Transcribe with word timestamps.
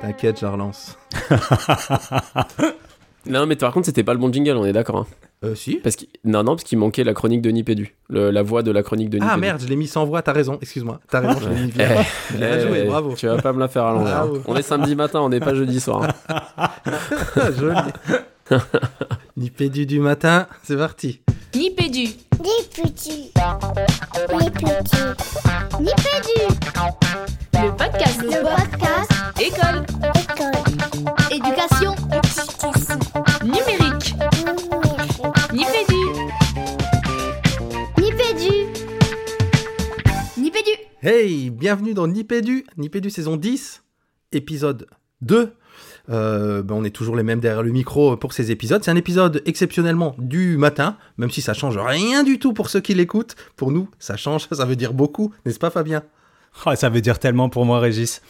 T'inquiète, 0.00 0.40
je 0.40 0.46
la 0.46 0.52
relance. 0.52 0.96
Non, 3.26 3.44
mais 3.44 3.54
par 3.54 3.70
contre, 3.74 3.84
c'était 3.84 4.02
pas 4.02 4.14
le 4.14 4.18
bon 4.18 4.32
jingle, 4.32 4.56
on 4.56 4.64
est 4.64 4.72
d'accord. 4.72 4.96
hein. 5.00 5.06
Euh, 5.44 5.54
si. 5.54 5.76
Parce 5.76 5.94
Non, 6.24 6.42
non, 6.42 6.52
parce 6.52 6.64
qu'il 6.64 6.78
manquait 6.78 7.04
la 7.04 7.12
chronique 7.12 7.42
de 7.42 7.50
Nipédu. 7.50 7.94
Le- 8.08 8.30
La 8.30 8.42
voix 8.42 8.62
de 8.62 8.70
la 8.70 8.82
chronique 8.82 9.10
de 9.10 9.18
Nipédu. 9.18 9.30
Ah 9.30 9.36
merde, 9.36 9.60
je 9.60 9.66
l'ai 9.68 9.76
mis 9.76 9.86
sans 9.86 10.06
voix, 10.06 10.22
t'as 10.22 10.32
raison, 10.32 10.56
excuse-moi. 10.62 11.00
T'as 11.10 11.20
raison, 11.20 11.38
je 11.42 11.48
l'ai 11.50 11.54
mis 11.66 11.68
Eh, 11.68 11.72
via. 11.84 11.86
Bien 12.34 12.56
eh, 12.56 12.60
joué, 12.66 12.84
bravo. 12.84 13.14
Tu 13.14 13.26
vas 13.26 13.36
pas 13.36 13.52
me 13.52 13.60
la 13.60 13.68
faire 13.68 13.84
à 13.84 13.92
l'envers. 13.92 14.24
Bravo. 14.26 14.42
On 14.46 14.56
est 14.56 14.62
samedi 14.62 14.96
matin, 14.96 15.20
on 15.20 15.28
n'est 15.28 15.38
pas 15.38 15.54
jeudi 15.54 15.80
soir. 15.80 16.10
Joli. 17.58 17.76
Nipédu 19.36 19.84
du 19.84 20.00
matin, 20.00 20.46
c'est 20.62 20.78
parti. 20.78 21.20
Nipédu. 21.54 22.04
Les 22.42 22.82
petits. 22.82 23.32
Nipédu. 25.78 26.40
Le 27.52 27.76
podcast. 27.76 28.22
Le 28.22 28.40
podcast. 28.42 29.09
École. 29.40 29.86
École. 30.02 30.52
Éducation. 31.30 31.94
Éducation. 32.12 32.98
Numérique. 33.42 34.14
Numérique. 35.50 35.54
Nipédu. 35.54 35.96
Nipédu. 37.96 38.52
Nipédu. 40.36 40.70
Hey, 41.02 41.48
bienvenue 41.48 41.94
dans 41.94 42.06
Nipédu, 42.06 42.66
Nipédu 42.76 43.08
saison 43.08 43.38
10, 43.38 43.82
épisode 44.32 44.86
2. 45.22 45.54
Euh, 46.10 46.62
ben, 46.62 46.74
on 46.74 46.84
est 46.84 46.90
toujours 46.94 47.16
les 47.16 47.22
mêmes 47.22 47.40
derrière 47.40 47.62
le 47.62 47.72
micro 47.72 48.18
pour 48.18 48.34
ces 48.34 48.50
épisodes. 48.50 48.84
C'est 48.84 48.90
un 48.90 48.96
épisode 48.96 49.40
exceptionnellement 49.46 50.14
du 50.18 50.58
matin, 50.58 50.98
même 51.16 51.30
si 51.30 51.40
ça 51.40 51.54
change 51.54 51.78
rien 51.78 52.24
du 52.24 52.38
tout 52.38 52.52
pour 52.52 52.68
ceux 52.68 52.80
qui 52.80 52.92
l'écoutent. 52.92 53.36
Pour 53.56 53.70
nous, 53.70 53.88
ça 53.98 54.18
change, 54.18 54.48
ça 54.52 54.66
veut 54.66 54.76
dire 54.76 54.92
beaucoup, 54.92 55.32
n'est-ce 55.46 55.58
pas 55.58 55.70
Fabien? 55.70 56.02
Oh, 56.66 56.74
ça 56.74 56.90
veut 56.90 57.00
dire 57.00 57.18
tellement 57.18 57.48
pour 57.48 57.64
moi, 57.64 57.80
Régis. 57.80 58.20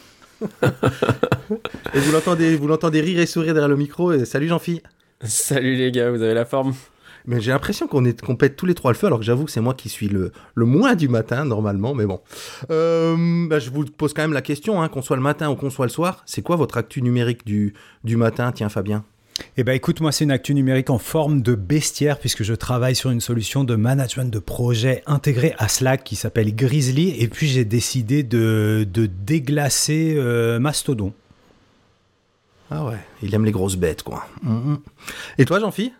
Et 1.93 1.99
vous 1.99 2.11
l'entendez, 2.11 2.55
vous 2.55 2.67
l'entendez 2.67 3.01
rire 3.01 3.19
et 3.19 3.25
sourire 3.25 3.53
derrière 3.53 3.69
le 3.69 3.75
micro. 3.75 4.11
Et 4.11 4.25
salut 4.25 4.47
Jean-Phi. 4.47 4.81
Salut 5.23 5.75
les 5.75 5.91
gars, 5.91 6.09
vous 6.09 6.21
avez 6.21 6.33
la 6.33 6.45
forme? 6.45 6.73
Mais 7.27 7.39
j'ai 7.39 7.51
l'impression 7.51 7.87
qu'on 7.87 8.03
est 8.05 8.19
qu'on 8.19 8.35
pète 8.35 8.55
tous 8.55 8.65
les 8.65 8.73
trois 8.73 8.91
le 8.91 8.97
feu, 8.97 9.05
alors 9.07 9.19
que 9.19 9.25
j'avoue 9.25 9.45
que 9.45 9.51
c'est 9.51 9.61
moi 9.61 9.75
qui 9.75 9.89
suis 9.89 10.07
le, 10.07 10.31
le 10.55 10.65
moins 10.65 10.95
du 10.95 11.07
matin 11.07 11.45
normalement, 11.45 11.93
mais 11.93 12.07
bon. 12.07 12.19
Euh, 12.71 13.47
bah, 13.47 13.59
je 13.59 13.69
vous 13.69 13.85
pose 13.85 14.13
quand 14.13 14.23
même 14.23 14.33
la 14.33 14.41
question, 14.41 14.81
hein, 14.81 14.87
qu'on 14.87 15.03
soit 15.03 15.17
le 15.17 15.21
matin 15.21 15.51
ou 15.51 15.55
qu'on 15.55 15.69
soit 15.69 15.85
le 15.85 15.91
soir, 15.91 16.23
c'est 16.25 16.41
quoi 16.41 16.55
votre 16.55 16.77
actu 16.77 17.03
numérique 17.03 17.45
du, 17.45 17.75
du 18.03 18.17
matin, 18.17 18.51
tiens 18.51 18.69
Fabien 18.69 19.03
Eh 19.57 19.63
ben, 19.63 19.73
écoute, 19.73 20.01
moi, 20.01 20.11
c'est 20.11 20.23
une 20.23 20.31
actu 20.31 20.53
numérique 20.53 20.89
en 20.89 20.97
forme 20.97 21.41
de 21.41 21.55
bestiaire 21.55 22.19
puisque 22.19 22.43
je 22.43 22.53
travaille 22.53 22.95
sur 22.95 23.11
une 23.11 23.21
solution 23.21 23.63
de 23.63 23.75
management 23.75 24.31
de 24.31 24.39
projet 24.39 25.03
intégrée 25.05 25.53
à 25.57 25.67
Slack 25.67 26.03
qui 26.03 26.15
s'appelle 26.15 26.55
Grizzly. 26.55 27.15
Et 27.21 27.27
puis, 27.27 27.47
j'ai 27.47 27.65
décidé 27.65 28.23
de, 28.23 28.87
de 28.91 29.05
déglacer 29.05 30.15
euh, 30.17 30.59
Mastodon. 30.59 31.13
Ah 32.73 32.85
ouais, 32.85 32.99
il 33.21 33.35
aime 33.35 33.43
les 33.43 33.51
grosses 33.51 33.75
bêtes, 33.75 34.01
quoi. 34.01 34.25
Mhm. 34.43 34.79
Et 35.37 35.43
toi 35.43 35.59
Jean-Phi? 35.59 35.91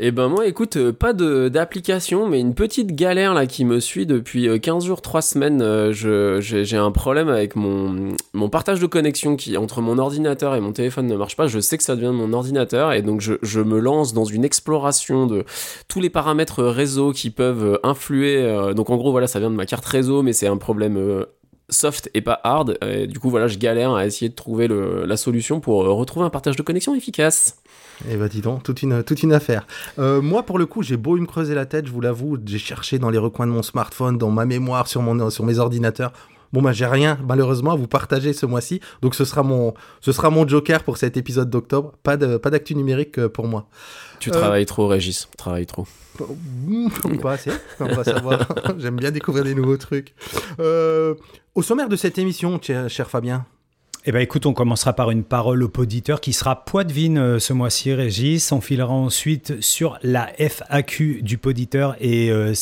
Eh 0.00 0.10
ben 0.10 0.26
moi, 0.28 0.48
écoute, 0.48 0.76
euh, 0.76 0.92
pas 0.92 1.12
d'application, 1.12 2.28
mais 2.28 2.40
une 2.40 2.54
petite 2.56 2.96
galère 2.96 3.32
là 3.32 3.46
qui 3.46 3.64
me 3.64 3.78
suit 3.78 4.06
depuis 4.06 4.48
euh, 4.48 4.58
15 4.58 4.84
jours, 4.86 5.00
3 5.02 5.22
semaines. 5.22 5.62
Euh, 5.62 5.92
J'ai 6.40 6.76
un 6.76 6.90
problème 6.90 7.28
avec 7.28 7.54
mon, 7.54 8.12
mon 8.32 8.48
partage 8.48 8.80
de 8.80 8.86
connexion 8.86 9.36
qui 9.36 9.56
entre 9.56 9.80
mon 9.82 9.98
ordinateur 9.98 10.56
et 10.56 10.60
mon 10.60 10.72
téléphone 10.72 11.06
ne 11.06 11.16
marche 11.16 11.36
pas. 11.36 11.46
Je 11.46 11.60
sais 11.60 11.78
que 11.78 11.84
ça 11.84 11.94
vient 11.94 12.10
de 12.10 12.16
mon 12.16 12.32
ordinateur 12.32 12.92
et 12.92 13.02
donc 13.02 13.20
je, 13.20 13.34
je 13.42 13.60
me 13.60 13.78
lance 13.78 14.12
dans 14.14 14.24
une 14.24 14.44
exploration 14.44 15.28
de 15.28 15.44
tous 15.86 16.00
les 16.00 16.10
paramètres 16.10 16.64
réseau 16.64 17.12
qui 17.12 17.30
peuvent 17.30 17.64
euh, 17.64 17.78
influer. 17.84 18.38
euh, 18.38 18.74
donc 18.74 18.90
en 18.90 18.96
gros, 18.96 19.12
voilà, 19.12 19.28
ça 19.28 19.38
vient 19.38 19.50
de 19.50 19.54
ma 19.56 19.64
carte 19.66 19.84
réseau, 19.84 20.22
mais 20.22 20.32
c'est 20.32 20.48
un 20.48 20.56
problème 20.56 20.96
euh, 20.96 21.24
soft 21.70 22.10
et 22.14 22.20
pas 22.20 22.40
hard. 22.42 22.78
Du 23.08 23.20
coup, 23.20 23.30
voilà, 23.30 23.46
je 23.46 23.58
galère 23.58 23.94
à 23.94 24.04
essayer 24.06 24.28
de 24.28 24.34
trouver 24.34 24.68
la 24.68 25.16
solution 25.16 25.60
pour 25.60 25.84
euh, 25.84 25.92
retrouver 25.92 26.26
un 26.26 26.30
partage 26.30 26.56
de 26.56 26.62
connexion 26.62 26.96
efficace. 26.96 27.58
Eh 28.10 28.16
ben 28.16 28.28
dis 28.28 28.40
donc, 28.40 28.62
toute 28.62 28.82
une, 28.82 29.02
toute 29.04 29.22
une 29.22 29.32
affaire. 29.32 29.66
Euh, 29.98 30.20
moi, 30.20 30.42
pour 30.44 30.58
le 30.58 30.66
coup, 30.66 30.82
j'ai 30.82 30.96
beau 30.96 31.16
me 31.16 31.26
creuser 31.26 31.54
la 31.54 31.66
tête, 31.66 31.86
je 31.86 31.92
vous 31.92 32.00
l'avoue, 32.00 32.36
j'ai 32.44 32.58
cherché 32.58 32.98
dans 32.98 33.10
les 33.10 33.18
recoins 33.18 33.46
de 33.46 33.52
mon 33.52 33.62
smartphone, 33.62 34.18
dans 34.18 34.30
ma 34.30 34.44
mémoire, 34.46 34.86
sur, 34.88 35.00
mon, 35.02 35.30
sur 35.30 35.44
mes 35.44 35.58
ordinateurs. 35.58 36.12
Bon, 36.52 36.62
bah, 36.62 36.72
j'ai 36.72 36.86
rien, 36.86 37.18
malheureusement, 37.26 37.72
à 37.72 37.76
vous 37.76 37.88
partager 37.88 38.32
ce 38.32 38.46
mois-ci. 38.46 38.80
Donc, 39.02 39.16
ce 39.16 39.24
sera 39.24 39.42
mon, 39.42 39.74
ce 40.00 40.12
sera 40.12 40.30
mon 40.30 40.46
joker 40.46 40.84
pour 40.84 40.98
cet 40.98 41.16
épisode 41.16 41.50
d'octobre. 41.50 41.92
Pas 42.04 42.16
de, 42.16 42.36
pas 42.36 42.50
d'actu 42.50 42.76
numérique 42.76 43.18
euh, 43.18 43.28
pour 43.28 43.48
moi. 43.48 43.66
Tu 44.20 44.30
Euh, 44.30 44.32
travailles 44.32 44.64
trop, 44.66 44.86
Régis. 44.86 45.26
Tu 45.30 45.36
travailles 45.36 45.66
trop. 45.66 45.84
Mmh, 46.68 46.88
Pas 47.20 47.32
assez, 47.32 47.50
on 47.80 47.86
va 47.86 48.04
savoir. 48.04 48.46
J'aime 48.78 48.94
bien 48.96 49.10
découvrir 49.10 49.42
des 49.42 49.54
nouveaux 49.56 49.76
trucs. 49.76 50.14
Euh, 50.60 51.14
au 51.56 51.62
sommaire 51.62 51.88
de 51.88 51.96
cette 51.96 52.18
émission, 52.18 52.60
cher 52.62 53.10
Fabien, 53.10 53.46
Eh 54.06 54.12
ben, 54.12 54.20
écoute, 54.20 54.44
on 54.44 54.52
commencera 54.52 54.92
par 54.92 55.10
une 55.10 55.24
parole 55.24 55.62
au 55.62 55.68
poditeur 55.70 56.20
qui 56.20 56.34
sera 56.34 56.66
Poitvin 56.66 57.16
euh, 57.16 57.38
ce 57.38 57.54
mois-ci, 57.54 57.94
Régis. 57.94 58.52
On 58.52 58.60
filera 58.60 58.92
ensuite 58.92 59.62
sur 59.62 59.98
la 60.02 60.30
FAQ 60.36 61.22
du 61.22 61.38
poditeur. 61.38 61.96
Et 62.00 62.30
euh, 62.30 62.52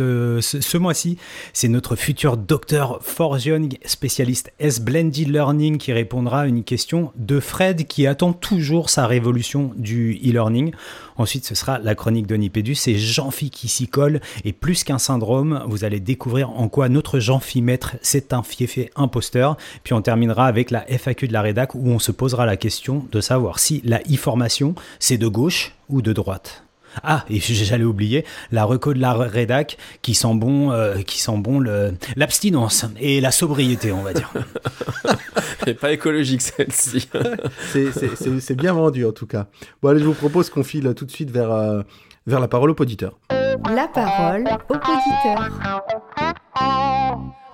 euh, 0.00 0.40
ce, 0.40 0.60
ce 0.60 0.76
mois-ci, 0.76 1.16
c'est 1.52 1.68
notre 1.68 1.94
futur 1.94 2.36
docteur 2.36 2.98
Forgion, 3.00 3.68
spécialiste 3.84 4.52
S-Blended 4.58 5.28
Learning, 5.28 5.78
qui 5.78 5.92
répondra 5.92 6.40
à 6.40 6.46
une 6.46 6.64
question 6.64 7.12
de 7.14 7.38
Fred 7.38 7.86
qui 7.86 8.08
attend 8.08 8.32
toujours 8.32 8.90
sa 8.90 9.06
révolution 9.06 9.70
du 9.76 10.14
e-learning. 10.14 10.72
Ensuite, 11.18 11.44
ce 11.44 11.54
sera 11.54 11.78
la 11.78 11.94
chronique 11.94 12.26
de 12.26 12.36
Nipédu. 12.36 12.74
C'est 12.74 12.96
Jean-Phi 12.96 13.50
qui 13.50 13.68
s'y 13.68 13.88
colle. 13.88 14.20
Et 14.44 14.52
plus 14.52 14.84
qu'un 14.84 14.98
syndrome, 14.98 15.62
vous 15.66 15.84
allez 15.84 16.00
découvrir 16.00 16.50
en 16.50 16.68
quoi 16.68 16.88
notre 16.88 17.18
Jean-Phi 17.18 17.60
maître, 17.60 17.96
c'est 18.02 18.32
un 18.32 18.42
fiefé 18.42 18.90
imposteur. 18.96 19.56
Puis 19.82 19.94
on 19.94 20.00
terminera 20.00 20.46
avec 20.46 20.70
la 20.70 20.86
FAQ 20.86 21.28
de 21.28 21.32
la 21.32 21.42
rédac 21.42 21.74
où 21.74 21.88
on 21.88 21.98
se 21.98 22.12
posera 22.12 22.46
la 22.46 22.56
question 22.56 23.04
de 23.10 23.20
savoir 23.20 23.58
si 23.58 23.82
la 23.84 24.00
e-formation, 24.02 24.74
c'est 25.00 25.18
de 25.18 25.26
gauche 25.26 25.74
ou 25.88 26.02
de 26.02 26.12
droite. 26.12 26.62
Ah, 27.02 27.24
et 27.30 27.40
j'allais 27.40 27.84
oublier 27.84 28.24
la 28.52 28.64
reco 28.64 28.94
de 28.94 28.98
la 29.00 29.12
rédac 29.12 29.76
qui 30.02 30.14
sent 30.14 30.34
bon, 30.34 30.70
euh, 30.72 31.02
qui 31.02 31.20
sent 31.20 31.36
bon 31.38 31.58
le- 31.60 31.94
l'abstinence 32.16 32.84
et 33.00 33.20
la 33.20 33.30
sobriété, 33.30 33.92
on 33.92 34.02
va 34.02 34.12
dire. 34.12 34.30
Elle 35.66 35.76
pas 35.76 35.92
écologique 35.92 36.40
celle-ci. 36.42 37.08
c'est- 37.72 37.92
c'est 37.92 38.16
c'est- 38.16 38.40
c'est 38.40 38.54
bien 38.54 38.72
vendu 38.72 39.04
en 39.06 39.12
tout 39.12 39.26
cas. 39.26 39.46
Bon, 39.82 39.90
allez, 39.90 40.00
je 40.00 40.04
vous 40.04 40.14
propose 40.14 40.50
qu'on 40.50 40.64
file 40.64 40.92
tout 40.96 41.04
de 41.04 41.10
suite 41.10 41.30
vers, 41.30 41.50
euh, 41.50 41.82
vers 42.26 42.40
la 42.40 42.48
parole 42.48 42.70
au 42.70 42.74
poditeur. 42.74 43.18
La 43.30 43.88
parole 43.88 44.44
au 44.68 44.74
poditeur. 44.78 45.50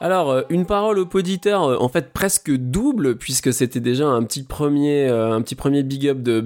Alors, 0.05 0.33
euh, 0.33 0.43
une 0.51 0.67
parole 0.67 0.99
au 0.99 1.07
poditeur, 1.07 1.63
euh, 1.63 1.77
en 1.81 1.89
fait 1.89 2.13
presque 2.13 2.55
double, 2.55 3.17
puisque 3.17 3.55
c'était 3.55 3.81
déjà 3.81 4.07
un 4.07 4.23
petit 4.23 4.43
premier, 4.43 5.09
euh, 5.09 5.33
un 5.33 5.41
petit 5.41 5.55
premier 5.55 5.83
big 5.83 6.09
up 6.09 6.21
de 6.21 6.45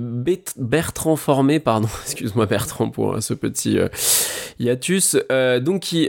Bertrand 0.56 1.16
Formé, 1.16 1.58
pardon, 1.58 1.88
excuse-moi 2.04 2.46
Bertrand 2.46 2.88
pour 2.88 3.20
ce 3.20 3.34
petit 3.34 3.78
hiatus, 4.60 5.16
donc 5.60 5.80
qui, 5.80 6.08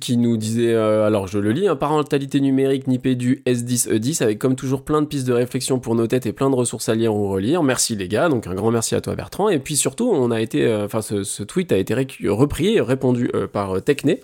qui 0.00 0.16
nous 0.16 0.36
disait, 0.36 0.74
alors 0.74 1.28
je 1.28 1.38
le 1.38 1.52
lis, 1.52 1.68
hein, 1.68 1.76
parentalité 1.76 2.40
numérique 2.40 2.88
Nipédu 2.88 3.44
S10E10, 3.46 4.24
avec 4.24 4.40
comme 4.40 4.56
toujours 4.56 4.82
plein 4.82 5.02
de 5.02 5.06
pistes 5.06 5.28
de 5.28 5.32
réflexion 5.32 5.78
pour 5.78 5.94
nos 5.94 6.08
têtes 6.08 6.26
et 6.26 6.32
plein 6.32 6.50
de 6.50 6.56
ressources 6.56 6.88
à 6.88 6.96
lire 6.96 7.14
ou 7.14 7.28
relire. 7.28 7.62
Merci 7.62 7.94
les 7.94 8.08
gars, 8.08 8.28
donc 8.28 8.48
un 8.48 8.54
grand 8.54 8.72
merci 8.72 8.96
à 8.96 9.00
toi 9.00 9.14
Bertrand. 9.14 9.48
Et 9.48 9.60
puis 9.60 9.76
surtout, 9.76 10.10
on 10.12 10.32
a 10.32 10.40
été, 10.40 10.74
enfin 10.84 11.00
ce, 11.00 11.22
ce 11.22 11.44
tweet 11.44 11.70
a 11.70 11.76
été 11.76 11.94
repris, 12.26 12.80
répondu 12.80 13.30
par 13.52 13.80
Techné, 13.82 14.20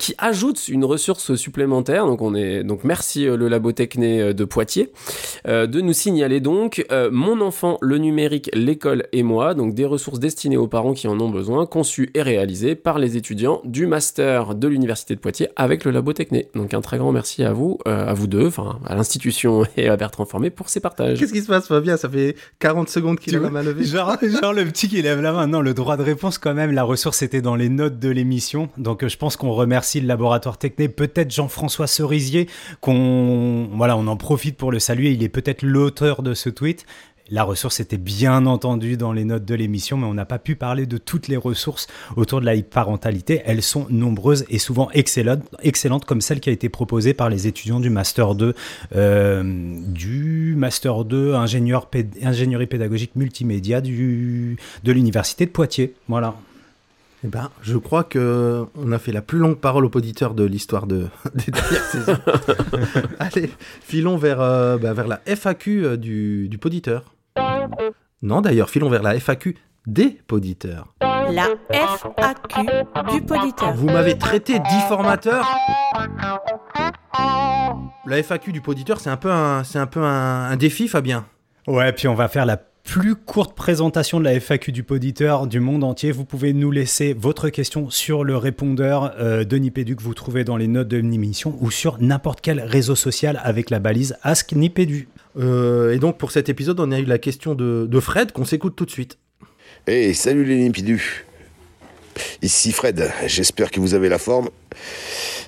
qui 0.00 0.14
ajoute 0.18 0.66
une 0.66 0.84
ressource 0.84 1.36
supplémentaire. 1.36 1.75
Donc 1.82 2.22
on 2.22 2.34
est 2.34 2.64
donc 2.64 2.84
merci 2.84 3.26
euh, 3.26 3.36
le 3.36 3.48
labo 3.48 3.72
Techné 3.72 4.20
euh, 4.20 4.32
de 4.32 4.44
Poitiers 4.44 4.92
euh, 5.46 5.66
de 5.66 5.80
nous 5.80 5.92
signaler 5.92 6.40
donc 6.40 6.84
euh, 6.90 7.10
mon 7.12 7.40
enfant, 7.40 7.78
le 7.80 7.98
numérique, 7.98 8.50
l'école 8.52 9.04
et 9.12 9.22
moi. 9.22 9.54
Donc 9.54 9.74
des 9.74 9.84
ressources 9.84 10.18
destinées 10.18 10.56
aux 10.56 10.66
parents 10.66 10.94
qui 10.94 11.08
en 11.08 11.18
ont 11.20 11.30
besoin, 11.30 11.66
conçues 11.66 12.10
et 12.14 12.22
réalisées 12.22 12.74
par 12.74 12.98
les 12.98 13.16
étudiants 13.16 13.60
du 13.64 13.86
master 13.86 14.54
de 14.54 14.68
l'université 14.68 15.14
de 15.14 15.20
Poitiers 15.20 15.48
avec 15.56 15.84
le 15.84 15.90
labo 15.90 16.12
Techné. 16.12 16.48
Donc 16.54 16.74
un 16.74 16.80
très 16.80 16.98
grand 16.98 17.12
merci 17.12 17.44
à 17.44 17.52
vous, 17.52 17.78
euh, 17.86 18.08
à 18.08 18.14
vous 18.14 18.26
deux, 18.26 18.46
enfin 18.46 18.78
à 18.86 18.94
l'institution 18.94 19.64
et 19.76 19.88
à 19.88 19.96
Bertrand 19.96 20.24
Formé 20.24 20.50
pour 20.50 20.68
ces 20.68 20.80
partages. 20.80 21.18
Qu'est-ce 21.18 21.32
qui 21.32 21.42
se 21.42 21.46
passe, 21.46 21.68
Fabien? 21.68 21.96
Ça 21.96 22.08
fait 22.08 22.36
40 22.58 22.88
secondes 22.88 23.18
qu'il 23.18 23.36
a 23.36 23.40
la 23.40 23.50
main 23.50 23.62
levée. 23.62 23.84
Genre, 23.96 24.16
genre 24.40 24.52
le 24.52 24.64
petit 24.64 24.88
qui 24.88 25.00
lève 25.00 25.20
la 25.20 25.32
main. 25.32 25.46
Non, 25.46 25.60
le 25.60 25.74
droit 25.74 25.96
de 25.96 26.02
réponse 26.02 26.38
quand 26.38 26.54
même. 26.54 26.72
La 26.72 26.82
ressource 26.82 27.22
était 27.22 27.40
dans 27.40 27.54
les 27.54 27.68
notes 27.68 27.98
de 27.98 28.08
l'émission. 28.08 28.68
Donc 28.78 29.06
je 29.06 29.16
pense 29.16 29.36
qu'on 29.36 29.52
remercie 29.52 30.00
le 30.00 30.06
laboratoire 30.06 30.58
Techné, 30.58 30.88
peut-être 30.88 31.30
Jean-François 31.56 31.86
Cerisier, 31.86 32.48
qu'on 32.82 33.68
voilà, 33.72 33.96
on 33.96 34.06
en 34.08 34.16
profite 34.18 34.58
pour 34.58 34.70
le 34.70 34.78
saluer. 34.78 35.12
Il 35.12 35.22
est 35.22 35.30
peut-être 35.30 35.62
l'auteur 35.62 36.22
de 36.22 36.34
ce 36.34 36.50
tweet. 36.50 36.84
La 37.30 37.44
ressource 37.44 37.80
était 37.80 37.96
bien 37.96 38.44
entendu 38.44 38.96
dans 38.98 39.12
les 39.14 39.24
notes 39.24 39.46
de 39.46 39.54
l'émission, 39.54 39.96
mais 39.96 40.04
on 40.06 40.12
n'a 40.14 40.26
pas 40.26 40.38
pu 40.38 40.54
parler 40.54 40.84
de 40.86 40.98
toutes 40.98 41.28
les 41.28 41.36
ressources 41.38 41.86
autour 42.16 42.40
de 42.42 42.46
la 42.46 42.52
parentalité. 42.62 43.40
Elles 43.46 43.62
sont 43.62 43.86
nombreuses 43.88 44.44
et 44.50 44.58
souvent 44.58 44.90
excellentes, 44.92 45.42
excellentes 45.62 46.04
comme 46.04 46.20
celle 46.20 46.40
qui 46.40 46.50
a 46.50 46.52
été 46.52 46.68
proposée 46.68 47.14
par 47.14 47.30
les 47.30 47.46
étudiants 47.46 47.80
du 47.80 47.88
Master 47.90 48.34
2, 48.34 48.54
euh, 48.94 49.42
du 49.88 50.54
Master 50.58 51.04
2 51.06 51.34
ingénieur 51.34 51.86
péd- 51.90 52.14
ingénierie 52.22 52.66
pédagogique 52.66 53.16
multimédia 53.16 53.80
de 53.80 54.92
l'Université 54.92 55.46
de 55.46 55.50
Poitiers. 55.50 55.94
Voilà. 56.08 56.36
Eh 57.26 57.28
ben, 57.28 57.50
je 57.60 57.76
crois 57.76 58.04
que 58.04 58.66
on 58.76 58.92
a 58.92 59.00
fait 59.00 59.10
la 59.10 59.20
plus 59.20 59.40
longue 59.40 59.58
parole 59.58 59.84
aux 59.84 59.90
auditeurs 59.96 60.32
de 60.32 60.44
l'histoire 60.44 60.86
de, 60.86 61.08
des 61.34 61.50
dernières 61.50 61.84
saisons. 61.84 62.18
Allez, 63.18 63.50
filons 63.80 64.16
vers, 64.16 64.40
euh, 64.40 64.78
bah, 64.78 64.92
vers 64.92 65.08
la 65.08 65.20
FAQ 65.26 65.84
euh, 65.84 65.96
du, 65.96 66.48
du 66.48 66.56
poditeur. 66.58 67.16
Non, 68.22 68.42
d'ailleurs, 68.42 68.70
filons 68.70 68.88
vers 68.88 69.02
la 69.02 69.18
FAQ 69.18 69.56
des 69.88 70.10
poditeurs. 70.28 70.94
La 71.00 71.48
FAQ 71.72 72.60
du 73.10 73.22
poditeur. 73.22 73.74
Vous 73.74 73.86
m'avez 73.86 74.16
traité 74.16 74.60
d'e-formateur 74.60 75.44
La 78.06 78.22
FAQ 78.22 78.52
du 78.52 78.60
poditeur, 78.60 79.00
c'est 79.00 79.10
un 79.10 79.16
peu 79.16 79.32
un, 79.32 79.64
c'est 79.64 79.80
un, 79.80 79.88
peu 79.88 80.00
un, 80.00 80.44
un 80.44 80.56
défi, 80.56 80.86
Fabien. 80.86 81.26
Ouais, 81.66 81.92
puis 81.92 82.06
on 82.06 82.14
va 82.14 82.28
faire 82.28 82.46
la 82.46 82.56
plus 82.86 83.16
courte 83.16 83.56
présentation 83.56 84.20
de 84.20 84.24
la 84.24 84.38
FAQ 84.38 84.70
du 84.70 84.84
poditeur 84.84 85.48
du 85.48 85.58
monde 85.58 85.82
entier. 85.82 86.12
Vous 86.12 86.24
pouvez 86.24 86.52
nous 86.52 86.70
laisser 86.70 87.14
votre 87.14 87.48
question 87.48 87.90
sur 87.90 88.22
le 88.22 88.36
répondeur 88.36 89.12
euh, 89.18 89.42
de 89.42 89.56
Nipédu 89.56 89.96
que 89.96 90.02
vous 90.02 90.14
trouvez 90.14 90.44
dans 90.44 90.56
les 90.56 90.68
notes 90.68 90.86
de 90.86 90.96
l'émission 90.96 91.58
ou 91.60 91.72
sur 91.72 92.00
n'importe 92.00 92.40
quel 92.40 92.60
réseau 92.60 92.94
social 92.94 93.40
avec 93.42 93.70
la 93.70 93.80
balise 93.80 94.16
Ask 94.22 94.52
Nipédu. 94.52 95.08
Euh, 95.36 95.94
et 95.94 95.98
donc, 95.98 96.16
pour 96.16 96.30
cet 96.30 96.48
épisode, 96.48 96.78
on 96.78 96.92
a 96.92 97.00
eu 97.00 97.04
la 97.04 97.18
question 97.18 97.56
de, 97.56 97.88
de 97.90 98.00
Fred 98.00 98.30
qu'on 98.30 98.44
s'écoute 98.44 98.76
tout 98.76 98.86
de 98.86 98.90
suite. 98.90 99.18
Hey, 99.88 100.14
salut 100.14 100.44
les 100.44 100.56
limpidus. 100.56 101.26
Ici 102.40 102.70
Fred, 102.70 103.10
j'espère 103.26 103.72
que 103.72 103.80
vous 103.80 103.94
avez 103.94 104.08
la 104.08 104.18
forme. 104.18 104.48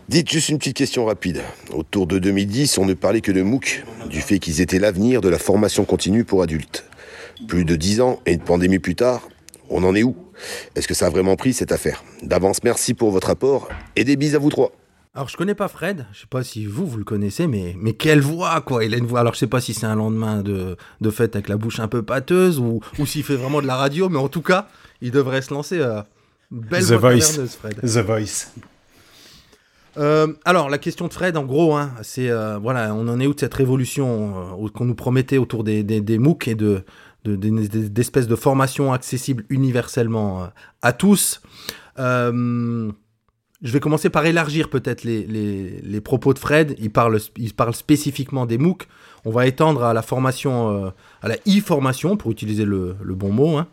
Dites 0.09 0.29
juste 0.29 0.49
une 0.49 0.59
petite 0.59 0.77
question 0.77 1.05
rapide. 1.05 1.41
Autour 1.71 2.09
de 2.09 2.19
2010, 2.19 2.79
on 2.79 2.85
ne 2.85 2.95
parlait 2.95 3.21
que 3.21 3.33
de 3.33 3.43
MOOC, 3.43 3.85
du 4.11 4.21
fait 4.21 4.41
qu'ils 4.41 4.61
étaient 4.61 4.81
l'avenir 4.81 5.21
de 5.21 5.29
la 5.29 5.39
formation 5.39 5.85
continue 5.85 6.25
pour 6.25 6.43
adultes. 6.43 6.85
Plus 7.47 7.65
de 7.65 7.77
10 7.77 8.01
ans 8.01 8.21
et 8.27 8.33
une 8.33 8.41
pandémie 8.41 8.79
plus 8.79 8.95
tard, 8.95 9.29
on 9.71 9.85
en 9.85 9.95
est 9.95 10.03
où? 10.03 10.17
Est-ce 10.75 10.89
que 10.89 10.95
ça 10.95 11.07
a 11.07 11.11
vraiment 11.11 11.37
pris 11.37 11.53
cette 11.53 11.73
affaire? 11.73 12.03
D'avance, 12.23 12.63
merci 12.65 12.95
pour 12.95 13.11
votre 13.11 13.31
apport 13.31 13.69
et 13.97 14.05
des 14.05 14.17
bises 14.17 14.35
à 14.35 14.39
vous 14.39 14.51
trois. 14.51 14.73
Alors, 15.15 15.29
je 15.29 15.37
connais 15.37 15.55
pas 15.55 15.69
Fred, 15.69 16.07
je 16.13 16.21
sais 16.21 16.27
pas 16.29 16.45
si 16.45 16.67
vous, 16.67 16.87
vous 16.87 16.99
le 16.99 17.05
connaissez, 17.05 17.47
mais, 17.47 17.75
mais 17.81 17.93
quelle 17.95 18.21
voix, 18.21 18.61
quoi 18.61 18.85
Il 18.85 18.95
a 18.95 18.99
une 18.99 19.07
voix, 19.07 19.21
alors 19.21 19.35
je 19.35 19.39
sais 19.41 19.47
pas 19.47 19.61
si 19.61 19.75
c'est 19.75 19.87
un 19.87 19.97
lendemain 19.97 20.43
de, 20.43 20.77
de 21.01 21.11
fête 21.11 21.35
avec 21.35 21.49
la 21.49 21.57
bouche 21.57 21.81
un 21.81 21.89
peu 21.89 22.03
pâteuse 22.03 22.59
ou, 22.61 22.81
ou 22.99 23.07
s'il 23.07 23.25
fait 23.25 23.35
vraiment 23.37 23.61
de 23.61 23.67
la 23.67 23.77
radio, 23.77 24.09
mais 24.09 24.19
en 24.19 24.29
tout 24.29 24.43
cas, 24.43 24.69
il 25.01 25.11
devrait 25.11 25.43
se 25.43 25.53
lancer. 25.53 25.79
euh, 25.81 26.03
belle 26.51 26.85
The 26.85 26.93
voix 26.93 27.13
Voice. 27.15 27.47
Fred. 27.59 27.81
The 27.81 27.99
Voice. 28.07 28.47
Euh, 29.97 30.29
alors, 30.45 30.71
la 30.71 30.79
question 30.79 31.09
de 31.09 31.13
Fred, 31.13 31.37
en 31.37 31.45
gros, 31.45 31.75
hein, 31.75 31.91
c'est 32.03 32.31
euh, 32.31 32.59
voilà, 32.59 32.95
on 32.95 33.09
en 33.09 33.19
est 33.19 33.27
où 33.27 33.35
de 33.35 33.41
cette 33.41 33.55
révolution 33.55 34.65
euh, 34.65 34.69
qu'on 34.69 34.85
nous 34.85 34.95
promettait 34.95 35.39
autour 35.39 35.65
des, 35.65 35.83
des, 35.83 36.01
des 36.01 36.19
MOOC 36.19 36.47
et 36.47 36.55
de, 36.55 36.85
de- 37.25 37.37
des- 37.37 37.69
des- 37.69 37.89
d'espèces 37.89 38.29
de 38.29 38.37
formations 38.37 38.93
accessibles 38.93 39.45
universellement 39.49 40.43
euh, 40.43 40.47
à 40.83 40.93
tous. 40.93 41.41
Euh, 41.99 42.91
je 43.61 43.73
vais 43.73 43.81
commencer 43.81 44.09
par 44.09 44.25
élargir 44.25 44.71
peut-être 44.71 45.03
les, 45.03 45.27
les, 45.27 46.01
propos 46.01 46.33
de 46.33 46.39
Fred. 46.39 46.77
Il 46.79 46.91
parle, 46.91 47.19
il 47.37 47.53
parle 47.55 47.75
spécifiquement 47.75 48.47
des 48.47 48.57
MOOC. 48.57 48.87
On 49.25 49.33
va 49.33 49.47
étendre 49.49 49.83
à 49.83 49.93
la 49.93 50.03
formation, 50.03 50.85
euh, 50.87 50.91
à 51.23 51.29
la 51.29 51.35
e-formation, 51.49 52.17
pour 52.17 52.31
utiliser 52.31 52.65
le, 52.65 52.95
le 53.03 53.15
bon 53.17 53.33
mot, 53.33 53.57
hein, 53.57 53.67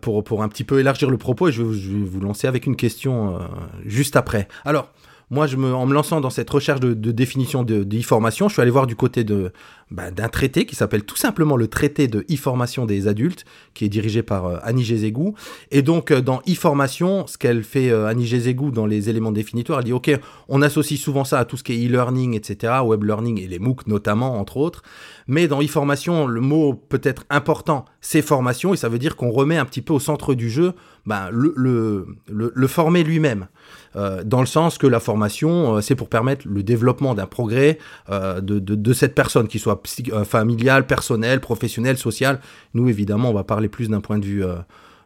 pour, 0.00 0.24
pour 0.24 0.42
un 0.42 0.48
petit 0.48 0.64
peu 0.64 0.80
élargir 0.80 1.10
le 1.10 1.18
propos. 1.18 1.48
Et 1.48 1.52
je 1.52 1.62
vais, 1.62 1.68
vous- 2.04 2.20
lancer 2.20 2.46
avec 2.46 2.64
une 2.66 2.76
question 2.76 3.38
juste 3.84 4.16
après. 4.16 4.48
Alors, 4.64 4.90
moi, 5.30 5.46
je 5.46 5.56
me, 5.56 5.74
en 5.74 5.86
me 5.86 5.94
lançant 5.94 6.20
dans 6.20 6.30
cette 6.30 6.50
recherche 6.50 6.80
de, 6.80 6.94
définition 7.12 7.62
de, 7.62 7.86
e-formation, 7.98 8.48
je 8.48 8.54
suis 8.54 8.62
allé 8.62 8.70
voir 8.70 8.86
du 8.86 8.96
côté 8.96 9.24
de, 9.24 9.52
bah, 9.90 10.10
d'un 10.10 10.28
traité 10.28 10.66
qui 10.66 10.76
s'appelle 10.76 11.04
tout 11.04 11.16
simplement 11.16 11.56
le 11.56 11.68
traité 11.68 12.08
de 12.08 12.24
e-formation 12.30 12.86
des 12.86 13.08
adultes, 13.08 13.44
qui 13.74 13.84
est 13.84 13.88
dirigé 13.88 14.22
par 14.22 14.46
euh, 14.46 14.56
Annie 14.62 14.84
Gézégou. 14.84 15.34
Et 15.70 15.82
donc, 15.82 16.10
euh, 16.10 16.20
dans 16.20 16.40
e-formation, 16.48 17.26
ce 17.26 17.38
qu'elle 17.38 17.64
fait, 17.64 17.90
euh, 17.90 18.06
Annie 18.06 18.26
Gézégou, 18.26 18.70
dans 18.70 18.86
les 18.86 19.08
éléments 19.08 19.32
définitoires, 19.32 19.78
elle 19.78 19.86
dit, 19.86 19.92
OK, 19.92 20.10
on 20.48 20.62
associe 20.62 21.00
souvent 21.00 21.24
ça 21.24 21.38
à 21.38 21.44
tout 21.44 21.56
ce 21.56 21.64
qui 21.64 21.72
est 21.72 21.86
e-learning, 21.88 22.34
etc., 22.34 22.74
web 22.84 23.04
learning 23.04 23.40
et 23.40 23.46
les 23.46 23.58
MOOC 23.58 23.86
notamment, 23.86 24.38
entre 24.38 24.58
autres. 24.58 24.82
Mais 25.26 25.48
dans 25.48 25.62
e-formation, 25.62 26.26
le 26.26 26.40
mot 26.40 26.74
peut-être 26.74 27.24
important, 27.30 27.86
c'est 28.00 28.22
formation, 28.22 28.74
et 28.74 28.76
ça 28.76 28.88
veut 28.88 28.98
dire 28.98 29.16
qu'on 29.16 29.30
remet 29.30 29.56
un 29.56 29.64
petit 29.64 29.82
peu 29.82 29.94
au 29.94 30.00
centre 30.00 30.34
du 30.34 30.50
jeu 30.50 30.74
ben, 31.06 31.30
le, 31.30 31.52
le, 31.56 32.06
le, 32.30 32.52
le 32.54 32.66
former 32.66 33.04
lui-même. 33.04 33.46
Euh, 33.96 34.24
dans 34.24 34.40
le 34.40 34.46
sens 34.46 34.76
que 34.78 34.86
la 34.88 34.98
formation, 35.00 35.76
euh, 35.76 35.80
c'est 35.80 35.94
pour 35.94 36.08
permettre 36.08 36.48
le 36.48 36.62
développement 36.62 37.14
d'un 37.14 37.26
progrès 37.26 37.78
euh, 38.10 38.40
de, 38.40 38.58
de, 38.58 38.74
de 38.74 38.92
cette 38.92 39.14
personne, 39.14 39.46
qui 39.46 39.58
soit 39.58 39.80
euh, 40.12 40.24
familiale, 40.24 40.86
personnelle, 40.86 41.40
professionnelle, 41.40 41.96
sociale. 41.96 42.40
Nous, 42.74 42.88
évidemment, 42.88 43.30
on 43.30 43.34
va 43.34 43.44
parler 43.44 43.68
plus 43.68 43.88
d'un 43.88 44.00
point 44.00 44.18
de 44.18 44.24
vue 44.24 44.44
euh, 44.44 44.56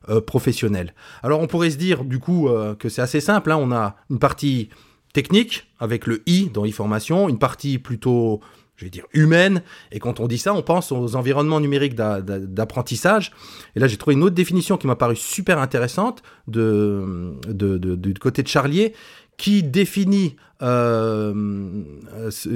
euh, 0.08 0.20
professionnel. 0.22 0.94
Alors, 1.22 1.40
on 1.40 1.46
pourrait 1.46 1.70
se 1.70 1.76
dire, 1.76 2.04
du 2.04 2.18
coup, 2.18 2.48
que 2.78 2.88
c'est 2.88 3.02
assez 3.02 3.20
simple. 3.20 3.52
hein. 3.52 3.58
On 3.60 3.72
a 3.72 3.96
une 4.10 4.18
partie 4.18 4.70
technique, 5.12 5.66
avec 5.80 6.06
le 6.06 6.22
I 6.26 6.50
dans 6.52 6.64
e-formation, 6.64 7.28
une 7.28 7.38
partie 7.38 7.78
plutôt, 7.78 8.40
je 8.78 8.84
vais 8.84 8.90
dire, 8.90 9.04
humaine. 9.12 9.62
Et 9.92 9.98
quand 9.98 10.20
on 10.20 10.26
dit 10.28 10.38
ça, 10.38 10.54
on 10.54 10.62
pense 10.62 10.92
aux 10.92 11.16
environnements 11.16 11.60
numériques 11.60 11.94
d'a- 11.96 12.22
d'a- 12.22 12.38
d'apprentissage. 12.38 13.32
Et 13.76 13.80
là, 13.80 13.88
j'ai 13.88 13.96
trouvé 13.96 14.14
une 14.14 14.22
autre 14.22 14.36
définition 14.36 14.76
qui 14.78 14.86
m'a 14.86 14.94
paru 14.96 15.16
super 15.16 15.58
intéressante 15.58 16.22
de, 16.46 17.34
du 17.52 18.14
côté 18.14 18.42
de 18.44 18.48
Charlier, 18.48 18.94
qui 19.36 19.62
définit, 19.64 20.36
euh, 20.62 21.82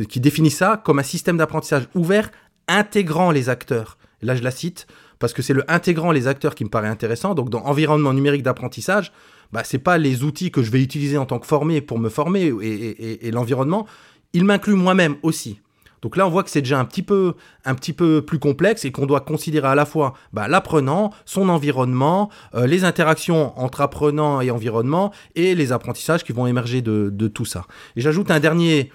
qui 0.09 0.21
définit 0.21 0.51
ça 0.51 0.81
comme 0.85 0.99
un 1.01 1.05
système 1.05 1.37
d'apprentissage 1.37 1.89
ouvert 1.95 2.31
intégrant 2.69 3.31
les 3.33 3.49
acteurs. 3.49 3.99
Et 4.23 4.27
là, 4.27 4.37
je 4.37 4.43
la 4.43 4.51
cite 4.53 4.87
parce 5.19 5.33
que 5.33 5.43
c'est 5.43 5.55
le 5.55 5.65
intégrant 5.71 6.13
les 6.13 6.27
acteurs 6.29 6.55
qui 6.55 6.65
me 6.65 6.71
paraît 6.71 6.89
intéressant. 6.89 7.35
Donc, 7.35 7.51
dans 7.51 7.63
environnement 7.65 8.13
numérique 8.13 8.43
d'apprentissage, 8.43 9.13
bah, 9.53 9.63
c'est 9.65 9.79
pas 9.79 9.99
les 9.99 10.23
outils 10.25 10.51
que 10.51 10.63
je 10.63 10.71
vais 10.71 10.83
utiliser 10.83 11.19
en 11.19 11.27
tant 11.27 11.39
que 11.41 11.47
formé 11.47 11.81
pour 11.81 11.99
me 11.99 12.09
former 12.09 12.53
et- 12.63 13.27
et 13.27 13.31
l'environnement, 13.33 13.87
il 14.33 14.45
m'inclut 14.45 14.75
moi-même 14.75 15.17
aussi. 15.23 15.61
Donc 16.03 16.17
là, 16.17 16.27
on 16.27 16.31
voit 16.31 16.43
que 16.43 16.51
c'est 16.51 16.63
déjà 16.63 16.79
un 16.79 16.85
petit 16.85 17.03
peu, 17.03 17.35
un 17.65 17.75
petit 17.75 17.93
peu 17.93 18.23
plus 18.23 18.39
complexe 18.39 18.85
et 18.85 18.93
qu'on 18.93 19.07
doit 19.07 19.21
considérer 19.21 19.69
à 19.69 19.75
la 19.75 19.87
fois 19.87 20.15
bah, 20.33 20.49
l'apprenant, 20.49 21.13
son 21.25 21.49
environnement, 21.49 22.29
euh, 22.55 22.67
les 22.67 22.85
interactions 22.85 23.59
entre 23.59 23.81
apprenant 23.81 24.41
et 24.41 24.51
environnement 24.51 25.13
et 25.37 25.55
les 25.55 25.73
apprentissages 25.73 26.25
qui 26.25 26.33
vont 26.33 26.47
émerger 26.47 26.83
de, 26.83 27.29
tout 27.29 27.45
ça. 27.45 27.67
Et 27.97 28.01
j'ajoute 28.01 28.31
un 28.33 28.41
dernier, 28.41 28.91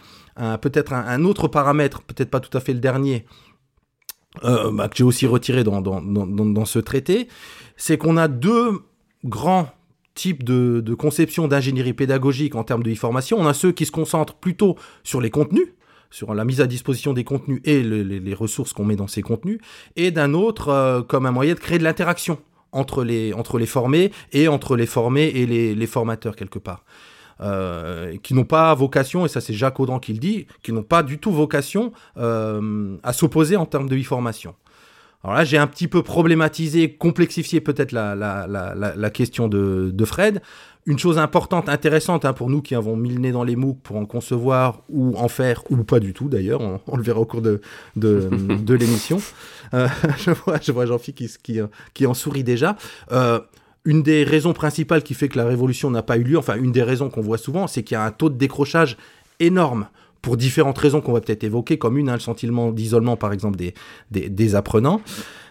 peut-être 0.62 0.92
un, 0.94 1.24
autre 1.24 1.48
paramètre, 1.48 2.02
peut-être 2.02 2.30
pas 2.30 2.42
tout 2.42 2.56
à 2.56 2.60
fait 2.60 2.74
le 2.74 2.80
dernier, 2.80 3.26
euh, 4.44 4.72
bah, 4.72 4.88
que 4.88 4.98
j'ai 4.98 5.04
aussi 5.04 5.26
retiré 5.26 5.64
dans, 5.64 6.66
ce 6.66 6.80
traité, 6.80 7.28
c'est 7.76 7.98
qu'on 7.98 8.18
a 8.18 8.28
deux 8.28 8.82
grands 9.24 9.70
types 10.14 10.44
de, 10.44 10.82
de 10.82 10.94
conception 10.94 11.48
d'ingénierie 11.48 11.94
pédagogique 11.94 12.56
en 12.56 12.64
termes 12.64 12.84
de 12.84 12.92
e-formation. 12.92 13.38
On 13.40 13.48
a 13.48 13.54
ceux 13.54 13.72
qui 13.72 13.86
se 13.86 13.92
concentrent 13.92 14.36
plutôt 14.36 14.76
sur 15.04 15.22
les 15.22 15.30
contenus, 15.30 15.68
sur 16.10 16.34
la 16.34 16.46
mise 16.46 16.62
à 16.62 16.68
disposition 16.68 17.14
des 17.14 17.24
contenus 17.24 17.62
et 17.64 17.84
le- 17.84 18.04
les, 18.04 18.34
ressources 18.34 18.74
qu'on 18.74 18.86
met 18.86 18.96
dans 18.96 19.08
ces 19.08 19.22
contenus, 19.22 19.60
et 19.96 20.12
d'un 20.12 20.34
autre 20.34 20.70
euh, 20.70 21.02
comme 21.02 21.26
un 21.26 21.32
moyen 21.32 21.54
de 21.54 21.60
créer 21.60 21.78
de 21.80 21.84
l'interaction 21.84 22.40
entre 22.72 23.04
les, 23.04 23.34
formés 23.66 24.12
et 24.34 24.48
entre 24.48 24.76
les 24.76 24.86
formés 24.86 25.28
et 25.28 25.46
les, 25.46 25.74
les 25.76 25.88
formateurs 25.88 26.36
quelque 26.36 26.60
part. 26.60 26.84
Euh, 27.40 28.18
qui 28.24 28.34
n'ont 28.34 28.46
pas 28.46 28.74
vocation, 28.74 29.24
et 29.26 29.30
ça 29.30 29.42
c'est 29.42 29.54
Jacques 29.54 29.80
Audran 29.80 30.00
qui 30.00 30.12
le 30.14 30.18
dit, 30.20 30.48
qui 30.64 30.74
n'ont 30.74 30.82
pas 30.82 31.04
du 31.04 31.20
tout 31.20 31.32
vocation 31.32 31.92
euh, 32.18 32.98
à 33.04 33.14
s'opposer 33.14 33.56
en 33.56 33.68
termes 33.68 33.88
de 33.88 33.96
e-formation. 33.96 34.56
Alors 35.24 35.36
là, 35.36 35.44
j'ai 35.44 35.58
un 35.58 35.68
petit 35.68 35.88
peu 35.88 36.04
problématisé, 36.04 36.96
complexifié 36.96 37.60
peut-être 37.60 37.92
la, 37.92 38.16
la, 38.16 38.48
la, 38.48 38.74
la, 38.76 39.10
question 39.10 39.48
de, 39.48 39.92
de 39.94 40.06
Fred. 40.06 40.42
Une 40.86 41.00
chose 41.00 41.18
importante, 41.18 41.68
intéressante 41.70 42.24
hein, 42.24 42.34
pour 42.34 42.50
nous 42.50 42.62
qui 42.62 42.76
avons 42.76 42.96
mis 42.96 43.10
le 43.10 43.20
nez 43.20 43.32
dans 43.32 43.44
les 43.44 43.56
MOOC 43.56 43.82
pour 43.82 43.98
en 43.98 44.06
concevoir 44.06 44.84
ou 44.90 45.18
en 45.18 45.28
faire, 45.28 45.64
ou 45.70 45.84
pas 45.84 46.00
du 46.00 46.14
tout 46.14 46.30
d'ailleurs, 46.30 46.62
on, 46.62 46.80
on 46.88 46.96
le 46.96 47.04
verra 47.04 47.20
au 47.20 47.26
cours 47.26 47.42
de, 47.42 47.62
de, 47.96 48.30
de 48.32 48.74
l'émission. 48.76 49.20
Euh, 49.74 49.88
je 50.18 50.32
vois, 50.32 50.60
je 50.62 50.72
vois 50.72 50.86
Jean-Philippe 50.86 51.18
qui, 51.18 51.54
qui, 51.54 51.60
qui 51.94 52.06
en 52.06 52.14
sourit 52.14 52.44
déjà. 52.44 52.78
Euh, 53.12 53.40
une 53.84 54.04
des 54.04 54.24
raisons 54.24 54.54
principales 54.54 55.02
qui 55.02 55.14
fait 55.14 55.30
que 55.30 55.38
la 55.38 55.46
révolution 55.46 55.90
n'a 55.90 56.04
pas 56.04 56.18
eu 56.18 56.24
lieu, 56.24 56.38
enfin 56.38 56.56
une 56.56 56.72
des 56.72 56.84
raisons 56.84 57.10
qu'on 57.10 57.22
voit 57.22 57.38
souvent, 57.38 57.68
c'est 57.68 57.84
qu'il 57.84 57.96
y 57.96 57.98
a 57.98 58.04
un 58.04 58.12
taux 58.12 58.30
de 58.30 58.38
décrochage 58.38 58.98
énorme 59.40 59.88
pour 60.22 60.38
différentes 60.38 60.78
raisons 60.78 61.02
qu'on 61.02 61.14
va 61.14 61.22
peut-être 61.22 61.44
évoquer, 61.44 61.78
comme 61.78 61.98
une, 61.98 62.10
hein, 62.10 62.14
le 62.14 62.20
sentiment 62.20 62.72
d'isolement 62.72 63.18
par 63.18 63.34
exemple 63.34 63.58
des, 63.58 63.74
des, 64.12 64.56
apprenants. 64.56 65.02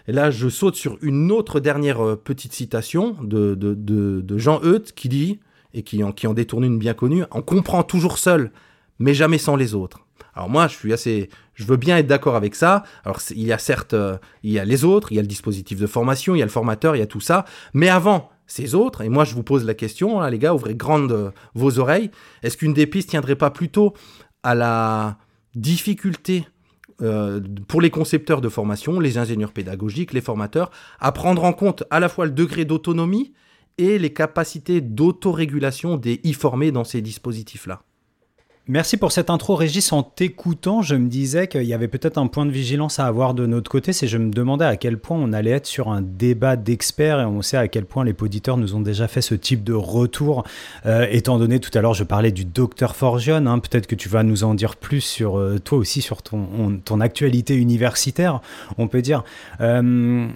Et 0.07 0.11
là, 0.11 0.31
je 0.31 0.49
saute 0.49 0.75
sur 0.75 0.97
une 1.01 1.31
autre 1.31 1.59
dernière 1.59 2.01
euh, 2.01 2.15
petite 2.15 2.53
citation 2.53 3.15
de, 3.21 3.55
de, 3.55 3.73
de, 3.73 4.37
Jean 4.37 4.61
Euth 4.63 4.93
qui 4.93 5.09
dit, 5.09 5.39
et 5.73 5.83
qui 5.83 6.03
en, 6.03 6.11
qui 6.11 6.27
en 6.27 6.33
détourne 6.33 6.63
une 6.63 6.79
bien 6.79 6.93
connue, 6.93 7.23
on 7.31 7.41
comprend 7.41 7.83
toujours 7.83 8.17
seul, 8.17 8.51
mais 8.99 9.13
jamais 9.13 9.37
sans 9.37 9.55
les 9.55 9.75
autres. 9.75 10.07
Alors 10.37 10.49
moi, 10.49 10.67
je 10.67 10.75
suis 10.75 10.93
assez, 10.93 11.29
je 11.55 11.65
veux 11.65 11.77
bien 11.77 11.97
être 11.97 12.05
d'accord 12.05 12.35
avec 12.35 12.53
ça. 12.53 12.83
Alors 13.03 13.19
il 13.31 13.43
y 13.43 13.51
a 13.51 13.57
certes, 13.57 13.95
euh, 13.95 14.17
il 14.43 14.51
y 14.51 14.59
a 14.59 14.65
les 14.65 14.85
autres, 14.85 15.11
il 15.11 15.15
y 15.15 15.19
a 15.19 15.23
le 15.23 15.27
dispositif 15.27 15.79
de 15.79 15.87
formation, 15.87 16.35
il 16.35 16.39
y 16.39 16.41
a 16.43 16.45
le 16.45 16.51
formateur, 16.51 16.95
il 16.95 16.99
y 16.99 17.01
a 17.01 17.07
tout 17.07 17.19
ça. 17.19 17.43
Mais 17.73 17.89
avant 17.89 18.29
ces 18.45 18.75
autres, 18.75 19.01
et 19.01 19.09
moi 19.09 19.25
je 19.25 19.33
vous 19.33 19.41
pose 19.43 19.65
la 19.65 19.73
question, 19.73 20.19
là, 20.19 20.29
les 20.29 20.37
gars, 20.37 20.53
ouvrez 20.53 20.75
grandes 20.75 21.11
euh, 21.11 21.31
vos 21.55 21.79
oreilles. 21.79 22.11
Est-ce 22.43 22.55
qu'une 22.55 22.73
des 22.73 22.85
pistes 22.85 23.09
tiendrait 23.09 23.35
pas 23.35 23.49
plutôt 23.49 23.93
à 24.43 24.55
la 24.55 25.17
difficulté 25.55 26.47
euh, 27.01 27.41
pour 27.67 27.81
les 27.81 27.89
concepteurs 27.89 28.41
de 28.41 28.49
formation, 28.49 28.99
les 28.99 29.17
ingénieurs 29.17 29.51
pédagogiques, 29.51 30.13
les 30.13 30.21
formateurs, 30.21 30.71
à 30.99 31.11
prendre 31.11 31.43
en 31.43 31.53
compte 31.53 31.83
à 31.91 31.99
la 31.99 32.09
fois 32.09 32.25
le 32.25 32.31
degré 32.31 32.65
d'autonomie 32.65 33.33
et 33.77 33.99
les 33.99 34.13
capacités 34.13 34.81
d'autorégulation 34.81 35.97
des 35.97 36.19
e-formés 36.25 36.71
dans 36.71 36.83
ces 36.83 37.01
dispositifs-là. 37.01 37.83
Merci 38.69 38.97
pour 38.97 39.13
cette 39.13 39.29
intro, 39.29 39.55
Régis. 39.55 39.93
En 39.93 40.03
t'écoutant, 40.03 40.81
je 40.81 40.95
me 40.95 41.07
disais 41.07 41.47
qu'il 41.47 41.63
y 41.63 41.73
avait 41.73 41.87
peut-être 41.87 42.17
un 42.17 42.27
point 42.27 42.45
de 42.45 42.51
vigilance 42.51 42.99
à 42.99 43.05
avoir 43.05 43.33
de 43.33 43.45
notre 43.45 43.71
côté. 43.71 43.93
C'est 43.93 44.07
je 44.07 44.17
me 44.17 44.29
demandais 44.29 44.65
à 44.65 44.75
quel 44.75 44.97
point 44.97 45.17
on 45.17 45.31
allait 45.31 45.51
être 45.51 45.65
sur 45.65 45.87
un 45.87 46.01
débat 46.01 46.57
d'experts 46.57 47.21
et 47.21 47.25
on 47.25 47.41
sait 47.41 47.55
à 47.55 47.69
quel 47.69 47.85
point 47.85 48.03
les 48.03 48.13
auditeurs 48.19 48.57
nous 48.57 48.75
ont 48.75 48.81
déjà 48.81 49.07
fait 49.07 49.21
ce 49.21 49.35
type 49.35 49.63
de 49.63 49.71
retour. 49.71 50.43
Euh, 50.85 51.07
étant 51.09 51.37
donné 51.37 51.61
tout 51.61 51.71
à 51.77 51.81
l'heure, 51.81 51.93
je 51.93 52.03
parlais 52.03 52.33
du 52.33 52.43
docteur 52.43 52.97
Forgione. 52.97 53.47
Hein, 53.47 53.59
peut-être 53.59 53.87
que 53.87 53.95
tu 53.95 54.09
vas 54.09 54.23
nous 54.23 54.43
en 54.43 54.53
dire 54.53 54.75
plus 54.75 54.99
sur 54.99 55.39
euh, 55.39 55.59
toi 55.59 55.77
aussi, 55.77 56.01
sur 56.01 56.21
ton, 56.21 56.99
actualité 56.99 57.55
universitaire, 57.55 58.41
on 58.77 58.89
peut 58.89 59.01
dire. 59.01 59.23
Euh, 59.61 60.27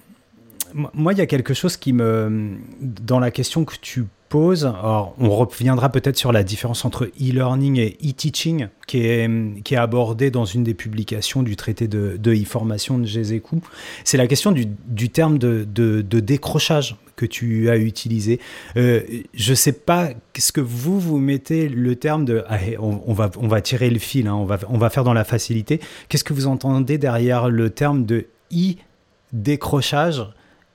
moi, 0.74 1.14
il 1.14 1.20
y 1.20 1.22
a 1.22 1.26
quelque 1.26 1.54
chose 1.54 1.78
qui 1.78 1.94
me. 1.94 2.58
Dans 2.80 3.20
la 3.20 3.32
question 3.32 3.66
que 3.66 3.76
tu 3.82 4.06
poses, 4.32 4.66
alors 4.66 5.14
on 5.20 5.30
reviendra 5.30 5.90
peut-être 5.90 6.18
sur 6.18 6.32
la 6.32 6.44
différence 6.44 6.86
entre 6.86 7.12
e-learning 7.20 7.78
et 7.78 7.98
e-teaching, 8.02 8.70
qui 8.88 9.06
est, 9.06 9.30
qui 9.64 9.74
est 9.74 9.78
abordée 9.78 10.32
dans 10.32 10.46
une 10.46 10.64
des 10.64 10.74
publications 10.74 11.44
du 11.44 11.58
traité 11.58 11.90
de, 11.90 12.18
e-formation 12.26 12.98
de 12.98 13.06
Gézécou. 13.06 13.62
C'est 14.06 14.18
la 14.18 14.28
question 14.28 14.54
du, 14.54 14.68
du 14.88 15.10
terme 15.10 15.38
de, 15.38 15.68
de, 15.70 16.20
décrochage 16.22 16.96
que 17.18 17.26
tu 17.26 17.70
as 17.70 17.76
utilisé. 17.76 18.40
Euh, 18.78 19.02
je 19.34 19.52
ne 19.52 19.56
sais 19.56 19.74
pas 19.74 20.12
ce 20.38 20.54
que 20.54 20.62
vous, 20.62 20.98
vous 20.98 21.18
mettez 21.18 21.68
le 21.68 21.98
terme 21.98 22.24
de. 22.24 22.44
Ah, 22.48 22.58
on, 22.80 23.14
va, 23.14 23.30
on 23.38 23.50
va 23.50 23.60
tirer 23.60 23.90
le 23.90 24.00
fil, 24.00 24.28
hein, 24.28 24.36
on, 24.36 24.46
va, 24.46 24.60
on 24.70 24.78
va 24.78 24.90
faire 24.90 25.04
dans 25.04 25.14
la 25.14 25.26
facilité. 25.26 25.82
Qu'est-ce 26.08 26.24
que 26.24 26.34
vous 26.34 26.48
entendez 26.48 26.98
derrière 26.98 27.50
le 27.50 27.70
terme 27.70 28.06
de 28.06 28.28
e-décrochage 28.54 30.26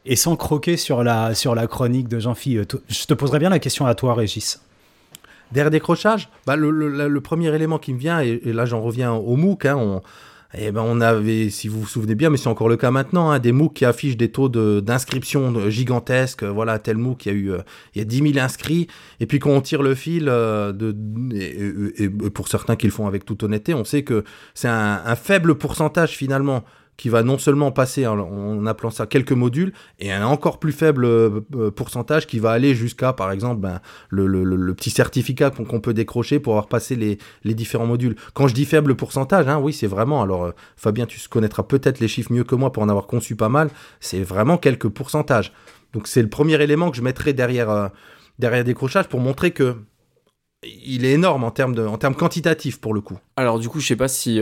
et 0.07 0.17
sans 0.17 0.37
croquer 0.37 0.77
sur 0.77 1.03
la, 1.05 1.35
sur 1.35 1.55
la 1.55 1.67
chronique 1.67 2.09
de 2.09 2.19
Jean-Philippe, 2.19 2.75
euh, 2.75 2.79
je 2.89 3.05
te 3.05 3.15
poserai 3.15 3.39
bien 3.39 3.51
la 3.51 3.59
question 3.59 3.87
à 3.87 3.95
toi, 3.95 4.15
Régis. 4.15 4.61
Derrière 5.53 5.71
décrochage, 5.71 6.29
bah 6.47 6.57
le, 6.57 6.71
le, 6.71 7.21
premier 7.21 7.55
élément 7.55 7.79
qui 7.79 7.93
me 7.93 7.99
vient, 7.99 8.21
et, 8.21 8.41
là 8.45 8.65
j'en 8.65 8.81
reviens 8.81 9.13
au 9.13 9.37
MOOC, 9.37 9.67
hein, 9.67 9.77
on, 9.77 10.03
eh 10.59 10.71
ben 10.73 10.83
on 10.85 11.01
avait, 11.01 11.51
si 11.51 11.69
vous 11.69 11.81
vous 11.81 11.87
souvenez 11.87 12.15
bien, 12.15 12.31
mais 12.31 12.37
c'est 12.37 12.49
encore 12.49 12.69
le 12.69 12.77
cas 12.77 12.91
maintenant, 12.91 13.31
hein, 13.31 13.39
des 13.39 13.53
MOOC 13.53 13.75
qui 13.75 13.85
affichent 13.85 14.17
des 14.17 14.31
taux 14.31 14.49
d'inscription 14.49 15.69
gigantesques. 15.69 16.45
Voilà, 16.45 16.79
tel 16.79 16.97
MOOC, 16.97 17.27
il 17.27 17.29
y 17.29 17.35
a 17.35 17.35
eu 17.39 17.53
euh, 17.53 17.59
il 17.95 17.99
y 17.99 18.03
a 18.03 18.05
10 18.05 18.33
000 18.33 18.45
inscrits. 18.45 18.87
Et 19.21 19.27
puis 19.27 19.39
quand 19.39 19.51
on 19.51 19.61
tire 19.61 19.83
le 19.83 19.95
fil, 19.95 20.29
euh, 20.29 20.73
de, 20.73 20.97
et, 21.35 22.09
pour 22.09 22.49
certains 22.49 22.77
qui 22.77 22.87
le 22.87 22.93
font 22.93 23.07
avec 23.07 23.25
toute 23.25 23.43
honnêteté, 23.43 23.75
on 23.75 23.85
sait 23.85 24.03
que 24.03 24.25
c'est 24.55 24.69
un, 24.69 25.17
faible 25.17 25.57
pourcentage 25.57 26.11
finalement 26.17 26.65
qui 26.97 27.09
va 27.09 27.23
non 27.23 27.39
seulement 27.39 27.73
passer 27.73 28.07
en, 28.07 28.67
appelant 28.67 28.91
ça 28.91 29.07
quelques 29.07 29.33
modules, 29.33 29.73
et 29.99 30.13
un 30.13 30.27
encore 30.27 30.59
plus 30.59 30.73
faible 30.73 31.05
euh, 31.05 31.41
euh, 31.55 31.71
pourcentage 31.71 32.27
qui 32.27 32.39
va 32.39 32.53
aller 32.53 32.75
jusqu'à, 32.75 33.13
par 33.13 33.31
exemple, 33.31 33.61
ben, 33.61 33.81
le, 34.09 34.75
petit 34.75 34.91
certificat 34.91 35.51
qu'on 35.51 35.81
peut 35.81 35.95
décrocher 35.95 36.39
pour 36.41 36.55
avoir 36.55 36.69
passé 36.69 36.97
les, 36.97 37.55
différents 37.55 37.87
modules. 37.87 38.17
Quand 38.35 38.49
je 38.49 38.55
dis 38.55 38.65
faible 38.65 38.95
pourcentage, 38.95 39.49
hein, 39.49 39.59
oui, 39.59 39.73
c'est 39.73 39.87
vraiment, 39.87 40.23
alors 40.23 40.45
euh, 40.45 40.53
Fabien, 40.77 41.07
tu 41.07 41.19
connaîtras 41.29 41.63
peut-être 41.63 42.01
les 42.01 42.09
chiffres 42.09 42.33
mieux 42.33 42.45
que 42.45 42.55
moi 42.55 42.73
pour 42.73 42.83
en 42.83 42.89
avoir 42.89 43.07
conçu 43.07 43.37
pas 43.37 43.49
mal, 43.49 43.71
c'est 44.01 44.23
vraiment 44.23 44.59
quelques 44.59 44.89
pourcentages. 44.89 45.53
Donc 45.93 46.09
c'est 46.09 46.23
le 46.23 46.29
premier 46.29 46.61
élément 46.61 46.91
que 46.91 46.97
je 46.97 47.03
mettrai 47.03 47.33
derrière, 47.33 47.91
derrière 48.39 48.65
décrochage 48.65 49.09
pour 49.09 49.21
montrer 49.21 49.53
que 49.53 49.77
il 50.63 51.05
est 51.05 51.13
énorme 51.13 51.45
en 51.45 51.51
termes, 51.51 51.75
de, 51.75 51.87
en 51.87 51.97
termes 51.97 52.15
quantitatifs 52.15 52.81
pour 52.81 52.93
le 52.93 53.01
coup. 53.01 53.19
Alors 53.37 53.59
du 53.59 53.69
coup, 53.69 53.81
je 53.81 53.87
sais 53.87 53.97
pas 53.97 54.09
si 54.09 54.41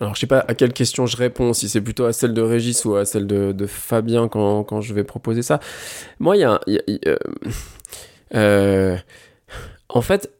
alors, 0.00 0.14
je 0.14 0.20
sais 0.20 0.26
pas 0.26 0.44
à 0.46 0.54
quelle 0.54 0.72
question 0.72 1.06
je 1.06 1.16
réponds, 1.16 1.54
si 1.54 1.68
c'est 1.68 1.80
plutôt 1.80 2.04
à 2.04 2.12
celle 2.12 2.34
de 2.34 2.42
Régis 2.42 2.84
ou 2.84 2.96
à 2.96 3.04
celle 3.04 3.26
de, 3.26 3.66
Fabien 3.66 4.28
quand, 4.28 4.62
quand, 4.64 4.80
je 4.80 4.92
vais 4.92 5.04
proposer 5.04 5.42
ça. 5.42 5.58
Moi, 6.18 6.36
il 6.36 6.40
y 6.40 6.44
a. 6.44 6.60
Euh, 7.06 7.16
euh, 8.34 8.96
en 9.88 10.02
fait, 10.02 10.30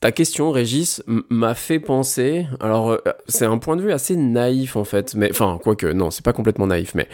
ta 0.00 0.10
question, 0.10 0.50
Régis, 0.50 1.02
m'a 1.06 1.54
fait 1.54 1.78
penser. 1.78 2.46
Alors, 2.58 2.90
euh, 2.90 2.98
c'est 3.28 3.44
un 3.44 3.58
point 3.58 3.76
de 3.76 3.82
vue 3.82 3.92
assez 3.92 4.16
naïf, 4.16 4.74
en 4.74 4.84
fait. 4.84 5.14
Mais, 5.14 5.30
enfin, 5.30 5.60
quoique, 5.62 5.86
non, 5.86 6.10
c'est 6.10 6.24
pas 6.24 6.32
complètement 6.32 6.66
naïf, 6.66 6.94
mais. 6.94 7.08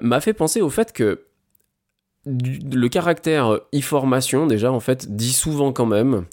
m'a 0.00 0.20
fait 0.20 0.32
penser 0.32 0.62
au 0.62 0.70
fait 0.70 0.94
que. 0.94 1.24
le 2.24 2.88
caractère 2.88 3.60
e-formation, 3.74 4.46
déjà, 4.46 4.72
en 4.72 4.80
fait, 4.80 5.14
dit 5.14 5.34
souvent 5.34 5.72
quand 5.72 5.86
même 5.86 6.24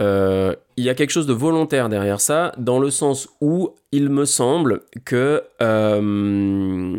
euh, 0.00 0.54
il 0.76 0.84
y 0.84 0.88
a 0.88 0.94
quelque 0.94 1.10
chose 1.10 1.26
de 1.26 1.32
volontaire 1.32 1.88
derrière 1.88 2.20
ça, 2.20 2.52
dans 2.56 2.78
le 2.78 2.90
sens 2.90 3.28
où 3.40 3.74
il 3.90 4.10
me 4.10 4.24
semble 4.24 4.82
que 5.04 5.42
euh, 5.60 6.96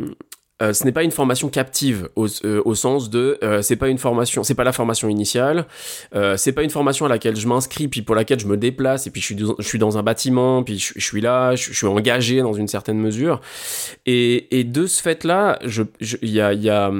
euh, 0.61 0.73
ce 0.73 0.83
n'est 0.83 0.91
pas 0.91 1.03
une 1.03 1.11
formation 1.11 1.47
captive 1.47 2.09
au, 2.17 2.27
sens 2.75 3.09
de 3.09 3.39
c'est 3.61 3.77
pas 3.77 3.87
une 3.87 3.97
formation, 3.97 4.43
c'est 4.43 4.55
pas 4.55 4.65
la 4.65 4.73
formation 4.73 5.07
initiale, 5.07 5.65
c'est 6.35 6.51
pas 6.51 6.63
une 6.63 6.69
formation 6.69 7.05
à 7.05 7.09
laquelle 7.09 7.37
je 7.37 7.47
m'inscris 7.47 7.87
puis 7.87 8.01
pour 8.01 8.15
laquelle 8.15 8.39
je 8.39 8.47
me 8.47 8.57
déplace 8.57 9.07
et 9.07 9.11
puis 9.11 9.21
je 9.21 9.25
suis, 9.27 9.37
je 9.37 9.65
suis 9.65 9.79
dans 9.79 9.97
un 9.97 10.03
bâtiment 10.03 10.63
puis 10.63 10.77
je, 10.77 10.99
suis 10.99 11.21
là, 11.21 11.55
je, 11.55 11.71
suis 11.71 11.87
engagé 11.87 12.41
dans 12.41 12.53
une 12.53 12.67
certaine 12.67 12.99
mesure. 12.99 13.39
Et, 14.05 14.65
de 14.65 14.87
ce 14.87 15.01
fait 15.01 15.23
là, 15.23 15.57
il 15.63 16.29
y 16.29 16.69
a 16.69 16.91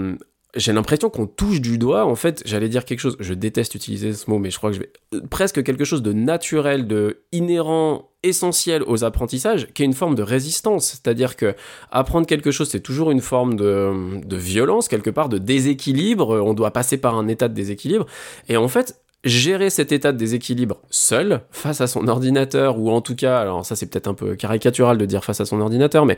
j'ai 0.56 0.74
l'impression 0.74 1.10
qu'on 1.10 1.28
touche 1.28 1.62
du 1.62 1.78
doigt, 1.78 2.06
en 2.06 2.16
fait, 2.16 2.42
j'allais 2.46 2.70
dire 2.70 2.86
quelque 2.86 3.00
chose, 3.00 3.18
je 3.20 3.34
déteste 3.34 3.76
utiliser 3.76 4.14
ce 4.14 4.30
mot, 4.30 4.40
mais 4.40 4.50
je 4.50 4.58
crois 4.58 4.72
que 4.72 4.78
je 4.78 4.82
vais, 4.82 4.92
euh, 5.14 5.22
presque 5.30 5.64
quelque 5.64 5.84
chose 5.84 6.02
de 6.02 6.12
naturel, 6.12 6.88
de 6.88 7.22
inhérent, 7.32 8.10
essentiel 8.24 8.84
aux 8.84 9.04
apprentissages, 9.04 9.68
qui 9.74 9.84
est 9.84 9.86
une 9.86 9.94
forme 9.94 10.16
de 10.16 10.24
résistance. 10.24 10.88
C'est-à-dire 10.88 11.36
que 11.36 11.56
apprendre 11.92 12.26
quelque 12.26 12.52
chose, 12.52 12.70
c'est 12.70 12.82
toujours 12.82 13.12
une 13.12 13.22
forme 13.22 13.56
de, 13.56 14.26
de 14.26 14.36
violence, 14.36 14.88
quelque 14.88 15.10
part, 15.10 15.30
de 15.30 15.38
déséquilibre, 15.38 16.42
on 16.44 16.54
doit 16.54 16.72
passer 16.72 16.98
par 16.98 17.16
un 17.16 17.28
état 17.28 17.48
de 17.48 17.54
déséquilibre, 17.54 18.08
et 18.48 18.58
en 18.58 18.68
fait, 18.68 19.00
gérer 19.24 19.70
cet 19.70 19.92
état 19.92 20.12
de 20.12 20.18
déséquilibre 20.18 20.78
seul, 20.90 21.42
face 21.52 21.82
à 21.82 21.88
son 21.88 22.08
ordinateur, 22.08 22.80
ou 22.80 22.90
en 22.90 23.02
tout 23.02 23.16
cas, 23.16 23.40
alors 23.40 23.66
ça 23.66 23.76
c'est 23.76 23.86
peut-être 23.86 24.08
un 24.08 24.14
peu 24.14 24.36
caricatural 24.36 24.98
de 24.98 25.06
dire 25.06 25.24
face 25.24 25.42
à 25.42 25.46
son 25.46 25.60
ordinateur, 25.60 26.06
mais 26.06 26.18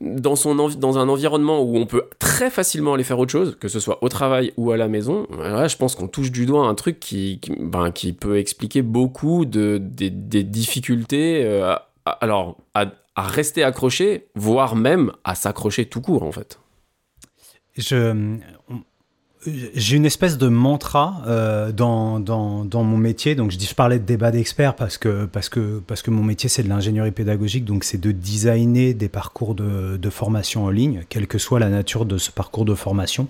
dans, 0.00 0.36
son 0.36 0.54
dans 0.54 0.98
un 0.98 1.08
environnement 1.08 1.60
où 1.60 1.76
on 1.76 1.86
peut 1.86 2.04
très 2.18 2.50
facilement 2.50 2.94
aller 2.94 3.04
faire 3.04 3.18
autre 3.18 3.32
chose, 3.32 3.56
que 3.60 3.68
ce 3.68 3.80
soit 3.80 4.02
au 4.02 4.08
travail 4.08 4.52
ou 4.56 4.70
à 4.70 4.76
la 4.76 4.88
maison, 4.88 5.26
je 5.30 5.76
pense 5.76 5.94
qu'on 5.94 6.08
touche 6.08 6.30
du 6.30 6.46
doigt 6.46 6.66
un 6.66 6.74
truc 6.74 7.00
qui, 7.00 7.40
ben, 7.58 7.90
qui 7.90 8.12
peut 8.12 8.38
expliquer 8.38 8.82
beaucoup 8.82 9.44
de, 9.44 9.78
des, 9.78 10.10
difficultés 10.10 11.42
euh, 11.44 11.74
alors, 12.04 12.56
à, 12.74 12.86
à, 13.16 13.22
rester 13.22 13.64
accroché, 13.64 14.28
voire 14.34 14.76
même 14.76 15.12
à 15.24 15.34
s'accrocher 15.34 15.86
tout 15.86 16.00
court 16.00 16.22
en 16.22 16.32
fait. 16.32 16.60
Je, 17.76 18.38
j'ai 19.46 19.96
une 19.96 20.06
espèce 20.06 20.36
de 20.36 20.48
mantra 20.48 21.22
euh, 21.26 21.70
dans, 21.70 22.18
dans, 22.18 22.82
mon 22.82 22.96
métier. 22.96 23.34
Donc, 23.34 23.50
je, 23.52 23.56
dis, 23.56 23.66
je 23.66 23.74
parlais 23.74 23.98
de 23.98 24.04
débat 24.04 24.30
d'experts 24.30 24.74
parce 24.74 24.98
que, 24.98 25.26
parce, 25.26 25.48
que, 25.48 25.80
parce 25.86 26.02
que 26.02 26.10
mon 26.10 26.24
métier, 26.24 26.48
c'est 26.48 26.62
de 26.62 26.68
l'ingénierie 26.68 27.12
pédagogique. 27.12 27.64
Donc, 27.64 27.84
c'est 27.84 27.98
de 27.98 28.10
designer 28.10 28.94
des 28.94 29.08
parcours 29.08 29.54
de, 29.54 29.96
de, 29.96 30.10
formation 30.10 30.64
en 30.64 30.70
ligne, 30.70 31.04
quelle 31.08 31.26
que 31.26 31.38
soit 31.38 31.60
la 31.60 31.68
nature 31.68 32.04
de 32.04 32.18
ce 32.18 32.32
parcours 32.32 32.64
de 32.64 32.74
formation. 32.74 33.28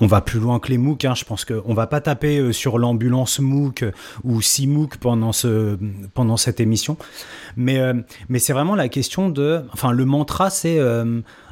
On 0.00 0.06
va 0.06 0.20
plus 0.20 0.40
loin 0.40 0.58
que 0.58 0.68
les 0.68 0.78
MOOC. 0.78 1.04
Hein. 1.04 1.14
Je 1.14 1.24
pense 1.24 1.44
qu'on 1.44 1.68
ne 1.68 1.74
va 1.74 1.86
pas 1.86 2.00
taper 2.00 2.38
euh, 2.38 2.52
sur 2.52 2.78
l'ambulance 2.78 3.40
MOOC 3.40 3.84
ou 4.22 4.40
si 4.40 4.66
MOOC 4.66 4.98
pendant, 4.98 5.32
ce, 5.32 5.76
pendant 6.14 6.36
cette 6.36 6.60
émission. 6.60 6.96
Mais, 7.56 7.78
euh, 7.78 7.94
mais 8.28 8.38
c'est 8.38 8.52
vraiment 8.52 8.74
la 8.76 8.88
question 8.88 9.30
de. 9.30 9.64
Enfin, 9.72 9.90
le 9.90 10.04
mantra, 10.04 10.50
c'est 10.50 10.78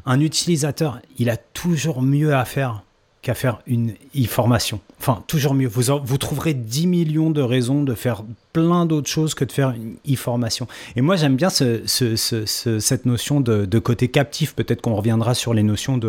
un 0.04 0.20
utilisateur, 0.20 1.00
il 1.18 1.30
a 1.30 1.36
toujours 1.36 2.02
mieux 2.02 2.34
à 2.34 2.44
faire 2.44 2.82
qu'à 3.22 3.34
faire 3.34 3.60
une 3.68 3.94
e-formation. 4.16 4.80
Enfin, 4.98 5.22
toujours 5.28 5.54
mieux. 5.54 5.68
Vous, 5.68 5.84
vous 6.04 6.18
trouverez 6.18 6.54
10 6.54 6.88
millions 6.88 7.30
de 7.30 7.40
raisons 7.40 7.84
de 7.84 7.94
faire 7.94 8.24
plein 8.52 8.84
d'autres 8.84 9.08
choses 9.08 9.34
que 9.34 9.44
de 9.44 9.52
faire 9.52 9.70
une 9.70 9.96
e-formation. 10.12 10.66
Et 10.96 11.02
moi, 11.02 11.14
j'aime 11.14 11.36
bien 11.36 11.48
ce, 11.48 11.86
cette 11.86 13.06
notion 13.06 13.40
de, 13.40 13.78
côté 13.78 14.08
captif. 14.08 14.54
Peut-être 14.54 14.82
qu'on 14.82 14.96
reviendra 14.96 15.34
sur 15.34 15.54
les 15.54 15.62
notions 15.62 16.00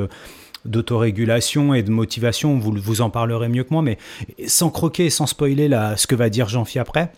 d'autorégulation 0.66 1.76
et 1.76 1.84
de 1.84 1.92
motivation, 1.92 2.58
vous, 2.58 2.74
vous 2.74 3.02
en 3.02 3.12
parlerez 3.12 3.48
mieux 3.48 3.64
que 3.64 3.74
moi, 3.74 3.84
mais 3.84 4.00
sans 4.48 4.72
croquer 4.72 5.06
et 5.06 5.10
sans 5.12 5.28
spoiler 5.28 5.68
là, 5.68 5.96
ce 5.98 6.08
que 6.08 6.16
va 6.16 6.30
dire 6.30 6.50
Jean-Phi 6.50 6.80
après, 6.80 7.12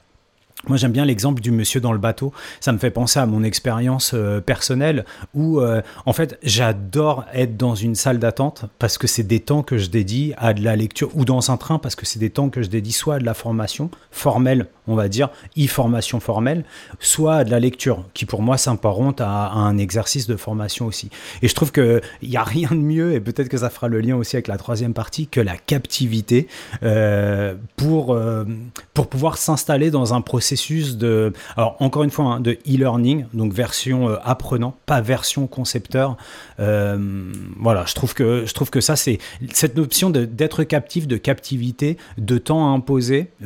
moi, 0.68 0.78
j'aime 0.78 0.92
bien 0.92 1.06
l'exemple 1.06 1.42
du 1.42 1.52
monsieur 1.52 1.80
dans 1.80 1.92
le 1.92 1.98
bateau. 1.98 2.34
Ça 2.60 2.72
me 2.72 2.78
fait 2.78 2.92
penser 2.92 3.20
à 3.20 3.26
mon 3.26 3.44
expérience 3.44 4.12
euh, 4.14 4.42
personnelle 4.42 5.06
où, 5.34 5.60
euh, 5.60 5.82
en 6.06 6.14
fait, 6.14 6.40
j'adore 6.44 7.26
être 7.34 7.58
dans 7.58 7.76
une 7.76 7.96
salle 7.96 8.20
d'attente 8.20 8.66
parce 8.80 8.98
que 8.98 9.08
c'est 9.08 9.24
des 9.24 9.40
temps 9.40 9.64
que 9.64 9.78
je 9.78 9.90
dédie 9.90 10.34
à 10.38 10.54
de 10.54 10.64
la 10.64 10.76
lecture 10.76 11.10
ou 11.16 11.26
dans 11.26 11.52
un 11.52 11.58
train 11.58 11.80
parce 11.80 11.96
que 11.96 12.06
c'est 12.06 12.20
des 12.20 12.30
temps 12.30 12.50
que 12.50 12.62
je 12.62 12.70
dédie 12.70 12.92
soit 12.92 13.16
à 13.16 13.20
de 13.20 13.26
la 13.26 13.34
formation 13.34 13.90
formelle 14.12 14.68
on 14.88 14.96
va 14.96 15.08
dire, 15.08 15.30
e-formation 15.58 16.20
formelle, 16.20 16.64
soit 17.00 17.44
de 17.44 17.52
la 17.52 17.60
lecture, 17.60 18.04
qui 18.14 18.26
pour 18.26 18.42
moi 18.42 18.58
s'apparente 18.58 19.22
à, 19.22 19.52
un 19.52 19.78
exercice 19.78 20.28
de 20.28 20.36
formation 20.36 20.86
aussi. 20.86 21.10
Et 21.42 21.48
je 21.48 21.56
trouve 21.56 21.72
qu'il 21.72 22.02
n'y 22.24 22.38
a 22.38 22.44
rien 22.44 22.70
de 22.72 22.76
mieux, 22.76 23.14
et 23.14 23.20
peut-être 23.20 23.50
que 23.50 23.58
ça 23.58 23.70
fera 23.70 23.88
le 23.88 24.00
lien 24.00 24.16
aussi 24.16 24.36
avec 24.36 24.48
la 24.48 24.58
troisième 24.58 24.94
partie, 24.94 25.28
que 25.28 25.42
la 25.42 25.58
captivité 25.58 26.48
euh, 26.84 27.56
pour, 27.76 28.14
euh, 28.14 28.46
pour 28.94 29.08
pouvoir 29.08 29.38
s'installer 29.38 29.92
dans 29.92 30.14
un 30.14 30.22
processus 30.22 30.98
de, 30.98 31.34
alors 31.58 31.76
encore 31.80 32.04
une 32.04 32.12
fois, 32.12 32.26
hein, 32.26 32.40
de 32.40 32.58
e-learning, 32.68 33.26
donc 33.34 33.54
version 33.54 34.10
euh, 34.10 34.18
apprenant, 34.24 34.76
pas 34.86 35.02
version 35.02 35.48
concepteur. 35.48 36.18
Voilà, 36.58 37.86
je 37.86 37.94
trouve 37.94 38.14
que, 38.14 38.46
je 38.46 38.54
trouve 38.54 38.70
que 38.70 38.82
ça, 38.82 38.96
c'est 38.96 39.20
cette 39.52 39.76
notion 39.76 40.10
d'être 40.10 40.64
captif, 40.64 41.08
de 41.08 41.18
captivité, 41.18 41.98
de 42.18 42.38
temps 42.38 42.76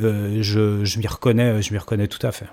euh, 0.00 0.38
je, 0.40 0.84
je 0.84 0.98
m'y 0.98 1.06
reconnais, 1.06 1.29
je 1.60 1.72
m'y 1.72 1.78
reconnais 1.78 2.08
tout 2.08 2.24
à 2.26 2.32
fait. 2.32 2.46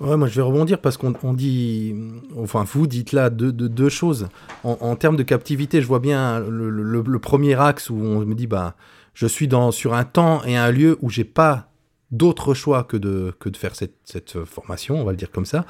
Ouais, 0.00 0.16
moi 0.16 0.28
je 0.28 0.34
vais 0.36 0.42
rebondir 0.42 0.78
parce 0.80 0.96
qu'on 0.96 1.12
on 1.22 1.34
dit, 1.34 1.94
enfin 2.38 2.64
vous 2.72 2.86
dites 2.86 3.12
là 3.12 3.28
deux, 3.28 3.52
deux, 3.52 3.68
choses. 3.90 4.28
En, 4.64 4.78
en 4.80 4.96
termes 4.96 5.16
de 5.16 5.22
captivité, 5.22 5.82
je 5.82 5.86
vois 5.86 5.98
bien 6.00 6.40
le, 6.40 6.70
le- 6.70 7.02
le 7.06 7.18
premier 7.18 7.54
axe 7.60 7.90
où 7.90 7.96
on 7.96 8.20
me 8.24 8.34
dit, 8.34 8.46
bah, 8.46 8.74
je 9.12 9.26
suis 9.26 9.46
dans, 9.46 9.70
sur 9.72 9.92
un 9.92 10.04
temps 10.04 10.42
et 10.44 10.56
un 10.56 10.70
lieu 10.70 10.96
où 11.02 11.10
j'ai 11.10 11.24
pas 11.24 11.69
d'autre 12.10 12.54
choix 12.54 12.82
que 12.84 12.96
de, 12.96 13.32
que 13.38 13.48
de 13.48 13.56
faire 13.56 13.76
cette, 13.76 13.94
cette 14.04 14.44
formation, 14.44 15.00
on 15.00 15.04
va 15.04 15.12
le 15.12 15.16
dire 15.16 15.30
comme 15.30 15.44
ça. 15.44 15.64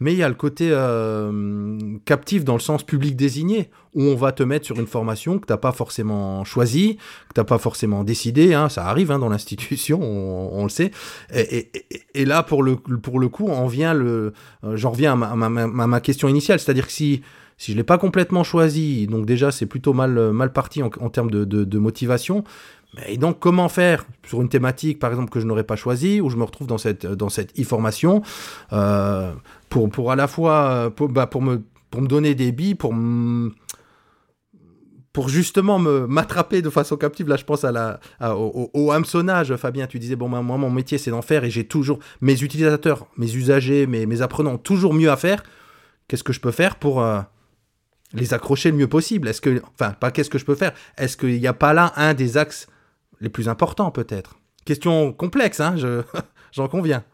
Mais 0.00 0.12
il 0.12 0.18
y 0.18 0.22
a 0.22 0.28
le 0.28 0.34
côté 0.34 0.70
euh, 0.72 1.98
captif 2.04 2.44
dans 2.44 2.54
le 2.54 2.60
sens 2.60 2.82
public 2.82 3.14
désigné, 3.14 3.70
où 3.94 4.02
on 4.02 4.16
va 4.16 4.32
te 4.32 4.42
mettre 4.42 4.66
sur 4.66 4.80
une 4.80 4.88
formation 4.88 5.38
que 5.38 5.46
t'as 5.46 5.56
pas 5.56 5.70
forcément 5.70 6.42
choisie, 6.42 6.96
que 7.28 7.34
t'as 7.34 7.44
pas 7.44 7.58
forcément 7.58 8.02
décidé, 8.02 8.54
hein, 8.54 8.68
ça 8.68 8.86
arrive 8.86 9.12
hein, 9.12 9.20
dans 9.20 9.28
l'institution, 9.28 10.00
on, 10.02 10.64
le 10.64 10.68
sait. 10.68 10.90
Et, 11.32 11.70
et- 12.14 12.24
là, 12.24 12.42
pour 12.42 12.64
le, 12.64 12.76
pour 12.76 13.20
le 13.20 13.28
coup, 13.28 13.46
on 13.48 13.66
vient 13.68 13.94
le, 13.94 14.32
euh, 14.64 14.76
j'en 14.76 14.90
reviens 14.90 15.12
à 15.22 15.36
ma, 15.36 16.00
question 16.00 16.26
initiale, 16.26 16.58
c'est-à-dire 16.58 16.86
que 16.86 16.92
si, 16.92 17.22
si 17.56 17.70
je 17.70 17.76
l'ai 17.76 17.84
pas 17.84 17.98
complètement 17.98 18.42
choisi, 18.42 19.06
donc 19.06 19.26
déjà 19.26 19.52
c'est 19.52 19.66
plutôt 19.66 19.92
mal, 19.92 20.32
mal 20.32 20.52
parti 20.52 20.82
en, 20.82 20.90
termes 20.90 21.30
de 21.30 21.78
motivation. 21.78 22.42
Et 23.06 23.16
donc, 23.16 23.40
comment 23.40 23.68
faire 23.68 24.04
sur 24.26 24.40
une 24.40 24.48
thématique, 24.48 24.98
par 24.98 25.10
exemple, 25.10 25.30
que 25.30 25.40
je 25.40 25.46
n'aurais 25.46 25.64
pas 25.64 25.76
choisie, 25.76 26.20
où 26.20 26.30
je 26.30 26.36
me 26.36 26.44
retrouve 26.44 26.66
dans 26.66 26.78
cette, 26.78 27.06
dans 27.06 27.28
cette 27.28 27.58
e-formation, 27.58 28.22
euh, 28.72 29.32
pour, 29.68 29.90
pour 29.90 30.12
à 30.12 30.16
la 30.16 30.28
fois, 30.28 30.68
euh, 30.70 30.90
pour, 30.90 31.08
bah, 31.08 31.26
pour, 31.26 31.42
me, 31.42 31.62
pour 31.90 32.02
me 32.02 32.06
donner 32.06 32.34
des 32.34 32.52
billes, 32.52 32.74
pour 32.76 32.94
pour 35.12 35.28
justement 35.28 35.78
me 35.78 36.08
m'attraper 36.08 36.60
de 36.60 36.70
façon 36.70 36.96
captive, 36.96 37.28
là 37.28 37.36
je 37.36 37.44
pense 37.44 37.62
à 37.62 37.70
la, 37.70 38.00
au, 38.20 38.68
au- 38.74 38.90
hameçonnage, 38.90 39.54
Fabien, 39.54 39.86
tu 39.86 40.00
disais, 40.00 40.16
bon, 40.16 40.28
bah, 40.28 40.42
moi 40.42 40.58
mon 40.58 40.70
métier 40.70 40.98
c'est 40.98 41.12
d'en 41.12 41.22
faire 41.22 41.44
et 41.44 41.50
j'ai 41.50 41.64
toujours, 41.64 42.00
mes 42.20 42.42
utilisateurs, 42.42 43.06
mes 43.16 43.32
usagers, 43.32 43.86
mes, 43.86 44.06
mes 44.06 44.22
apprenants 44.22 44.58
toujours 44.58 44.92
mieux 44.92 45.12
à 45.12 45.16
faire, 45.16 45.44
qu'est-ce 46.08 46.24
que 46.24 46.32
je 46.32 46.40
peux 46.40 46.50
faire 46.50 46.74
pour 46.76 47.00
euh, 47.00 47.20
les 48.12 48.34
accrocher 48.34 48.72
le 48.72 48.76
mieux 48.76 48.88
possible? 48.88 49.28
Est-ce 49.28 49.40
que, 49.40 49.62
enfin, 49.78 49.92
pas 49.92 50.10
qu'est-ce 50.10 50.30
que 50.30 50.38
je 50.38 50.44
peux 50.44 50.56
faire, 50.56 50.72
est-ce 50.98 51.16
qu'il 51.16 51.38
n'y 51.38 51.46
a 51.46 51.52
pas 51.52 51.72
là 51.74 51.92
un 51.94 52.14
des 52.14 52.36
axes 52.36 52.66
les 53.24 53.30
plus 53.30 53.48
importants 53.48 53.90
peut-être 53.90 54.36
Question 54.64 55.12
complexe, 55.12 55.60
hein, 55.60 55.74
je, 55.76 56.02
j'en 56.52 56.68
conviens. 56.68 57.04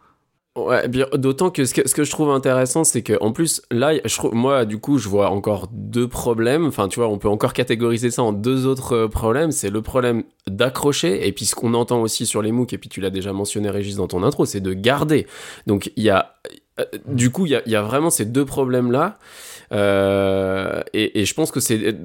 Ouais, 0.57 0.89
d'autant 0.89 1.51
que 1.51 1.65
ce, 1.65 1.73
que 1.73 1.89
ce 1.89 1.95
que 1.95 2.03
je 2.03 2.11
trouve 2.11 2.31
intéressant, 2.31 2.83
c'est 2.83 3.03
que 3.03 3.17
en 3.21 3.31
plus, 3.31 3.63
là, 3.71 3.93
moi, 4.33 4.65
du 4.65 4.79
coup, 4.79 4.99
je 4.99 5.09
vois 5.09 5.31
encore 5.31 5.69
deux 5.71 6.09
problèmes. 6.09 6.67
Enfin, 6.67 6.89
tu 6.89 6.99
vois, 6.99 7.09
on 7.09 7.19
peut 7.19 7.29
encore 7.29 7.53
catégoriser 7.53 8.11
ça 8.11 8.25
en 8.25 8.33
deux 8.33 8.67
autres 8.67 8.97
euh, 8.97 9.09
problèmes. 9.09 9.53
C'est 9.53 9.71
le 9.71 9.81
problème 9.81 10.25
d'accrocher, 10.49 11.27
et 11.27 11.31
puis 11.31 11.45
ce 11.45 11.55
qu'on 11.55 11.73
entend 11.75 12.03
aussi 12.03 12.27
sur 12.27 12.43
les 12.43 12.51
MOOC, 12.51 12.73
et 12.73 12.79
puis 12.79 12.89
tu 12.89 13.01
l'as 13.01 13.11
déjà 13.11 13.33
mentionné, 13.33 13.71
Régis, 13.71 13.95
dans 13.95 14.09
ton 14.09 14.25
intro, 14.25 14.45
c'est 14.45 14.61
de 14.61 14.73
garder. 14.73 15.29
Donc, 15.69 15.93
il 15.95 16.03
y 16.03 16.11
a, 16.11 16.35
euh, 16.81 16.85
du 17.07 17.31
coup, 17.31 17.47
il 17.47 17.53
y 17.53 17.55
a, 17.55 17.63
y 17.69 17.77
a 17.77 17.83
vraiment 17.83 18.11
ces 18.11 18.25
deux 18.25 18.45
problèmes-là. 18.45 19.19
Euh, 19.73 20.83
et, 20.93 21.21
et 21.21 21.25
je 21.27 21.35
pense 21.35 21.53
que 21.53 21.61
c'est. 21.61 21.97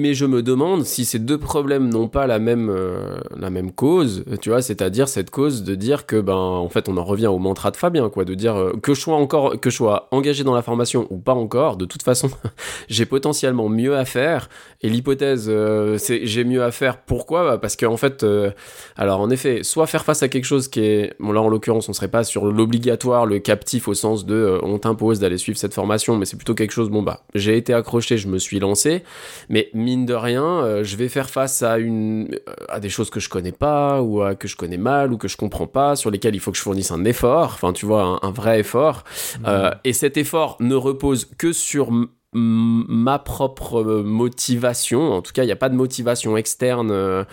Mais 0.00 0.14
je 0.14 0.26
me 0.26 0.42
demande 0.42 0.84
si 0.84 1.04
ces 1.04 1.18
deux 1.18 1.38
problèmes 1.38 1.88
n'ont 1.88 2.08
pas 2.08 2.26
la 2.26 2.38
même, 2.38 2.70
euh, 2.70 3.16
la 3.36 3.50
même 3.50 3.72
cause, 3.72 4.24
tu 4.40 4.50
vois, 4.50 4.62
c'est-à-dire 4.62 5.08
cette 5.08 5.30
cause 5.30 5.62
de 5.62 5.74
dire 5.74 6.06
que, 6.06 6.20
ben, 6.20 6.34
en 6.34 6.68
fait, 6.68 6.88
on 6.88 6.96
en 6.96 7.04
revient 7.04 7.26
au 7.26 7.38
mantra 7.38 7.70
de 7.70 7.76
Fabien, 7.76 8.08
quoi, 8.08 8.24
de 8.24 8.34
dire 8.34 8.56
euh, 8.56 8.72
que 8.82 8.94
je 8.94 9.00
sois 9.00 9.16
encore, 9.16 9.60
que 9.60 9.70
je 9.70 9.76
sois 9.76 10.08
engagé 10.10 10.44
dans 10.44 10.54
la 10.54 10.62
formation 10.62 11.06
ou 11.10 11.18
pas 11.18 11.34
encore, 11.34 11.76
de 11.76 11.84
toute 11.84 12.02
façon, 12.02 12.30
j'ai 12.88 13.06
potentiellement 13.06 13.68
mieux 13.68 13.96
à 13.96 14.04
faire. 14.04 14.48
Et 14.82 14.88
l'hypothèse, 14.88 15.46
euh, 15.48 15.98
c'est 15.98 16.26
j'ai 16.26 16.44
mieux 16.44 16.62
à 16.62 16.70
faire. 16.70 16.98
Pourquoi? 16.98 17.44
Bah, 17.44 17.58
Parce 17.58 17.76
qu'en 17.76 17.96
fait, 17.96 18.22
euh, 18.22 18.50
alors 18.96 19.20
en 19.20 19.30
effet, 19.30 19.62
soit 19.62 19.86
faire 19.86 20.04
face 20.04 20.22
à 20.22 20.28
quelque 20.28 20.44
chose 20.44 20.68
qui 20.68 20.80
est, 20.80 21.14
bon 21.20 21.32
là 21.32 21.40
en 21.40 21.48
l'occurrence, 21.48 21.88
on 21.88 21.92
serait 21.92 22.08
pas 22.08 22.24
sur 22.24 22.46
l'obligatoire, 22.46 23.26
le 23.26 23.38
captif 23.38 23.88
au 23.88 23.94
sens 23.94 24.26
de, 24.26 24.58
on 24.62 24.78
t'impose 24.78 25.20
d'aller 25.20 25.38
suivre 25.38 25.58
cette 25.58 25.74
formation, 25.74 26.16
mais 26.16 26.24
c'est 26.24 26.36
plutôt 26.36 26.54
quelque 26.54 26.72
chose, 26.72 26.90
bon 26.90 27.02
bah, 27.02 27.20
j'ai 27.34 27.56
été 27.56 27.74
accroché, 27.74 28.18
je 28.18 28.28
me 28.28 28.38
suis 28.38 28.58
lancé, 28.58 29.02
mais 29.48 29.70
mine 29.82 30.06
de 30.06 30.14
rien, 30.14 30.44
euh, 30.44 30.84
je 30.84 30.96
vais 30.96 31.08
faire 31.08 31.28
face 31.28 31.62
à 31.62 31.78
une, 31.78 32.30
à 32.68 32.80
des 32.80 32.88
choses 32.88 33.10
que 33.10 33.20
je 33.20 33.28
connais 33.28 33.52
pas 33.52 34.00
ou 34.00 34.22
à, 34.22 34.34
que 34.34 34.48
je 34.48 34.56
connais 34.56 34.78
mal 34.78 35.12
ou 35.12 35.18
que 35.18 35.28
je 35.28 35.36
comprends 35.36 35.66
pas, 35.66 35.96
sur 35.96 36.10
lesquelles 36.10 36.34
il 36.34 36.40
faut 36.40 36.52
que 36.52 36.56
je 36.56 36.62
fournisse 36.62 36.90
un 36.90 37.04
effort. 37.04 37.50
Enfin, 37.54 37.72
tu 37.72 37.84
vois, 37.84 38.02
un, 38.02 38.28
un 38.28 38.30
vrai 38.30 38.60
effort. 38.60 39.04
Euh, 39.46 39.70
et 39.84 39.92
cet 39.92 40.16
effort 40.16 40.56
ne 40.60 40.74
repose 40.74 41.26
que 41.36 41.52
sur 41.52 41.90
ma 42.34 43.18
propre 43.18 43.82
euh, 43.82 44.02
motivation. 44.02 45.12
En 45.12 45.20
tout 45.20 45.32
cas, 45.32 45.42
il 45.42 45.46
n'y 45.46 45.52
a 45.52 45.56
pas 45.56 45.68
de 45.68 45.74
motivation 45.74 46.36
externe. 46.38 46.90
euh, 46.90 47.24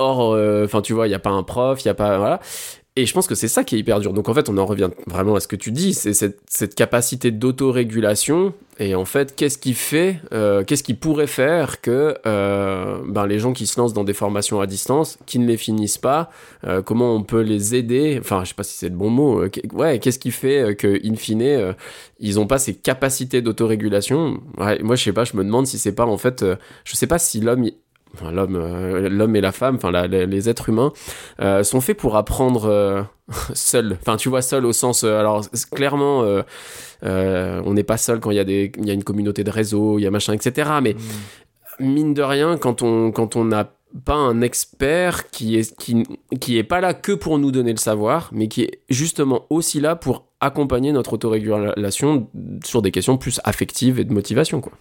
Or, 0.00 0.32
euh, 0.32 0.64
enfin, 0.64 0.82
tu 0.82 0.92
vois, 0.92 1.06
il 1.06 1.10
n'y 1.10 1.14
a 1.14 1.20
pas 1.20 1.30
un 1.30 1.44
prof, 1.44 1.84
il 1.84 1.86
n'y 1.86 1.90
a 1.90 1.94
pas. 1.94 2.18
Voilà. 2.18 2.40
Et 2.96 3.06
je 3.06 3.12
pense 3.12 3.26
que 3.26 3.34
c'est 3.34 3.48
ça 3.48 3.64
qui 3.64 3.74
est 3.74 3.78
hyper 3.80 3.98
dur. 3.98 4.12
Donc 4.12 4.28
en 4.28 4.34
fait, 4.34 4.48
on 4.48 4.56
en 4.56 4.66
revient 4.66 4.90
vraiment 5.08 5.34
à 5.34 5.40
ce 5.40 5.48
que 5.48 5.56
tu 5.56 5.72
dis, 5.72 5.94
c'est 5.94 6.14
cette, 6.14 6.38
cette 6.48 6.76
capacité 6.76 7.32
d'autorégulation. 7.32 8.54
Et 8.78 8.94
en 8.94 9.04
fait, 9.04 9.34
qu'est-ce 9.34 9.58
qui 9.58 9.74
fait, 9.74 10.20
euh, 10.32 10.62
qu'est-ce 10.62 10.84
qui 10.84 10.94
pourrait 10.94 11.26
faire 11.26 11.80
que 11.80 12.16
euh, 12.24 12.98
ben, 13.08 13.26
les 13.26 13.40
gens 13.40 13.52
qui 13.52 13.66
se 13.66 13.80
lancent 13.80 13.94
dans 13.94 14.04
des 14.04 14.12
formations 14.14 14.60
à 14.60 14.66
distance, 14.68 15.18
qui 15.26 15.40
ne 15.40 15.46
les 15.46 15.56
finissent 15.56 15.98
pas, 15.98 16.30
euh, 16.64 16.82
comment 16.82 17.16
on 17.16 17.24
peut 17.24 17.40
les 17.40 17.74
aider? 17.74 18.16
Enfin, 18.20 18.44
je 18.44 18.50
sais 18.50 18.54
pas 18.54 18.62
si 18.62 18.76
c'est 18.76 18.90
le 18.90 18.96
bon 18.96 19.10
mot. 19.10 19.40
euh, 19.42 19.50
ouais, 19.72 19.98
qu'est-ce 19.98 20.20
qui 20.20 20.30
fait 20.30 20.60
euh, 20.60 20.74
que, 20.74 21.00
in 21.04 21.16
fine, 21.16 21.42
euh, 21.42 21.72
ils 22.20 22.36
n'ont 22.36 22.46
pas 22.46 22.58
ces 22.58 22.74
capacités 22.74 23.42
d'autorégulation? 23.42 24.40
Ouais, 24.56 24.80
Moi, 24.84 24.94
je 24.94 25.02
sais 25.02 25.12
pas. 25.12 25.24
Je 25.24 25.36
me 25.36 25.42
demande 25.42 25.66
si 25.66 25.78
c'est 25.80 25.94
pas 25.94 26.06
en 26.06 26.16
fait, 26.16 26.44
je 26.84 26.94
sais 26.96 27.08
pas 27.08 27.18
si 27.18 27.40
l'homme 27.40 27.70
enfin, 28.14 28.30
l'homme, 28.32 28.56
euh, 28.56 29.08
l'homme 29.08 29.36
et 29.36 29.40
la 29.40 29.52
femme, 29.52 29.76
enfin 29.76 29.90
la- 29.90 30.06
les, 30.06 30.26
les 30.26 30.48
êtres 30.48 30.68
humains, 30.70 30.92
euh, 31.40 31.62
sont 31.62 31.80
faits 31.80 31.96
pour 31.98 32.16
apprendre 32.16 32.64
euh, 32.66 33.02
seul. 33.54 33.98
Enfin, 34.00 34.16
tu 34.16 34.28
vois, 34.28 34.42
seul 34.42 34.64
au 34.64 34.72
sens. 34.72 35.04
alors, 35.04 35.44
clairement, 35.72 36.24
on 37.02 37.72
n'est 37.74 37.82
pas 37.84 37.96
seul 37.98 38.20
quand 38.20 38.30
il 38.30 38.36
y 38.36 38.40
a 38.40 38.44
des, 38.44 38.72
il 38.78 38.86
y 38.86 38.90
a 38.90 38.94
une 38.94 39.04
communauté 39.04 39.44
de 39.44 39.50
réseau, 39.50 39.98
il 39.98 40.02
y 40.02 40.06
a 40.06 40.10
machin, 40.10 40.32
etc. 40.32 40.70
Mais 40.82 40.96
mine 41.80 42.14
de 42.14 42.22
rien, 42.22 42.56
quand 42.56 42.82
on, 42.82 43.10
quand 43.12 43.36
on 43.36 43.44
n'a 43.44 43.70
pas 44.04 44.14
un 44.14 44.40
expert 44.40 45.30
qui 45.30 45.56
est, 45.56 45.76
qui, 45.76 46.02
qui 46.40 46.58
est 46.58 46.64
pas 46.64 46.80
là 46.80 46.94
que 46.94 47.12
pour 47.12 47.38
nous 47.38 47.52
donner 47.52 47.70
le 47.72 47.78
savoir, 47.78 48.28
mais 48.32 48.48
qui 48.48 48.62
est 48.62 48.80
justement 48.90 49.44
aussi 49.50 49.80
là 49.80 49.94
pour 49.94 50.24
accompagner 50.40 50.90
notre 50.90 51.12
autorégulation 51.12 52.28
sur 52.64 52.82
des 52.82 52.90
questions 52.90 53.16
plus 53.18 53.40
affectives 53.44 54.00
et 54.00 54.04
de 54.04 54.12
motivation, 54.12 54.60
quoi. 54.60 54.72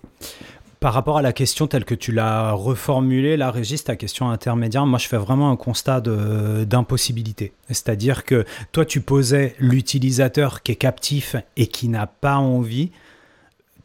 Par 0.84 0.93
rapport 0.93 1.17
à 1.17 1.22
la 1.22 1.32
question 1.32 1.65
telle 1.65 1.86
que 1.86 1.96
tu 1.96 2.12
l'as 2.12 2.52
reformulée, 2.52 3.38
là, 3.38 3.52
Régis, 3.52 3.86
ta 3.86 3.96
question 3.96 4.30
intermédiaire, 4.30 4.86
moi 4.86 5.00
je 5.00 5.08
fais 5.08 5.15
vraiment 5.15 5.50
un 5.50 5.56
constat 5.56 6.02
d'impossibilité. 6.02 7.54
C'est-à-dire 7.69 8.26
que 8.26 8.43
toi 8.74 8.84
tu 8.84 9.00
posais 9.00 9.56
l'utilisateur 9.60 10.62
qui 10.62 10.74
est 10.74 10.76
captif 10.76 11.38
et 11.56 11.67
qui 11.67 11.88
n'a 11.88 12.06
pas 12.06 12.36
envie. 12.36 12.91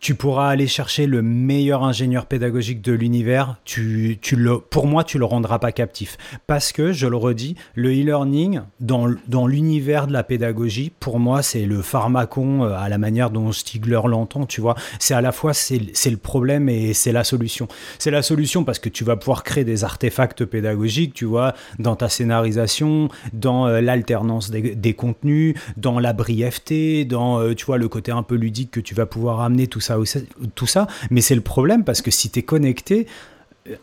Tu 0.01 0.15
pourras 0.15 0.49
aller 0.49 0.67
chercher 0.67 1.07
le 1.07 1.23
meilleur 1.23 1.83
ingénieur 1.83 2.27
pédagogique 2.27 2.83
de 2.83 2.93
l'univers. 2.93 3.57
Tu, 3.65 4.19
tu 4.21 4.37
le, 4.37 4.59
pour 4.59 4.87
moi, 4.87 5.03
tu 5.03 5.19
le 5.19 5.25
rendras 5.25 5.59
pas 5.59 5.73
captif. 5.73 6.17
Parce 6.47 6.73
que, 6.73 6.93
je 6.93 7.07
le 7.07 7.17
redis, 7.17 7.57
le 7.75 7.91
e-learning, 7.91 8.61
dans, 8.81 9.13
dans 9.27 9.47
l'univers 9.47 10.07
de 10.07 10.13
la 10.13 10.23
pédagogie, 10.23 10.93
pour 11.01 11.19
moi, 11.19 11.43
c'est 11.43 11.67
le 11.67 11.83
pharmacon 11.83 12.65
euh, 12.65 12.77
à 12.77 12.89
la 12.89 12.99
manière 12.99 13.31
dont 13.31 13.51
Stigler 13.51 14.01
l'entend, 14.05 14.47
tu 14.47 14.61
vois. 14.61 14.77
C'est 14.99 15.15
à 15.15 15.21
la 15.21 15.33
fois, 15.33 15.53
c'est 15.53 15.79
le 15.79 16.17
problème 16.17 16.69
et 16.69 16.95
c'est 16.95 17.13
la 17.13 17.25
solution. 17.25 17.67
C'est 17.99 18.11
la 18.11 18.23
solution 18.23 18.65
parce 18.65 18.79
que 18.79 18.89
tu 18.89 19.05
vas 19.05 19.17
pouvoir 19.17 19.43
créer 19.43 19.65
des 19.65 19.85
artefacts 19.85 20.45
pédagogiques, 20.45 21.15
tu 21.15 21.25
vois, 21.25 21.55
dans 21.79 21.97
ta 21.97 22.09
scénarisation, 22.09 23.09
dans 23.33 23.67
euh, 23.67 23.81
l'alternance 23.81 24.51
des, 24.51 24.75
des 24.75 24.95
contenus, 24.95 25.55
dans 25.77 25.99
la 25.99 26.13
brièveté, 26.13 27.05
dans, 27.05 27.41
euh, 27.41 27.55
tu 27.55 27.67
vois, 27.67 27.79
le 27.79 27.89
côté 27.89 28.13
un 28.13 28.23
peu 28.23 28.37
ludique 28.37 28.71
que 28.71 28.81
tu 28.81 28.95
vas 28.95 29.07
pouvoir 29.07 29.41
amener, 29.41 29.67
tout 29.67 29.81
ça, 29.81 29.88
aussi- 29.97 30.27
tout 30.57 30.67
ça. 30.67 30.89
Mais 31.11 31.21
c'est 31.21 31.37
le 31.37 31.41
problème 31.41 31.85
parce 31.85 32.03
que 32.03 32.11
si 32.11 32.29
tu 32.31 32.41
es 32.41 32.43
connecté, 32.43 33.07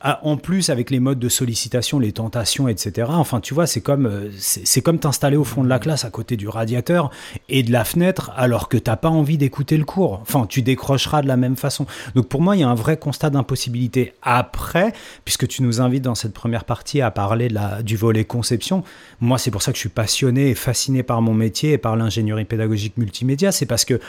ah, 0.02 0.20
en 0.24 0.36
plus 0.38 0.72
avec 0.72 0.90
les 0.90 1.00
modes 1.00 1.20
de 1.20 1.30
sollicitation, 1.30 2.00
les 2.00 2.12
tentations, 2.12 2.68
etc. 2.68 3.08
Enfin, 3.12 3.40
tu 3.40 3.54
vois, 3.54 3.68
c'est 3.68 3.82
comme 3.82 4.08
euh, 4.08 4.32
c'est 4.36 4.66
c'est 4.66 4.82
comme 4.82 4.98
t'installer 4.98 5.38
au 5.38 5.44
fond 5.44 5.64
de 5.64 5.70
la 5.70 5.78
classe 5.78 6.06
à 6.06 6.10
côté 6.10 6.38
du 6.38 6.48
radiateur 6.48 7.12
et 7.50 7.62
de 7.62 7.72
la 7.72 7.86
fenêtre, 7.86 8.32
alors 8.36 8.68
que 8.68 8.78
t'as 8.78 8.96
pas 8.96 9.10
envie 9.10 9.38
d'écouter 9.38 9.78
le 9.78 9.86
cours. 9.86 10.20
Enfin, 10.24 10.48
tu 10.48 10.64
décrocheras 10.64 11.22
de 11.22 11.28
la 11.28 11.38
même 11.38 11.56
façon. 11.56 11.86
Donc 12.16 12.28
pour 12.28 12.42
moi, 12.42 12.56
il 12.56 12.62
y 12.62 12.64
a 12.64 12.68
un 12.68 12.74
vrai 12.74 12.98
constat 12.98 13.30
d'impossibilité. 13.30 14.14
Après, 14.24 14.92
puisque 15.24 15.48
tu 15.48 15.62
nous 15.62 15.82
invites 15.82 16.04
dans 16.04 16.16
cette 16.16 16.34
première 16.34 16.64
partie 16.64 17.02
à 17.02 17.12
parler 17.12 17.48
de 17.50 17.54
la, 17.54 17.84
du 17.84 17.96
volet 17.96 18.26
conception, 18.26 18.84
moi 19.22 19.38
c'est 19.38 19.52
pour 19.52 19.62
ça 19.62 19.72
que 19.72 19.76
je 19.76 19.82
suis 19.82 19.90
passionné 19.90 20.50
et 20.50 20.56
fasciné 20.56 21.04
par 21.04 21.22
mon 21.22 21.36
métier 21.36 21.74
et 21.74 21.78
par 21.78 21.96
l'ingénierie 21.96 22.46
pédagogique 22.46 22.98
multimédia. 22.98 23.52
C'est 23.52 23.68
parce 23.68 23.86
que 23.86 24.00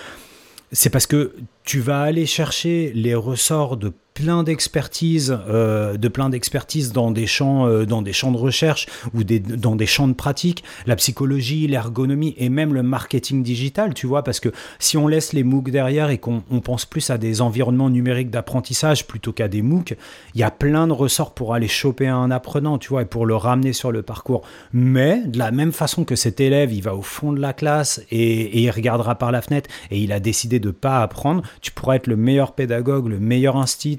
c'est 0.72 0.90
parce 0.90 1.06
que 1.06 1.34
tu 1.64 1.80
vas 1.80 2.02
aller 2.02 2.26
chercher 2.26 2.92
les 2.94 3.14
ressorts 3.14 3.76
de 3.76 3.92
plein 4.16 4.42
d'expertises, 4.42 5.38
euh, 5.46 5.98
de 5.98 6.08
plein 6.08 6.30
d'expertises 6.30 6.90
dans 6.90 7.10
des 7.10 7.26
champs, 7.26 7.68
euh, 7.68 7.84
dans 7.84 8.00
des 8.00 8.14
champs 8.14 8.32
de 8.32 8.38
recherche 8.38 8.86
ou 9.12 9.24
des, 9.24 9.38
dans 9.40 9.76
des 9.76 9.84
champs 9.84 10.08
de 10.08 10.14
pratique, 10.14 10.64
la 10.86 10.96
psychologie, 10.96 11.66
l'ergonomie 11.66 12.34
et 12.38 12.48
même 12.48 12.72
le 12.72 12.82
marketing 12.82 13.42
digital, 13.42 13.92
tu 13.92 14.06
vois, 14.06 14.24
parce 14.24 14.40
que 14.40 14.48
si 14.78 14.96
on 14.96 15.06
laisse 15.06 15.34
les 15.34 15.44
MOOC 15.44 15.70
derrière 15.70 16.08
et 16.08 16.16
qu'on 16.16 16.42
on 16.50 16.60
pense 16.60 16.86
plus 16.86 17.10
à 17.10 17.18
des 17.18 17.42
environnements 17.42 17.90
numériques 17.90 18.30
d'apprentissage 18.30 19.06
plutôt 19.06 19.34
qu'à 19.34 19.48
des 19.48 19.60
MOOC, 19.60 19.94
il 20.34 20.40
y 20.40 20.44
a 20.44 20.50
plein 20.50 20.86
de 20.86 20.94
ressorts 20.94 21.34
pour 21.34 21.52
aller 21.52 21.68
choper 21.68 22.08
un 22.08 22.30
apprenant, 22.30 22.78
tu 22.78 22.88
vois, 22.88 23.02
et 23.02 23.06
pour 23.06 23.26
le 23.26 23.36
ramener 23.36 23.74
sur 23.74 23.92
le 23.92 24.00
parcours. 24.00 24.40
Mais 24.72 25.20
de 25.26 25.38
la 25.38 25.50
même 25.50 25.72
façon 25.72 26.04
que 26.04 26.16
cet 26.16 26.40
élève, 26.40 26.72
il 26.72 26.82
va 26.82 26.94
au 26.94 27.02
fond 27.02 27.34
de 27.34 27.40
la 27.40 27.52
classe 27.52 28.00
et, 28.10 28.62
il 28.62 28.70
regardera 28.70 29.16
par 29.16 29.30
la 29.30 29.42
fenêtre 29.42 29.68
et 29.90 29.98
il 29.98 30.10
a 30.10 30.20
décidé 30.20 30.58
de 30.58 30.70
pas 30.70 31.02
apprendre, 31.02 31.42
tu 31.60 31.70
pourras 31.70 31.96
être 31.96 32.06
le 32.06 32.16
meilleur 32.16 32.54
pédagogue, 32.54 33.08
le 33.08 33.20
meilleur 33.20 33.56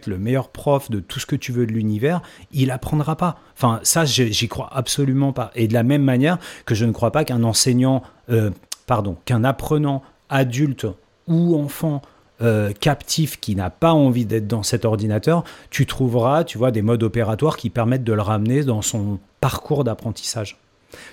le 0.08 0.18
meilleur 0.18 0.50
prof 0.50 0.90
de 0.90 1.00
tout 1.00 1.20
ce 1.20 1.26
que 1.26 1.36
tu 1.36 1.52
veux 1.52 1.66
de 1.66 1.72
l'univers, 1.72 2.22
il 2.52 2.72
apprendra 2.72 3.16
pas. 3.16 3.40
Enfin, 3.56 3.80
ça, 3.84 4.06
j'y 4.06 4.48
crois 4.48 4.70
absolument 4.74 5.34
pas. 5.34 5.52
Et 5.56 5.68
de 5.68 5.74
la 5.74 5.84
même 5.84 6.04
manière 6.04 6.38
que 6.66 6.76
je 6.76 6.86
ne 6.86 6.92
crois 6.92 7.12
pas 7.12 7.26
qu'un 7.26 7.44
enseignant, 7.44 8.04
euh, 8.30 8.52
pardon, 8.86 9.18
qu'un 9.26 9.44
apprenant 9.44 10.04
adulte 10.30 10.88
ou 11.28 11.56
enfant 11.60 12.02
euh, 12.42 12.72
captif 12.80 13.40
qui 13.40 13.56
n'a 13.56 13.70
pas 13.70 13.94
envie 13.94 14.26
d'être 14.26 14.48
dans 14.48 14.64
cet 14.64 14.86
ordinateur, 14.86 15.44
tu 15.70 15.86
trouveras, 15.86 16.44
tu 16.44 16.58
vois, 16.58 16.72
des 16.72 16.82
modes 16.82 17.04
opératoires 17.04 17.58
qui 17.58 17.70
permettent 17.70 18.04
de 18.04 18.14
le 18.14 18.22
ramener 18.22 18.64
dans 18.64 18.82
son 18.82 19.20
parcours 19.42 19.84
d'apprentissage. 19.84 20.58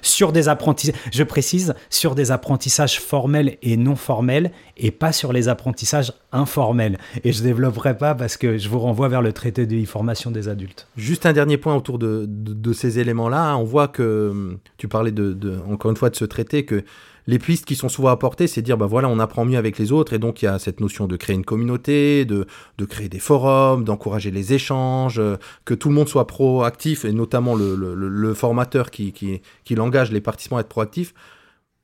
Sur 0.02 0.32
des 0.32 0.48
apprentissages, 0.48 0.94
je 1.12 1.22
précise, 1.22 1.74
sur 1.90 2.14
des 2.14 2.30
apprentissages 2.30 3.00
formels 3.00 3.56
et 3.62 3.76
non 3.76 3.96
formels, 3.96 4.52
et 4.76 4.90
pas 4.90 5.12
sur 5.12 5.32
les 5.32 5.48
apprentissages 5.48 6.12
informels. 6.32 6.98
Et 7.24 7.32
je 7.32 7.42
développerai 7.42 7.96
pas 7.96 8.14
parce 8.14 8.36
que 8.36 8.58
je 8.58 8.68
vous 8.68 8.78
renvoie 8.78 9.08
vers 9.08 9.22
le 9.22 9.32
traité 9.32 9.66
de 9.66 9.84
formation 9.84 10.30
des 10.30 10.48
adultes. 10.48 10.86
Juste 10.96 11.26
un 11.26 11.32
dernier 11.32 11.56
point 11.58 11.74
autour 11.74 11.98
de, 11.98 12.24
de- 12.28 12.52
de 12.54 12.72
ces 12.72 12.98
éléments-là. 12.98 13.50
hein. 13.52 13.56
On 13.56 13.64
voit 13.64 13.88
que 13.88 14.56
tu 14.78 14.88
parlais 14.88 15.12
de, 15.12 15.32
de- 15.32 15.58
encore 15.70 15.90
une 15.90 15.96
fois 15.96 16.10
de 16.10 16.16
ce 16.16 16.24
traité 16.24 16.64
que 16.64 16.84
les 17.26 17.38
pistes 17.38 17.64
qui 17.64 17.74
sont 17.74 17.88
souvent 17.88 18.10
apportées, 18.10 18.46
c'est 18.46 18.62
dire 18.62 18.76
bah 18.76 18.86
voilà, 18.86 19.08
on 19.08 19.18
apprend 19.18 19.44
mieux 19.44 19.56
avec 19.56 19.78
les 19.78 19.92
autres 19.92 20.12
et 20.12 20.18
donc 20.18 20.42
il 20.42 20.44
y 20.44 20.48
a 20.48 20.58
cette 20.58 20.80
notion 20.80 21.06
de 21.06 21.16
créer 21.16 21.34
une 21.34 21.44
communauté, 21.44 22.24
de, 22.24 22.46
de 22.78 22.84
créer 22.84 23.08
des 23.08 23.18
forums, 23.18 23.84
d'encourager 23.84 24.30
les 24.30 24.52
échanges, 24.52 25.18
euh, 25.18 25.36
que 25.64 25.74
tout 25.74 25.88
le 25.88 25.94
monde 25.94 26.08
soit 26.08 26.26
proactif 26.26 27.04
et 27.04 27.12
notamment 27.12 27.54
le, 27.54 27.74
le- 27.74 28.34
formateur 28.34 28.90
qui, 28.90 29.12
qui, 29.12 29.40
qui 29.64 29.74
l'engage 29.74 30.10
les 30.12 30.20
participants 30.20 30.56
à 30.56 30.60
être 30.60 30.68
proactifs. 30.68 31.14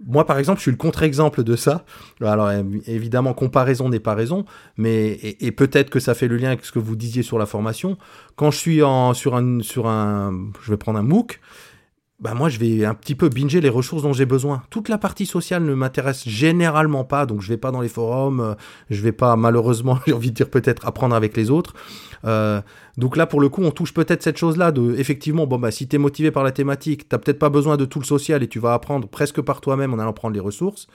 Moi, 0.06 0.24
par 0.24 0.38
exemple, 0.38 0.58
je 0.58 0.62
suis 0.62 0.70
le 0.70 0.78
contre-exemple 0.78 1.44
de 1.44 1.56
ça. 1.56 1.84
Alors, 2.22 2.50
évidemment, 2.86 3.34
comparaison 3.34 3.90
n'est 3.90 4.00
pas 4.00 4.14
raison, 4.14 4.46
mais 4.78 5.08
et, 5.08 5.46
et 5.46 5.52
peut-être 5.52 5.90
que 5.90 6.00
ça 6.00 6.14
fait 6.14 6.26
le 6.26 6.38
lien 6.38 6.48
avec 6.48 6.64
ce 6.64 6.72
que 6.72 6.78
vous 6.78 6.96
disiez 6.96 7.22
sur 7.22 7.38
la 7.38 7.44
formation. 7.44 7.98
Quand 8.34 8.50
je 8.50 8.56
suis 8.56 8.82
en, 8.82 9.12
sur 9.12 9.36
un, 9.36 9.60
sur 9.60 9.88
un, 9.88 10.48
je 10.62 10.70
vais 10.70 10.78
prendre 10.78 10.98
un 10.98 11.02
MOOC, 11.02 11.38
bah 12.20 12.34
moi, 12.34 12.50
je 12.50 12.58
vais 12.58 12.84
un 12.84 12.94
petit 12.94 13.14
peu 13.14 13.30
binger 13.30 13.62
les 13.62 13.70
ressources 13.70 14.02
dont 14.02 14.12
j'ai 14.12 14.26
besoin. 14.26 14.62
Toute 14.68 14.90
la 14.90 14.98
partie 14.98 15.24
sociale 15.24 15.64
ne 15.64 15.74
m'intéresse 15.74 16.28
généralement 16.28 17.02
pas, 17.02 17.24
donc 17.24 17.40
je 17.40 17.48
vais 17.48 17.56
pas 17.56 17.70
dans 17.70 17.80
les 17.80 17.88
forums, 17.88 18.40
euh, 18.40 18.54
je 18.90 19.00
vais 19.00 19.12
pas, 19.12 19.36
malheureusement, 19.36 19.98
j'ai 20.06 20.12
envie 20.12 20.30
de 20.30 20.36
dire 20.36 20.50
peut-être 20.50 20.86
apprendre 20.86 21.14
avec 21.14 21.34
les 21.36 21.50
autres. 21.50 21.72
Euh, 22.26 22.60
donc 22.98 23.16
là, 23.16 23.26
pour 23.26 23.40
le 23.40 23.48
coup, 23.48 23.62
on 23.62 23.70
touche 23.70 23.94
peut-être 23.94 24.22
cette 24.22 24.36
chose-là 24.36 24.70
de, 24.70 24.94
effectivement, 24.98 25.46
bon 25.46 25.58
bah 25.58 25.70
si 25.70 25.88
t'es 25.88 25.96
motivé 25.96 26.30
par 26.30 26.44
la 26.44 26.52
thématique, 26.52 27.08
t'as 27.08 27.16
peut-être 27.16 27.38
pas 27.38 27.48
besoin 27.48 27.78
de 27.78 27.86
tout 27.86 27.98
le 28.00 28.04
social 28.04 28.42
et 28.42 28.48
tu 28.48 28.58
vas 28.58 28.74
apprendre 28.74 29.08
presque 29.08 29.40
par 29.40 29.62
toi-même 29.62 29.94
en 29.94 29.98
allant 29.98 30.12
prendre 30.12 30.34
les 30.34 30.40
ressources. 30.40 30.88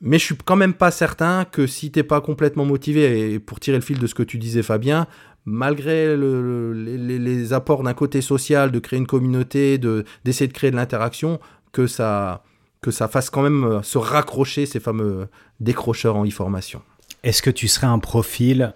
Mais 0.00 0.18
je 0.18 0.24
suis 0.26 0.36
quand 0.36 0.56
même 0.56 0.74
pas 0.74 0.90
certain 0.90 1.44
que 1.44 1.66
si 1.66 1.90
t'es 1.90 2.02
pas 2.02 2.20
complètement 2.20 2.64
motivé, 2.66 3.32
et 3.32 3.38
pour 3.38 3.60
tirer 3.60 3.78
le 3.78 3.82
fil 3.82 3.98
de 3.98 4.06
ce 4.06 4.14
que 4.14 4.22
tu 4.22 4.36
disais 4.38 4.62
Fabien, 4.62 5.06
malgré 5.46 6.14
le- 6.16 6.42
le- 6.42 6.72
les, 6.74 6.98
les- 6.98 7.18
les 7.18 7.52
apports 7.52 7.82
d'un 7.82 7.94
côté 7.94 8.20
social, 8.20 8.70
de 8.72 8.78
créer 8.78 8.98
une 8.98 9.06
communauté, 9.06 9.78
de 9.78 10.04
d'essayer 10.24 10.48
de 10.48 10.52
créer 10.52 10.70
de 10.70 10.76
l'interaction, 10.76 11.40
que 11.72 11.86
ça, 11.86 12.42
que 12.82 12.90
ça 12.90 13.08
fasse 13.08 13.30
quand 13.30 13.42
même 13.42 13.64
euh, 13.64 13.82
se 13.82 13.96
raccrocher 13.98 14.66
ces 14.66 14.80
fameux 14.80 15.28
décrocheurs 15.60 16.16
en 16.16 16.26
e-formation. 16.26 16.82
Est-ce 17.22 17.42
que 17.42 17.50
tu 17.50 17.66
serais 17.66 17.86
un 17.86 17.98
profil 17.98 18.74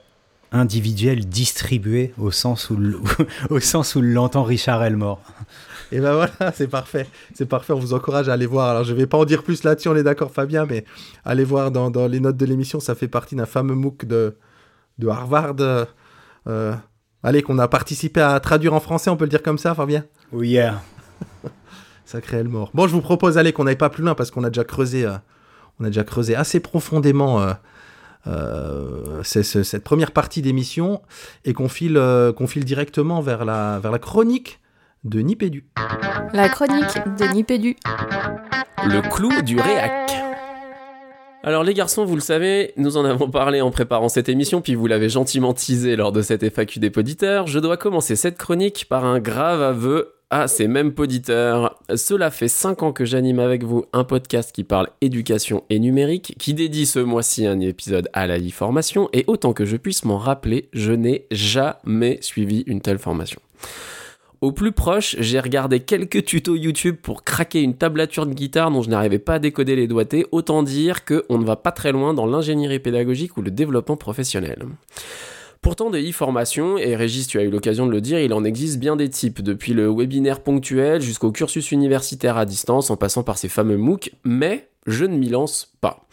individuel 0.53 1.27
distribué 1.27 2.13
au 2.19 2.31
sens 2.31 2.71
où, 2.71 2.79
au 3.51 3.61
sens 3.61 3.95
où 3.95 4.01
l'entend 4.01 4.43
Richard 4.43 4.83
Elmore 4.83 5.21
Et 5.93 6.01
ben 6.01 6.15
voilà, 6.15 6.53
c'est 6.55 6.69
parfait. 6.69 7.07
C'est 7.35 7.47
parfait, 7.47 7.73
on 7.73 7.79
vous 7.79 7.95
encourage 7.95 8.29
à 8.29 8.33
aller 8.33 8.47
voir. 8.47 8.69
Alors 8.71 8.85
je 8.85 8.95
vais 8.95 9.07
pas 9.07 9.19
en 9.19 9.25
dire 9.25 9.43
plus 9.43 9.65
là-dessus, 9.65 9.89
on 9.89 9.97
est 9.97 10.03
d'accord 10.03 10.31
Fabien, 10.33 10.67
mais 10.67 10.85
allez 11.25 11.45
voir 11.45 11.71
dans, 11.71 11.91
dans 11.91 12.07
les 12.07 12.21
notes 12.21 12.37
de 12.37 12.47
l'émission, 12.47 12.81
ça 12.81 12.95
fait 12.95 13.09
partie 13.09 13.37
d'un 13.37 13.47
fameux 13.47 13.75
MOOC 13.75 14.05
de, 14.05 14.37
de 14.99 15.09
Harvard. 15.09 15.57
euh, 15.61 15.85
euh, 16.47 16.75
allez, 17.23 17.43
qu'on 17.43 17.59
a 17.59 17.69
participé 17.69 18.21
à 18.21 18.39
traduire 18.41 18.75
en 18.75 18.81
français, 18.81 19.11
on 19.11 19.17
peut 19.17 19.25
le 19.25 19.31
dire 19.31 19.43
comme 19.43 19.59
ça 19.59 19.75
Fabien? 19.75 20.05
Oui, 20.33 20.51
yeah. 20.51 20.83
Sacré 22.05 22.39
Elmore. 22.39 22.71
Bon, 22.75 22.89
je 22.89 22.93
vous 22.93 23.03
propose, 23.03 23.39
allez, 23.39 23.53
qu'on 23.53 23.65
n'aille 23.65 23.77
pas 23.77 23.91
plus 23.91 24.03
loin 24.03 24.15
parce 24.15 24.31
qu'on 24.31 24.43
a 24.43 24.51
déjà 24.51 24.65
creusé, 24.65 25.05
euh, 25.05 25.13
on 25.79 25.85
a 25.85 25.89
déjà 25.89 26.03
creusé 26.05 26.35
assez 26.35 26.61
profondément 26.61 27.41
euh, 27.41 27.53
euh, 28.27 29.21
c'est- 29.23 29.43
cette 29.43 29.85
première 29.85 30.11
partie 30.11 30.43
d'émission 30.43 31.01
et 31.45 31.53
qu'on 31.53 31.69
file, 31.69 31.97
euh, 31.97 32.33
qu'on 32.33 32.47
file 32.47 32.65
directement 32.65 33.21
vers 33.21 33.45
la, 33.45 33.79
vers 33.81 33.91
la 33.93 33.99
chronique 33.99 34.61
de 35.05 35.21
Nipédu. 35.21 35.65
La 36.33 36.49
chronique 36.49 36.99
de 37.19 37.33
Nipédu. 37.33 37.77
Le 38.85 39.01
clou 39.11 39.31
du 39.43 39.59
réac. 39.59 40.11
Alors 41.43 41.65
les 41.65 41.73
garçons, 41.73 42.05
vous 42.05 42.17
le 42.17 42.21
savez, 42.21 42.73
nous 42.77 42.99
en 42.99 43.05
avons 43.07 43.31
parlé 43.31 43.63
en 43.63 43.71
préparant 43.71 44.11
cette 44.11 44.29
émission, 44.29 44.61
puis 44.61 44.75
vous 44.75 44.87
l'avez 44.87 45.09
gentiment 45.09 45.55
teasé 45.55 45.97
lors 45.97 46.13
de 46.13 46.21
cette 46.21 46.43
FAQ 46.43 46.81
des 46.81 46.91
poditeurs. 46.91 47.47
Je 47.47 47.59
dois 47.59 47.79
commencer 47.79 48.15
cette 48.15 48.37
chronique 48.37 48.85
par 48.91 49.07
un 49.07 49.21
grave 49.21 49.63
aveu 49.63 50.13
à 50.31 50.47
ces 50.47 50.69
mêmes 50.69 50.93
poditeurs. 50.93 51.79
Cela 51.95 52.31
fait 52.31 52.49
5 52.49 52.83
ans 52.83 52.93
que 52.93 53.05
j'anime 53.05 53.41
avec 53.41 53.65
vous 53.65 53.85
un 53.93 54.05
podcast 54.05 54.53
qui 54.53 54.65
parle 54.65 54.89
éducation 55.01 55.65
et 55.71 55.79
numérique, 55.79 56.35
qui 56.39 56.55
dédie 56.55 56.87
ce 56.87 57.01
mois-ci 57.01 57.47
un 57.47 57.61
épisode 57.61 58.09
à 58.13 58.27
la 58.27 58.39
e-formation, 58.39 59.09
et 59.13 59.25
autant 59.27 59.53
que 59.53 59.65
je 59.65 59.77
puisse 59.77 60.05
m'en 60.05 60.19
rappeler, 60.19 60.69
je 60.73 60.93
n'ai 60.93 61.27
jamais 61.31 62.19
suivi 62.23 62.63
une 62.67 62.81
telle 62.81 62.99
formation. 62.99 63.41
Au 64.41 64.53
plus 64.53 64.73
proche, 64.73 65.17
j'ai 65.19 65.39
regardé 65.39 65.81
quelques 65.81 66.25
tutos 66.25 66.57
YouTube 66.57 66.97
pour 67.03 67.25
craquer 67.25 67.61
une 67.61 67.75
tablature 67.75 68.25
de 68.25 68.33
guitare 68.33 68.71
dont 68.71 68.81
je 68.81 68.89
n'arrivais 68.89 69.19
pas 69.19 69.35
à 69.35 69.39
décoder 69.39 69.77
les 69.77 69.87
doigtés, 69.87 70.25
autant 70.33 70.63
dire 70.63 71.05
qu'on 71.05 71.39
ne 71.39 71.45
va 71.45 71.57
pas 71.57 71.73
très 71.73 71.93
loin 71.93 72.15
dans 72.15 72.25
l'ingénierie 72.25 72.79
pédagogique 72.79 73.37
ou 73.37 73.43
le 73.43 73.51
développement 73.51 73.99
professionnel. 73.99 74.65
Pourtant, 75.63 75.91
des 75.91 76.11
e-formations, 76.11 76.79
et 76.79 76.97
Régis, 76.97 77.27
tu 77.27 77.39
as 77.39 77.43
eu 77.43 77.51
l'occasion 77.51 77.87
de 77.87 77.93
le 77.93 78.01
dire, 78.01 78.19
il 78.19 78.33
en 78.33 78.45
existe 78.45 78.79
bien 78.79 78.97
des 78.97 79.11
types, 79.11 79.43
depuis 79.43 79.75
le 79.75 79.95
webinaire 79.95 80.41
ponctuel 80.41 81.03
jusqu'au 81.03 81.33
cursus 81.33 81.71
universitaire 81.71 82.39
à 82.39 82.47
distance, 82.47 82.89
en 82.89 82.97
passant 82.97 83.23
par 83.23 83.37
ces 83.37 83.51
fameux 83.51 83.77
MOOC, 83.77 84.13
mais 84.25 84.69
je 84.87 85.05
ne 85.05 85.19
m'y 85.19 85.29
lance 85.29 85.75
pas. 85.83 86.07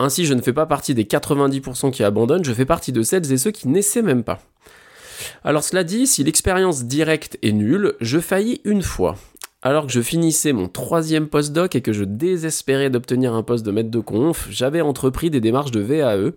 Ainsi, 0.00 0.26
je 0.26 0.34
ne 0.34 0.42
fais 0.42 0.52
pas 0.52 0.66
partie 0.66 0.94
des 0.94 1.04
90% 1.04 1.92
qui 1.92 2.02
abandonnent, 2.02 2.44
je 2.44 2.52
fais 2.52 2.64
partie 2.64 2.90
de 2.90 3.02
celles 3.02 3.30
et 3.32 3.38
ceux 3.38 3.52
qui 3.52 3.68
n'essaient 3.68 4.02
même 4.02 4.24
pas. 4.24 4.40
Alors 5.44 5.62
cela 5.62 5.84
dit, 5.84 6.06
si 6.06 6.24
l'expérience 6.24 6.84
directe 6.84 7.38
est 7.42 7.52
nulle, 7.52 7.94
je 8.00 8.18
faillis 8.18 8.60
une 8.64 8.82
fois. 8.82 9.16
Alors 9.68 9.84
que 9.84 9.92
je 9.92 10.00
finissais 10.00 10.54
mon 10.54 10.66
troisième 10.66 11.28
postdoc 11.28 11.76
et 11.76 11.82
que 11.82 11.92
je 11.92 12.02
désespérais 12.02 12.88
d'obtenir 12.88 13.34
un 13.34 13.42
poste 13.42 13.66
de 13.66 13.70
maître 13.70 13.90
de 13.90 14.00
conf, 14.00 14.48
j'avais 14.48 14.80
entrepris 14.80 15.28
des 15.28 15.42
démarches 15.42 15.72
de 15.72 15.80
VAE 15.80 16.32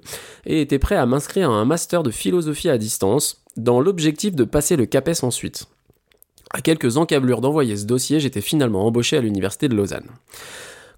et 0.46 0.60
étais 0.60 0.80
prêt 0.80 0.98
à 0.98 1.06
m'inscrire 1.06 1.50
à 1.50 1.54
un 1.54 1.64
master 1.64 2.04
de 2.04 2.12
philosophie 2.12 2.68
à 2.68 2.78
distance, 2.78 3.42
dans 3.56 3.80
l'objectif 3.80 4.36
de 4.36 4.44
passer 4.44 4.76
le 4.76 4.86
CAPES 4.86 5.24
ensuite. 5.24 5.68
À 6.50 6.60
quelques 6.60 6.98
encablures 6.98 7.40
d'envoyer 7.40 7.78
ce 7.78 7.86
dossier, 7.86 8.20
j'étais 8.20 8.42
finalement 8.42 8.86
embauché 8.86 9.16
à 9.16 9.22
l'université 9.22 9.70
de 9.70 9.78
Lausanne. 9.78 10.10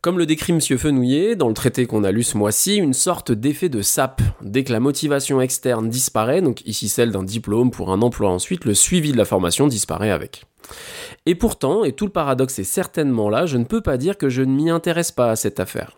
Comme 0.03 0.17
le 0.17 0.25
décrit 0.25 0.51
M. 0.51 0.59
Fenouillet, 0.59 1.37
dans 1.37 1.47
le 1.47 1.53
traité 1.53 1.85
qu'on 1.85 2.03
a 2.03 2.11
lu 2.11 2.23
ce 2.23 2.37
mois-ci, 2.37 2.75
une 2.75 2.91
sorte 2.91 3.31
d'effet 3.31 3.69
de 3.69 3.81
sape. 3.81 4.21
Dès 4.41 4.65
que 4.65 4.73
la 4.73 4.81
motivation 4.81 5.39
externe 5.39 5.89
disparaît, 5.89 6.41
donc 6.41 6.59
ici 6.65 6.89
celle 6.89 7.11
d'un 7.11 7.23
diplôme 7.23 7.71
pour 7.71 7.89
un 7.89 8.01
emploi 8.01 8.29
ensuite, 8.29 8.65
le 8.65 8.73
suivi 8.73 9.13
de 9.13 9.17
la 9.17 9.23
formation 9.23 9.65
disparaît 9.65 10.11
avec. 10.11 10.43
Et 11.25 11.35
pourtant, 11.35 11.85
et 11.85 11.93
tout 11.93 12.03
le 12.03 12.11
paradoxe 12.11 12.59
est 12.59 12.65
certainement 12.65 13.29
là, 13.29 13.45
je 13.45 13.57
ne 13.57 13.63
peux 13.63 13.79
pas 13.79 13.95
dire 13.95 14.17
que 14.17 14.27
je 14.27 14.41
ne 14.41 14.53
m'y 14.53 14.69
intéresse 14.69 15.13
pas 15.13 15.31
à 15.31 15.37
cette 15.37 15.61
affaire. 15.61 15.95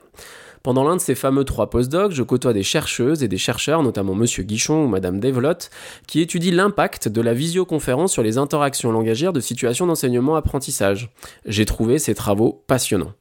Pendant 0.61 0.83
l'un 0.83 0.97
de 0.97 1.01
ces 1.01 1.15
fameux 1.15 1.43
trois 1.43 1.71
postdocs, 1.71 2.11
je 2.11 2.21
côtoie 2.21 2.53
des 2.53 2.61
chercheuses 2.61 3.23
et 3.23 3.27
des 3.27 3.39
chercheurs, 3.39 3.81
notamment 3.81 4.13
Monsieur 4.13 4.43
Guichon 4.43 4.83
ou 4.83 4.87
Madame 4.87 5.19
Develotte, 5.19 5.71
qui 6.05 6.21
étudient 6.21 6.53
l'impact 6.53 7.07
de 7.07 7.21
la 7.21 7.33
visioconférence 7.33 8.13
sur 8.13 8.21
les 8.21 8.37
interactions 8.37 8.91
langagières 8.91 9.33
de 9.33 9.39
situations 9.39 9.87
d'enseignement-apprentissage. 9.87 11.09
J'ai 11.47 11.65
trouvé 11.65 11.97
ces 11.97 12.13
travaux 12.13 12.63
passionnants. 12.67 13.13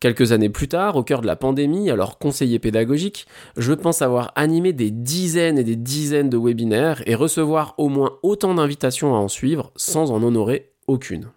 Quelques 0.00 0.32
années 0.32 0.50
plus 0.50 0.68
tard, 0.68 0.96
au 0.96 1.02
cœur 1.02 1.20
de 1.22 1.26
la 1.26 1.36
pandémie, 1.36 1.90
alors 1.90 2.18
conseiller 2.18 2.58
pédagogique, 2.58 3.26
je 3.56 3.72
pense 3.72 4.02
avoir 4.02 4.32
animé 4.36 4.72
des 4.72 4.90
dizaines 4.90 5.58
et 5.58 5.64
des 5.64 5.76
dizaines 5.76 6.28
de 6.28 6.36
webinaires 6.36 7.02
et 7.06 7.14
recevoir 7.14 7.74
au 7.78 7.88
moins 7.88 8.12
autant 8.22 8.54
d'invitations 8.54 9.14
à 9.14 9.18
en 9.18 9.28
suivre 9.28 9.72
sans 9.76 10.10
en 10.10 10.22
honorer 10.22 10.70
aucune. 10.86 11.28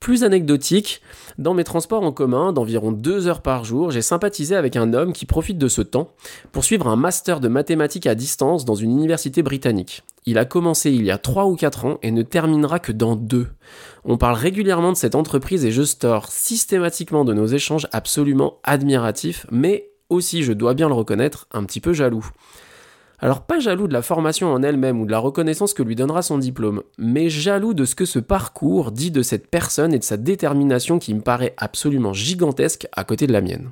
Plus 0.00 0.24
anecdotique, 0.24 1.02
dans 1.36 1.52
mes 1.52 1.62
transports 1.62 2.02
en 2.02 2.10
commun 2.10 2.54
d'environ 2.54 2.90
deux 2.90 3.26
heures 3.26 3.42
par 3.42 3.64
jour, 3.64 3.90
j'ai 3.90 4.00
sympathisé 4.00 4.56
avec 4.56 4.74
un 4.74 4.94
homme 4.94 5.12
qui 5.12 5.26
profite 5.26 5.58
de 5.58 5.68
ce 5.68 5.82
temps 5.82 6.08
pour 6.52 6.64
suivre 6.64 6.88
un 6.88 6.96
master 6.96 7.38
de 7.38 7.48
mathématiques 7.48 8.06
à 8.06 8.14
distance 8.14 8.64
dans 8.64 8.74
une 8.74 8.92
université 8.92 9.42
britannique. 9.42 10.02
Il 10.24 10.38
a 10.38 10.46
commencé 10.46 10.90
il 10.90 11.04
y 11.04 11.10
a 11.10 11.18
trois 11.18 11.44
ou 11.44 11.54
quatre 11.54 11.84
ans 11.84 11.98
et 12.02 12.12
ne 12.12 12.22
terminera 12.22 12.78
que 12.78 12.92
dans 12.92 13.14
deux. 13.14 13.48
On 14.04 14.16
parle 14.16 14.34
régulièrement 14.34 14.92
de 14.92 14.96
cette 14.96 15.14
entreprise 15.14 15.64
et 15.64 15.72
je 15.72 15.82
store 15.82 16.30
systématiquement 16.30 17.24
de 17.24 17.34
nos 17.34 17.46
échanges 17.46 17.86
absolument 17.92 18.58
admiratifs, 18.62 19.46
mais 19.50 19.90
aussi, 20.08 20.42
je 20.42 20.52
dois 20.52 20.74
bien 20.74 20.88
le 20.88 20.94
reconnaître, 20.94 21.46
un 21.52 21.64
petit 21.64 21.80
peu 21.80 21.92
jaloux. 21.92 22.28
Alors 23.22 23.42
pas 23.42 23.60
jaloux 23.60 23.86
de 23.86 23.92
la 23.92 24.00
formation 24.00 24.50
en 24.50 24.62
elle-même 24.62 24.98
ou 24.98 25.04
de 25.04 25.10
la 25.10 25.18
reconnaissance 25.18 25.74
que 25.74 25.82
lui 25.82 25.94
donnera 25.94 26.22
son 26.22 26.38
diplôme, 26.38 26.82
mais 26.96 27.28
jaloux 27.28 27.74
de 27.74 27.84
ce 27.84 27.94
que 27.94 28.06
ce 28.06 28.18
parcours 28.18 28.92
dit 28.92 29.10
de 29.10 29.22
cette 29.22 29.48
personne 29.48 29.92
et 29.92 29.98
de 29.98 30.04
sa 30.04 30.16
détermination 30.16 30.98
qui 30.98 31.12
me 31.12 31.20
paraît 31.20 31.54
absolument 31.58 32.14
gigantesque 32.14 32.88
à 32.92 33.04
côté 33.04 33.26
de 33.26 33.32
la 33.34 33.42
mienne. 33.42 33.70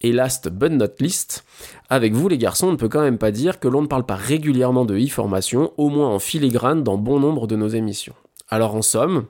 Et 0.00 0.10
last 0.10 0.48
but 0.48 0.72
not 0.72 0.96
least, 0.98 1.44
avec 1.88 2.12
vous 2.12 2.28
les 2.28 2.38
garçons, 2.38 2.66
on 2.66 2.72
ne 2.72 2.76
peut 2.76 2.88
quand 2.88 3.02
même 3.02 3.18
pas 3.18 3.30
dire 3.30 3.60
que 3.60 3.68
l'on 3.68 3.82
ne 3.82 3.86
parle 3.86 4.04
pas 4.04 4.16
régulièrement 4.16 4.84
de 4.84 4.98
e-formation, 4.98 5.72
au 5.76 5.88
moins 5.88 6.08
en 6.08 6.18
filigrane 6.18 6.82
dans 6.82 6.98
bon 6.98 7.20
nombre 7.20 7.46
de 7.46 7.54
nos 7.54 7.68
émissions. 7.68 8.14
Alors 8.48 8.74
en 8.74 8.82
somme, 8.82 9.26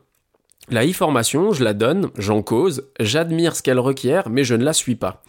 la 0.68 0.87
e-formation, 0.87 1.52
je 1.52 1.64
la 1.64 1.74
donne, 1.74 2.11
j'en 2.16 2.42
cause, 2.42 2.88
j'admire 3.00 3.57
ce 3.57 3.62
qu'elle 3.62 3.79
requiert, 3.79 4.29
mais 4.29 4.44
je 4.44 4.55
ne 4.55 4.64
la 4.64 4.72
suis 4.72 4.96
pas. 4.96 5.22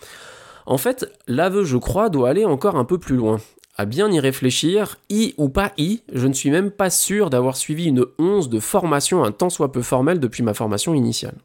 En 0.66 0.78
fait, 0.78 1.12
l'aveu, 1.28 1.64
je 1.64 1.78
crois, 1.78 2.10
doit 2.10 2.30
aller 2.30 2.46
encore 2.46 2.76
un 2.76 2.86
peu 2.86 2.98
plus 2.98 3.16
loin 3.16 3.40
à 3.78 3.86
bien 3.86 4.12
y 4.12 4.20
réfléchir, 4.20 4.98
I 5.10 5.36
ou 5.38 5.50
pas 5.50 5.72
I, 5.78 6.02
je 6.12 6.28
ne 6.28 6.34
suis 6.34 6.50
même 6.50 6.72
pas 6.72 6.90
sûr 6.90 7.30
d'avoir 7.30 7.56
suivi 7.56 7.86
une 7.86 8.06
once 8.18 8.50
de 8.50 8.60
formation 8.60 9.24
un 9.24 9.32
tant 9.32 9.52
soit 9.52 9.72
peu 9.72 9.84
formelle 9.84 10.20
depuis 10.20 10.42
ma 10.42 10.56
formation 10.56 10.96
initiale. 10.96 11.36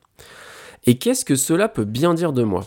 Et 0.85 0.97
qu'est-ce 0.99 1.27
que 1.27 1.37
cela 1.37 1.69
peut 1.69 1.85
bien 1.85 2.15
dire 2.15 2.33
de 2.33 2.43
moi? 2.43 2.65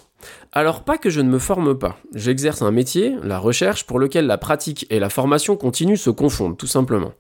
Alors 0.52 0.84
pas 0.84 0.98
que 0.98 1.10
je 1.10 1.20
ne 1.20 1.30
me 1.30 1.40
forme 1.40 1.78
pas, 1.78 1.98
j'exerce 2.14 2.62
un 2.62 2.72
métier, 2.72 3.16
la 3.24 3.40
recherche, 3.40 3.86
pour 3.86 4.00
lequel 4.00 4.28
la 4.28 4.38
pratique 4.38 4.86
et 4.92 5.00
la 5.00 5.10
formation 5.10 5.58
continue 5.58 5.98
se 5.98 6.12
confondent, 6.12 6.58
tout 6.58 6.68
simplement. 6.68 7.14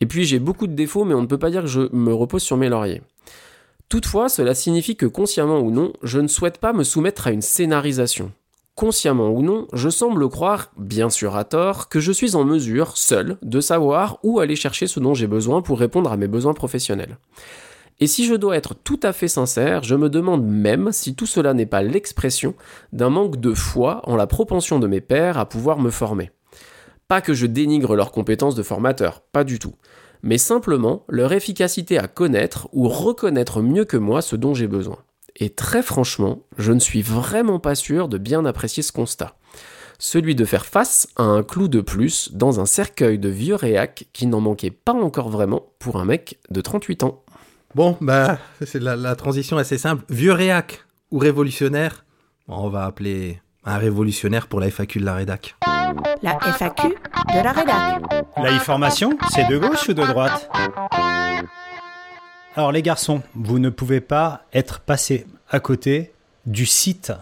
Et 0.00 0.06
puis 0.06 0.24
j'ai 0.24 0.38
beaucoup 0.38 0.66
de 0.66 0.74
défauts, 0.74 1.04
mais 1.04 1.14
on 1.14 1.22
ne 1.22 1.26
peut 1.26 1.38
pas 1.38 1.50
dire 1.50 1.62
que 1.62 1.68
je 1.68 1.94
me 1.94 2.12
repose 2.12 2.42
sur 2.42 2.56
mes 2.56 2.68
lauriers. 2.68 3.02
Toutefois, 3.88 4.28
cela 4.28 4.54
signifie 4.54 4.96
que 4.96 5.06
consciemment 5.06 5.60
ou 5.60 5.70
non, 5.70 5.92
je 6.02 6.20
ne 6.20 6.28
souhaite 6.28 6.58
pas 6.58 6.72
me 6.72 6.84
soumettre 6.84 7.26
à 7.26 7.32
une 7.32 7.42
scénarisation 7.42 8.32
consciemment 8.80 9.28
ou 9.28 9.42
non, 9.42 9.66
je 9.74 9.90
semble 9.90 10.26
croire, 10.30 10.72
bien 10.78 11.10
sûr 11.10 11.36
à 11.36 11.44
tort, 11.44 11.90
que 11.90 12.00
je 12.00 12.12
suis 12.12 12.34
en 12.34 12.44
mesure, 12.44 12.96
seul, 12.96 13.36
de 13.42 13.60
savoir 13.60 14.18
où 14.22 14.40
aller 14.40 14.56
chercher 14.56 14.86
ce 14.86 15.00
dont 15.00 15.12
j'ai 15.12 15.26
besoin 15.26 15.60
pour 15.60 15.78
répondre 15.78 16.10
à 16.10 16.16
mes 16.16 16.28
besoins 16.28 16.54
professionnels. 16.54 17.18
Et 17.98 18.06
si 18.06 18.24
je 18.24 18.34
dois 18.34 18.56
être 18.56 18.74
tout 18.74 18.98
à 19.02 19.12
fait 19.12 19.28
sincère, 19.28 19.82
je 19.82 19.94
me 19.96 20.08
demande 20.08 20.46
même 20.46 20.92
si 20.92 21.14
tout 21.14 21.26
cela 21.26 21.52
n'est 21.52 21.66
pas 21.66 21.82
l'expression 21.82 22.54
d'un 22.94 23.10
manque 23.10 23.38
de 23.38 23.52
foi 23.52 24.00
en 24.04 24.16
la 24.16 24.26
propension 24.26 24.78
de 24.78 24.86
mes 24.86 25.02
pairs 25.02 25.36
à 25.36 25.46
pouvoir 25.46 25.78
me 25.78 25.90
former. 25.90 26.30
Pas 27.06 27.20
que 27.20 27.34
je 27.34 27.44
dénigre 27.44 27.96
leurs 27.96 28.12
compétences 28.12 28.54
de 28.54 28.62
formateur, 28.62 29.20
pas 29.32 29.44
du 29.44 29.58
tout, 29.58 29.74
mais 30.22 30.38
simplement 30.38 31.04
leur 31.08 31.32
efficacité 31.32 31.98
à 31.98 32.08
connaître 32.08 32.68
ou 32.72 32.88
reconnaître 32.88 33.62
mieux 33.62 33.84
que 33.84 33.96
moi 33.96 34.22
ce 34.22 34.36
dont 34.36 34.54
j'ai 34.54 34.66
besoin. 34.66 34.98
Et 35.36 35.50
très 35.50 35.82
franchement, 35.82 36.42
je 36.58 36.72
ne 36.72 36.80
suis 36.80 37.02
vraiment 37.02 37.58
pas 37.58 37.74
sûr 37.74 38.08
de 38.08 38.18
bien 38.18 38.44
apprécier 38.44 38.82
ce 38.82 38.92
constat. 38.92 39.36
Celui 39.98 40.34
de 40.34 40.44
faire 40.44 40.64
face 40.64 41.08
à 41.16 41.24
un 41.24 41.42
clou 41.42 41.68
de 41.68 41.80
plus 41.80 42.30
dans 42.32 42.60
un 42.60 42.66
cercueil 42.66 43.18
de 43.18 43.28
vieux 43.28 43.54
réac 43.54 44.08
qui 44.12 44.26
n'en 44.26 44.40
manquait 44.40 44.70
pas 44.70 44.94
encore 44.94 45.28
vraiment 45.28 45.72
pour 45.78 45.96
un 45.96 46.04
mec 46.04 46.38
de 46.50 46.60
38 46.60 47.04
ans. 47.04 47.22
Bon, 47.74 47.96
bah, 48.00 48.38
c'est 48.64 48.80
la, 48.80 48.96
la 48.96 49.14
transition 49.14 49.58
assez 49.58 49.78
simple. 49.78 50.04
Vieux 50.08 50.32
réac 50.32 50.84
ou 51.10 51.18
révolutionnaire 51.18 52.04
On 52.48 52.68
va 52.68 52.84
appeler 52.84 53.40
un 53.64 53.76
révolutionnaire 53.76 54.46
pour 54.46 54.60
la 54.60 54.70
FAQ 54.70 55.00
de 55.00 55.04
la 55.04 55.14
rédac. 55.14 55.54
La 56.22 56.38
FAQ 56.38 56.88
de 56.88 57.42
la 57.42 57.52
rédac. 57.52 58.02
La 58.36 58.56
e-formation, 58.56 59.16
c'est 59.30 59.48
de 59.48 59.58
gauche 59.58 59.88
ou 59.88 59.94
de 59.94 60.04
droite 60.04 60.50
Alors 62.54 62.72
les 62.72 62.82
garçons, 62.82 63.22
vous 63.34 63.58
ne 63.58 63.70
pouvez 63.70 64.00
pas 64.00 64.42
être 64.52 64.80
passé 64.80 65.26
à 65.50 65.60
côté 65.60 66.12
du 66.46 66.66
site 66.66 67.12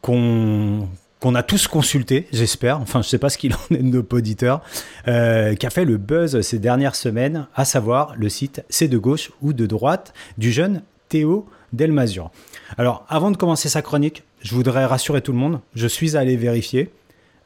qu'on 0.00 0.88
a 1.34 1.42
tous 1.42 1.68
consulté, 1.68 2.26
j'espère, 2.32 2.80
enfin 2.80 3.02
je 3.02 3.08
sais 3.08 3.18
pas 3.18 3.28
ce 3.28 3.38
qu'il 3.38 3.54
en 3.70 3.74
est 3.74 3.78
de 3.78 3.82
nos 3.82 4.04
auditeurs, 4.10 4.62
euh, 5.08 5.54
qui 5.54 5.66
a 5.66 5.70
fait 5.70 5.84
le 5.84 5.96
buzz 5.96 6.40
ces 6.40 6.58
dernières 6.58 6.94
semaines, 6.94 7.46
à 7.54 7.64
savoir 7.64 8.14
le 8.16 8.28
site 8.28 8.64
C'est 8.70 8.88
de 8.88 8.98
gauche 8.98 9.30
ou 9.42 9.52
de 9.52 9.66
droite 9.66 10.14
du 10.38 10.52
jeune 10.52 10.82
Théo 11.08 11.46
Delmazur. 11.72 12.30
Alors 12.78 13.04
avant 13.08 13.30
de 13.30 13.36
commencer 13.36 13.68
sa 13.68 13.82
chronique, 13.82 14.24
je 14.40 14.54
voudrais 14.54 14.86
rassurer 14.86 15.20
tout 15.20 15.32
le 15.32 15.38
monde, 15.38 15.60
je 15.74 15.86
suis 15.86 16.16
allé 16.16 16.36
vérifier. 16.36 16.90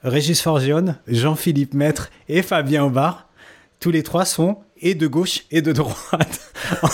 Régis 0.04 0.42
Forgione, 0.42 0.96
Jean-Philippe 1.08 1.72
Maître 1.72 2.10
et 2.28 2.42
Fabien 2.42 2.84
Aubard, 2.84 3.26
tous 3.80 3.90
les 3.90 4.02
trois 4.02 4.26
sont 4.26 4.58
et 4.82 4.94
de 4.94 5.06
gauche 5.06 5.44
et 5.50 5.62
de 5.62 5.72
droite 5.72 6.52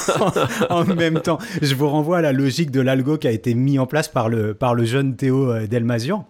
en, 0.70 0.84
même 0.84 1.20
temps. 1.20 1.38
Je 1.60 1.74
vous 1.74 1.88
renvoie 1.88 2.18
à 2.18 2.20
la 2.20 2.32
logique 2.32 2.70
de 2.70 2.80
l'algo 2.80 3.18
qui 3.18 3.26
a 3.26 3.32
été 3.32 3.54
mis 3.54 3.80
en 3.80 3.86
place 3.86 4.06
par 4.06 4.28
le, 4.28 4.54
par 4.54 4.76
le 4.76 4.84
jeune 4.84 5.16
Théo 5.16 5.50
euh, 5.50 5.66
Delmazur. 5.66 6.24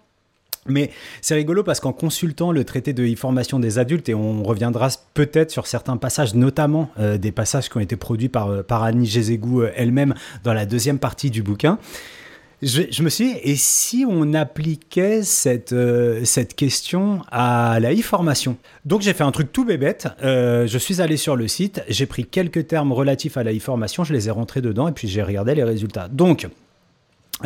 Mais 0.66 0.90
c'est 1.20 1.34
rigolo 1.34 1.62
parce 1.62 1.80
qu'en 1.80 1.92
consultant 1.92 2.50
le 2.50 2.64
traité 2.64 2.94
de 2.94 3.04
e-formation 3.04 3.58
des 3.58 3.78
adultes, 3.78 4.08
et 4.08 4.14
on 4.14 4.42
reviendra 4.42 4.88
peut-être 5.12 5.50
sur 5.50 5.66
certains 5.66 5.98
passages, 5.98 6.34
notamment 6.34 6.90
euh, 6.98 7.18
des 7.18 7.32
passages 7.32 7.68
qui 7.68 7.76
ont 7.76 7.80
été 7.80 7.96
produits 7.96 8.30
par, 8.30 8.48
euh, 8.48 8.62
par 8.62 8.82
Annie 8.84 9.06
Gézégou 9.06 9.64
elle-même 9.64 10.14
dans 10.44 10.54
la 10.54 10.64
deuxième 10.64 10.98
partie 10.98 11.30
du 11.30 11.42
bouquin, 11.42 11.78
je, 12.62 13.02
me 13.02 13.08
suis 13.08 13.32
dit, 13.32 13.38
et 13.42 13.56
si 13.56 14.04
on 14.06 14.34
appliquait 14.34 15.22
cette, 15.22 15.72
euh, 15.72 16.24
cette 16.24 16.54
question 16.54 17.22
à 17.30 17.78
la 17.80 17.94
e-formation? 17.94 18.58
Donc 18.84 19.00
j'ai 19.00 19.14
fait 19.14 19.24
un 19.24 19.32
truc 19.32 19.50
tout 19.50 19.64
bébête, 19.64 20.08
euh, 20.22 20.66
je 20.66 20.76
suis 20.76 21.00
allé 21.00 21.16
sur 21.16 21.36
le 21.36 21.48
site, 21.48 21.82
j'ai 21.88 22.04
pris 22.04 22.26
quelques 22.26 22.66
termes 22.66 22.92
relatifs 22.92 23.38
à 23.38 23.44
la 23.44 23.54
e-formation, 23.54 24.04
je 24.04 24.12
les 24.12 24.28
ai 24.28 24.30
rentrés 24.30 24.60
dedans 24.60 24.88
et 24.88 24.92
puis 24.92 25.08
j'ai 25.08 25.22
regardé 25.22 25.54
les 25.54 25.64
résultats. 25.64 26.08
Donc, 26.08 26.48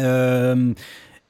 euh, 0.01 0.73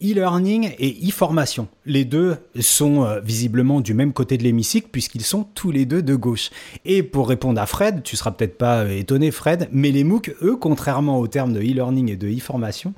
e-learning 0.02 0.70
et 0.78 1.06
e-formation. 1.06 1.68
Les 1.84 2.06
deux 2.06 2.36
sont 2.60 3.06
visiblement 3.22 3.82
du 3.82 3.92
même 3.92 4.14
côté 4.14 4.38
de 4.38 4.42
l'hémicycle 4.44 4.88
puisqu'ils 4.90 5.24
sont 5.24 5.44
tous 5.54 5.70
les 5.70 5.84
deux 5.84 6.02
de 6.02 6.14
gauche. 6.14 6.50
Et 6.86 7.02
pour 7.02 7.28
répondre 7.28 7.60
à 7.60 7.66
Fred, 7.66 8.02
tu 8.02 8.16
seras 8.16 8.30
peut-être 8.30 8.56
pas 8.56 8.90
étonné 8.90 9.30
Fred, 9.30 9.68
mais 9.72 9.90
les 9.90 10.04
MOOC, 10.04 10.34
eux, 10.42 10.56
contrairement 10.56 11.20
aux 11.20 11.28
termes 11.28 11.52
de 11.52 11.60
e-learning 11.60 12.10
et 12.10 12.16
de 12.16 12.28
e-formation, 12.28 12.94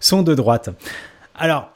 sont 0.00 0.22
de 0.22 0.34
droite. 0.34 0.70
Alors, 1.34 1.72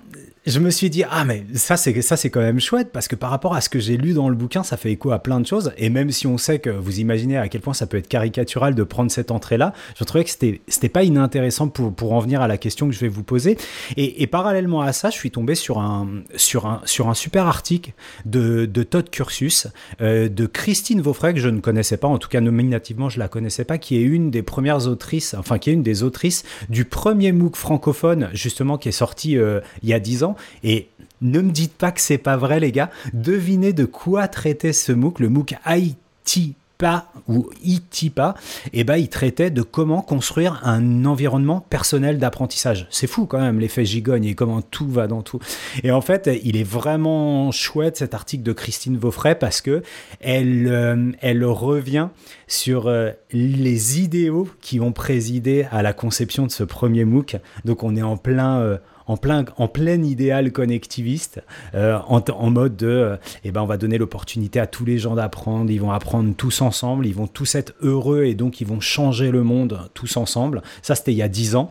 je 0.48 0.60
me 0.60 0.70
suis 0.70 0.88
dit 0.88 1.04
ah 1.08 1.24
mais 1.24 1.44
ça 1.54 1.76
c'est 1.76 2.00
ça 2.00 2.16
c'est 2.16 2.30
quand 2.30 2.40
même 2.40 2.60
chouette 2.60 2.90
parce 2.92 3.06
que 3.06 3.16
par 3.16 3.30
rapport 3.30 3.54
à 3.54 3.60
ce 3.60 3.68
que 3.68 3.78
j'ai 3.78 3.96
lu 3.96 4.14
dans 4.14 4.28
le 4.28 4.34
bouquin 4.34 4.62
ça 4.62 4.76
fait 4.76 4.90
écho 4.92 5.10
à 5.10 5.18
plein 5.18 5.40
de 5.40 5.46
choses. 5.46 5.72
Et 5.76 5.90
même 5.90 6.10
si 6.10 6.26
on 6.26 6.38
sait 6.38 6.58
que 6.58 6.70
vous 6.70 7.00
imaginez 7.00 7.36
à 7.36 7.48
quel 7.48 7.60
point 7.60 7.74
ça 7.74 7.86
peut 7.86 7.98
être 7.98 8.08
caricatural 8.08 8.74
de 8.74 8.82
prendre 8.82 9.10
cette 9.10 9.30
entrée 9.30 9.58
là 9.58 9.74
je 9.98 10.04
trouvais 10.04 10.24
que 10.24 10.30
c'était 10.30 10.60
c'était 10.66 10.88
pas 10.88 11.04
inintéressant 11.04 11.68
pour 11.68 11.92
pour 11.92 12.12
en 12.12 12.20
venir 12.20 12.40
à 12.40 12.48
la 12.48 12.56
question 12.56 12.88
que 12.88 12.94
je 12.94 13.00
vais 13.00 13.08
vous 13.08 13.22
poser. 13.22 13.58
Et, 13.96 14.26
parallèlement 14.26 14.82
à 14.82 14.92
ça 14.92 15.10
je 15.10 15.16
suis 15.16 15.30
tombé 15.30 15.54
sur 15.54 15.78
un 15.78 16.08
sur 16.36 16.66
un 16.66 16.82
sur 16.84 17.08
un 17.08 17.14
super 17.14 17.46
article 17.46 17.92
de 18.24 18.66
de 18.66 18.82
Todd 18.82 19.10
Cursus 19.10 19.68
euh, 20.00 20.28
de 20.28 20.46
Christine 20.46 21.00
Vaufray 21.00 21.34
que 21.34 21.40
je 21.40 21.48
ne 21.48 21.60
connaissais 21.60 21.96
pas 21.96 22.08
en 22.08 22.18
tout 22.18 22.28
cas 22.28 22.40
nominativement 22.40 23.08
je 23.08 23.18
la 23.18 23.28
connaissais 23.28 23.64
pas 23.64 23.78
qui 23.78 23.96
est 23.96 24.02
une 24.02 24.30
des 24.30 24.42
premières 24.42 24.86
autrices 24.86 25.34
enfin 25.38 25.58
qui 25.58 25.70
est 25.70 25.72
une 25.72 25.82
des 25.82 26.02
autrices 26.02 26.44
du 26.68 26.84
premier 26.84 27.32
MOOC 27.32 27.56
francophone 27.56 28.28
justement 28.32 28.78
qui 28.78 28.88
est 28.88 28.92
sorti 28.92 29.36
euh, 29.36 29.60
il 29.82 29.88
y 29.88 29.94
a 29.94 30.00
10 30.00 30.24
ans 30.24 30.36
et 30.62 30.88
ne 31.20 31.40
me 31.40 31.50
dites 31.50 31.74
pas 31.74 31.92
que 31.92 32.00
c'est 32.00 32.18
pas 32.18 32.36
vrai, 32.36 32.60
les 32.60 32.72
gars. 32.72 32.90
Devinez 33.12 33.72
de 33.72 33.84
quoi 33.84 34.28
traitait 34.28 34.72
ce 34.72 34.92
MOOC, 34.92 35.20
le 35.20 35.28
MOOC 35.28 35.54
ITPA 35.66 37.08
ou 37.26 37.50
ITIPA. 37.64 38.34
Et 38.72 38.84
ben, 38.84 38.96
il 38.96 39.08
traitait 39.08 39.50
de 39.50 39.62
comment 39.62 40.00
construire 40.00 40.60
un 40.64 41.04
environnement 41.04 41.60
personnel 41.68 42.18
d'apprentissage. 42.18 42.86
C'est 42.90 43.08
fou 43.08 43.26
quand 43.26 43.40
même 43.40 43.58
l'effet 43.58 43.84
gigogne 43.84 44.24
et 44.24 44.34
comment 44.34 44.62
tout 44.62 44.88
va 44.88 45.08
dans 45.08 45.22
tout. 45.22 45.40
Et 45.82 45.90
en 45.90 46.00
fait, 46.00 46.30
il 46.44 46.56
est 46.56 46.68
vraiment 46.68 47.50
chouette 47.50 47.96
cet 47.96 48.14
article 48.14 48.44
de 48.44 48.52
Christine 48.52 48.96
Vaufray 48.96 49.34
parce 49.34 49.60
que 49.60 49.82
elle, 50.20 50.68
euh, 50.68 51.10
elle 51.20 51.44
revient 51.44 52.08
sur 52.46 52.86
euh, 52.86 53.10
les 53.32 54.00
idéaux 54.00 54.48
qui 54.60 54.78
ont 54.78 54.92
présidé 54.92 55.66
à 55.72 55.82
la 55.82 55.92
conception 55.92 56.46
de 56.46 56.52
ce 56.52 56.62
premier 56.62 57.04
MOOC. 57.04 57.36
Donc 57.64 57.82
on 57.82 57.96
est 57.96 58.02
en 58.02 58.16
plein, 58.16 58.60
euh, 58.60 58.78
en 59.08 59.16
plein, 59.16 59.44
en 59.56 59.68
plein 59.68 60.02
idéal 60.02 60.52
connectiviste, 60.52 61.42
euh, 61.74 61.98
en, 62.06 62.20
en, 62.20 62.50
mode 62.50 62.76
de, 62.76 62.86
euh, 62.86 63.16
eh 63.42 63.50
ben, 63.50 63.62
on 63.62 63.66
va 63.66 63.78
donner 63.78 63.98
l'opportunité 63.98 64.60
à 64.60 64.66
tous 64.66 64.84
les 64.84 64.98
gens 64.98 65.14
d'apprendre, 65.14 65.70
ils 65.70 65.80
vont 65.80 65.90
apprendre 65.90 66.34
tous 66.36 66.60
ensemble, 66.60 67.06
ils 67.06 67.14
vont 67.14 67.26
tous 67.26 67.54
être 67.54 67.72
heureux 67.80 68.24
et 68.24 68.34
donc 68.34 68.60
ils 68.60 68.66
vont 68.66 68.80
changer 68.80 69.30
le 69.30 69.42
monde 69.42 69.80
tous 69.94 70.16
ensemble. 70.16 70.62
Ça, 70.82 70.94
c'était 70.94 71.12
il 71.12 71.16
y 71.16 71.22
a 71.22 71.28
dix 71.28 71.56
ans. 71.56 71.70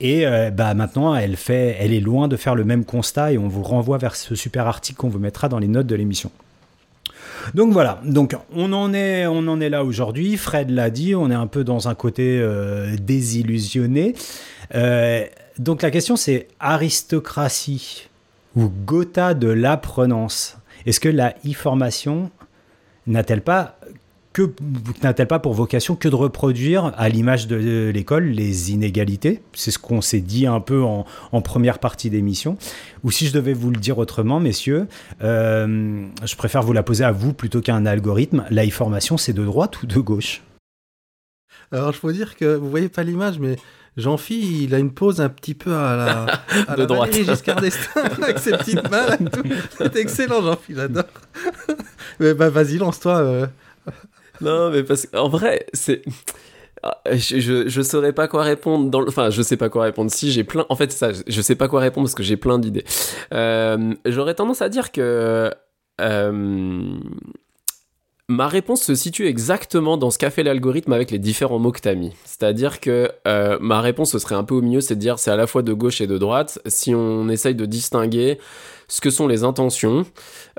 Et 0.00 0.26
euh, 0.26 0.50
bah, 0.50 0.72
maintenant, 0.74 1.14
elle, 1.14 1.36
fait, 1.36 1.76
elle 1.78 1.92
est 1.92 2.00
loin 2.00 2.26
de 2.26 2.36
faire 2.36 2.54
le 2.54 2.64
même 2.64 2.84
constat 2.84 3.32
et 3.32 3.38
on 3.38 3.48
vous 3.48 3.62
renvoie 3.62 3.98
vers 3.98 4.16
ce 4.16 4.34
super 4.34 4.66
article 4.66 4.98
qu'on 4.98 5.08
vous 5.08 5.18
mettra 5.18 5.48
dans 5.48 5.58
les 5.58 5.68
notes 5.68 5.86
de 5.86 5.94
l'émission. 5.94 6.30
Donc 7.54 7.72
voilà, 7.72 8.00
donc 8.04 8.36
on 8.54 8.72
en 8.72 8.92
est, 8.92 9.26
on 9.26 9.46
en 9.48 9.60
est 9.60 9.70
là 9.70 9.84
aujourd'hui. 9.84 10.36
Fred 10.36 10.70
l'a 10.70 10.90
dit, 10.90 11.14
on 11.14 11.30
est 11.30 11.34
un 11.34 11.46
peu 11.46 11.64
dans 11.64 11.88
un 11.88 11.94
côté 11.94 12.38
euh, 12.40 12.96
désillusionné. 13.00 14.14
Donc 15.58 15.82
la 15.82 15.90
question 15.90 16.16
c'est 16.16 16.48
aristocratie 16.60 18.08
ou 18.56 18.68
Gotha 18.68 19.34
de 19.34 19.48
l'apprenance. 19.48 20.58
Est-ce 20.86 21.00
que 21.00 21.08
la 21.08 21.34
e-formation 21.46 22.30
n'a-t-elle 23.06 23.42
pas 23.42 23.78
que 24.32 24.52
n'a-t-elle 25.02 25.26
pas 25.26 25.38
pour 25.38 25.54
vocation 25.54 25.96
que 25.96 26.08
de 26.08 26.14
reproduire, 26.14 26.92
à 26.96 27.08
l'image 27.08 27.46
de 27.48 27.90
l'école, 27.92 28.26
les 28.26 28.72
inégalités? 28.72 29.42
C'est 29.52 29.70
ce 29.70 29.78
qu'on 29.78 30.00
s'est 30.00 30.20
dit 30.20 30.46
un 30.46 30.60
peu 30.60 30.82
en, 30.82 31.04
première 31.40 31.78
partie 31.78 32.10
d'émission. 32.10 32.56
Ou 33.02 33.10
si 33.10 33.26
je 33.26 33.32
devais 33.32 33.54
vous 33.54 33.70
le 33.70 33.78
dire 33.78 33.98
autrement, 33.98 34.38
messieurs, 34.38 34.86
euh, 35.22 36.06
je 36.24 36.36
préfère 36.36 36.62
vous 36.62 36.72
la 36.72 36.82
poser 36.82 37.04
à 37.04 37.10
vous 37.10 37.32
plutôt 37.32 37.60
qu'à 37.60 37.74
un 37.74 37.86
algorithme. 37.86 38.44
La 38.50 38.64
e-formation, 38.64 39.16
c'est 39.16 39.32
de 39.32 39.44
droite 39.44 39.82
ou 39.82 39.86
de 39.86 39.98
gauche? 39.98 40.42
Alors, 41.72 41.92
je 41.92 42.00
peux 42.00 42.12
dire 42.12 42.36
que 42.36 42.54
vous 42.56 42.70
voyez 42.70 42.88
pas 42.88 43.02
l'image, 43.02 43.38
mais 43.38 43.56
Jean-Phi, 43.96 44.64
il 44.64 44.74
a 44.74 44.78
une 44.78 44.92
pose 44.92 45.20
un 45.20 45.28
petit 45.28 45.54
peu 45.54 45.74
à 45.74 45.96
la, 45.96 46.26
à 46.68 46.74
de 46.74 46.80
la 46.80 46.86
droite. 46.86 47.10
Valérie 47.10 47.24
Giscard 47.28 47.60
d'Estaing 47.60 48.04
avec 48.22 48.38
ses 48.38 48.52
petites 48.52 48.90
mains. 48.90 49.16
C'est 49.76 49.96
excellent, 49.96 50.40
Jean-Phi, 50.42 50.74
j'adore. 50.76 51.04
Mais 52.20 52.34
bah, 52.34 52.48
vas-y, 52.48 52.78
lance-toi. 52.78 53.18
euh. 53.18 53.46
Non, 54.40 54.70
mais 54.70 54.84
parce 54.84 55.04
qu'en 55.06 55.28
vrai, 55.28 55.66
c'est. 55.72 56.02
Ah, 56.84 56.96
Je, 57.10 57.40
je, 57.40 57.68
je 57.68 57.82
saurais 57.82 58.12
pas 58.12 58.28
quoi 58.28 58.44
répondre 58.44 58.88
dans 58.88 59.00
le... 59.00 59.08
enfin 59.08 59.30
je 59.30 59.42
sais 59.42 59.56
pas 59.56 59.68
quoi 59.68 59.82
répondre 59.82 60.12
si 60.12 60.30
j'ai 60.30 60.44
plein 60.44 60.64
en 60.68 60.76
fait 60.76 60.92
ça 60.92 61.12
je, 61.12 61.22
je 61.26 61.40
sais 61.42 61.56
pas 61.56 61.66
quoi 61.66 61.80
répondre 61.80 62.06
parce 62.06 62.14
que 62.14 62.22
j'ai 62.22 62.36
plein 62.36 62.60
d'idées 62.60 62.84
euh, 63.34 63.94
j'aurais 64.06 64.34
tendance 64.36 64.62
à 64.62 64.68
dire 64.68 64.92
que 64.92 65.52
euh, 66.00 66.92
ma 68.28 68.46
réponse 68.46 68.82
se 68.82 68.94
situe 68.94 69.26
exactement 69.26 69.96
dans 69.96 70.10
ce 70.10 70.18
qu'a 70.18 70.30
fait 70.30 70.42
l'algorithme 70.42 70.92
avec 70.92 71.10
les 71.10 71.18
différents 71.18 71.58
mots 71.58 71.72
que 71.72 71.80
t'as 71.80 71.94
mis. 71.94 72.12
C'est 72.26 72.42
à 72.42 72.52
dire 72.52 72.78
que 72.78 73.10
euh, 73.26 73.58
ma 73.60 73.80
réponse 73.80 74.12
ce 74.12 74.18
serait 74.18 74.34
un 74.34 74.44
peu 74.44 74.54
au 74.54 74.60
milieu 74.60 74.82
c'est 74.82 74.96
de 74.96 75.00
dire 75.00 75.18
c'est 75.18 75.30
à 75.30 75.36
la 75.36 75.46
fois 75.46 75.62
de 75.62 75.72
gauche 75.72 76.02
et 76.02 76.06
de 76.06 76.18
droite. 76.18 76.60
Si 76.66 76.94
on 76.94 77.30
essaye 77.30 77.54
de 77.54 77.64
distinguer 77.64 78.38
ce 78.88 79.00
que 79.00 79.10
sont 79.10 79.26
les 79.26 79.44
intentions 79.44 80.06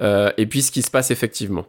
euh, 0.01 0.31
et 0.37 0.45
puis 0.45 0.61
ce 0.61 0.71
qui 0.71 0.81
se 0.83 0.91
passe 0.91 1.11
effectivement. 1.11 1.65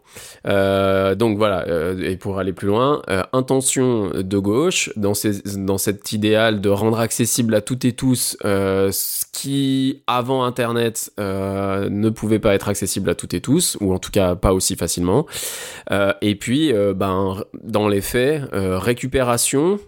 Euh, 0.47 1.15
donc 1.15 1.39
voilà, 1.39 1.67
euh, 1.67 1.99
et 2.03 2.17
pour 2.17 2.39
aller 2.39 2.53
plus 2.53 2.69
loin, 2.69 3.03
euh, 3.09 3.23
intention 3.33 4.11
de 4.15 4.39
gauche, 4.39 4.91
dans, 4.97 5.15
ces, 5.15 5.41
dans 5.57 5.79
cet 5.79 6.13
idéal 6.13 6.61
de 6.61 6.69
rendre 6.69 7.01
accessible 7.01 7.55
à 7.55 7.63
toutes 7.63 7.85
et 7.85 7.93
tous 7.93 8.37
euh, 8.45 8.91
ce 8.93 9.25
qui, 9.33 10.03
avant 10.07 10.45
Internet, 10.45 11.11
ne 11.19 12.11
pouvait 12.11 12.39
pas 12.39 12.55
être 12.55 12.69
accessible 12.69 13.09
à 13.09 13.15
toutes 13.15 13.35
et 13.35 13.41
tous, 13.41 13.77
ou 13.81 13.93
en 13.95 13.99
tout 13.99 14.11
cas 14.11 14.35
pas 14.35 14.53
aussi 14.53 14.77
facilement. 14.77 15.27
Et 16.21 16.35
puis, 16.35 16.73
ben, 16.95 17.43
dans 17.63 17.89
les 17.89 18.01
faits, 18.01 18.43
récupération, 18.53 19.79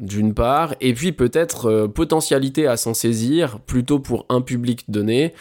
d'une 0.00 0.32
part, 0.34 0.74
et 0.80 0.94
puis 0.94 1.12
peut-être 1.12 1.70
euh, 1.70 1.86
potentialité 1.86 2.66
à 2.66 2.76
s'en 2.76 2.94
saisir 2.94 3.60
plutôt 3.60 3.98
pour 3.98 4.24
un 4.30 4.40
public 4.40 4.84
donné. 4.88 5.34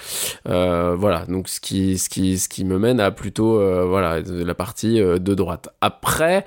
Euh, 0.47 0.95
voilà, 0.95 1.25
donc 1.25 1.47
ce 1.47 1.59
qui, 1.61 1.97
ce, 1.97 2.09
qui, 2.09 2.37
ce 2.37 2.49
qui 2.49 2.65
me 2.65 2.77
mène 2.77 2.99
à 2.99 3.09
plutôt 3.11 3.59
euh, 3.59 3.85
voilà, 3.85 4.19
la 4.19 4.53
partie 4.53 4.99
de 4.99 5.33
droite. 5.33 5.69
Après, 5.81 6.45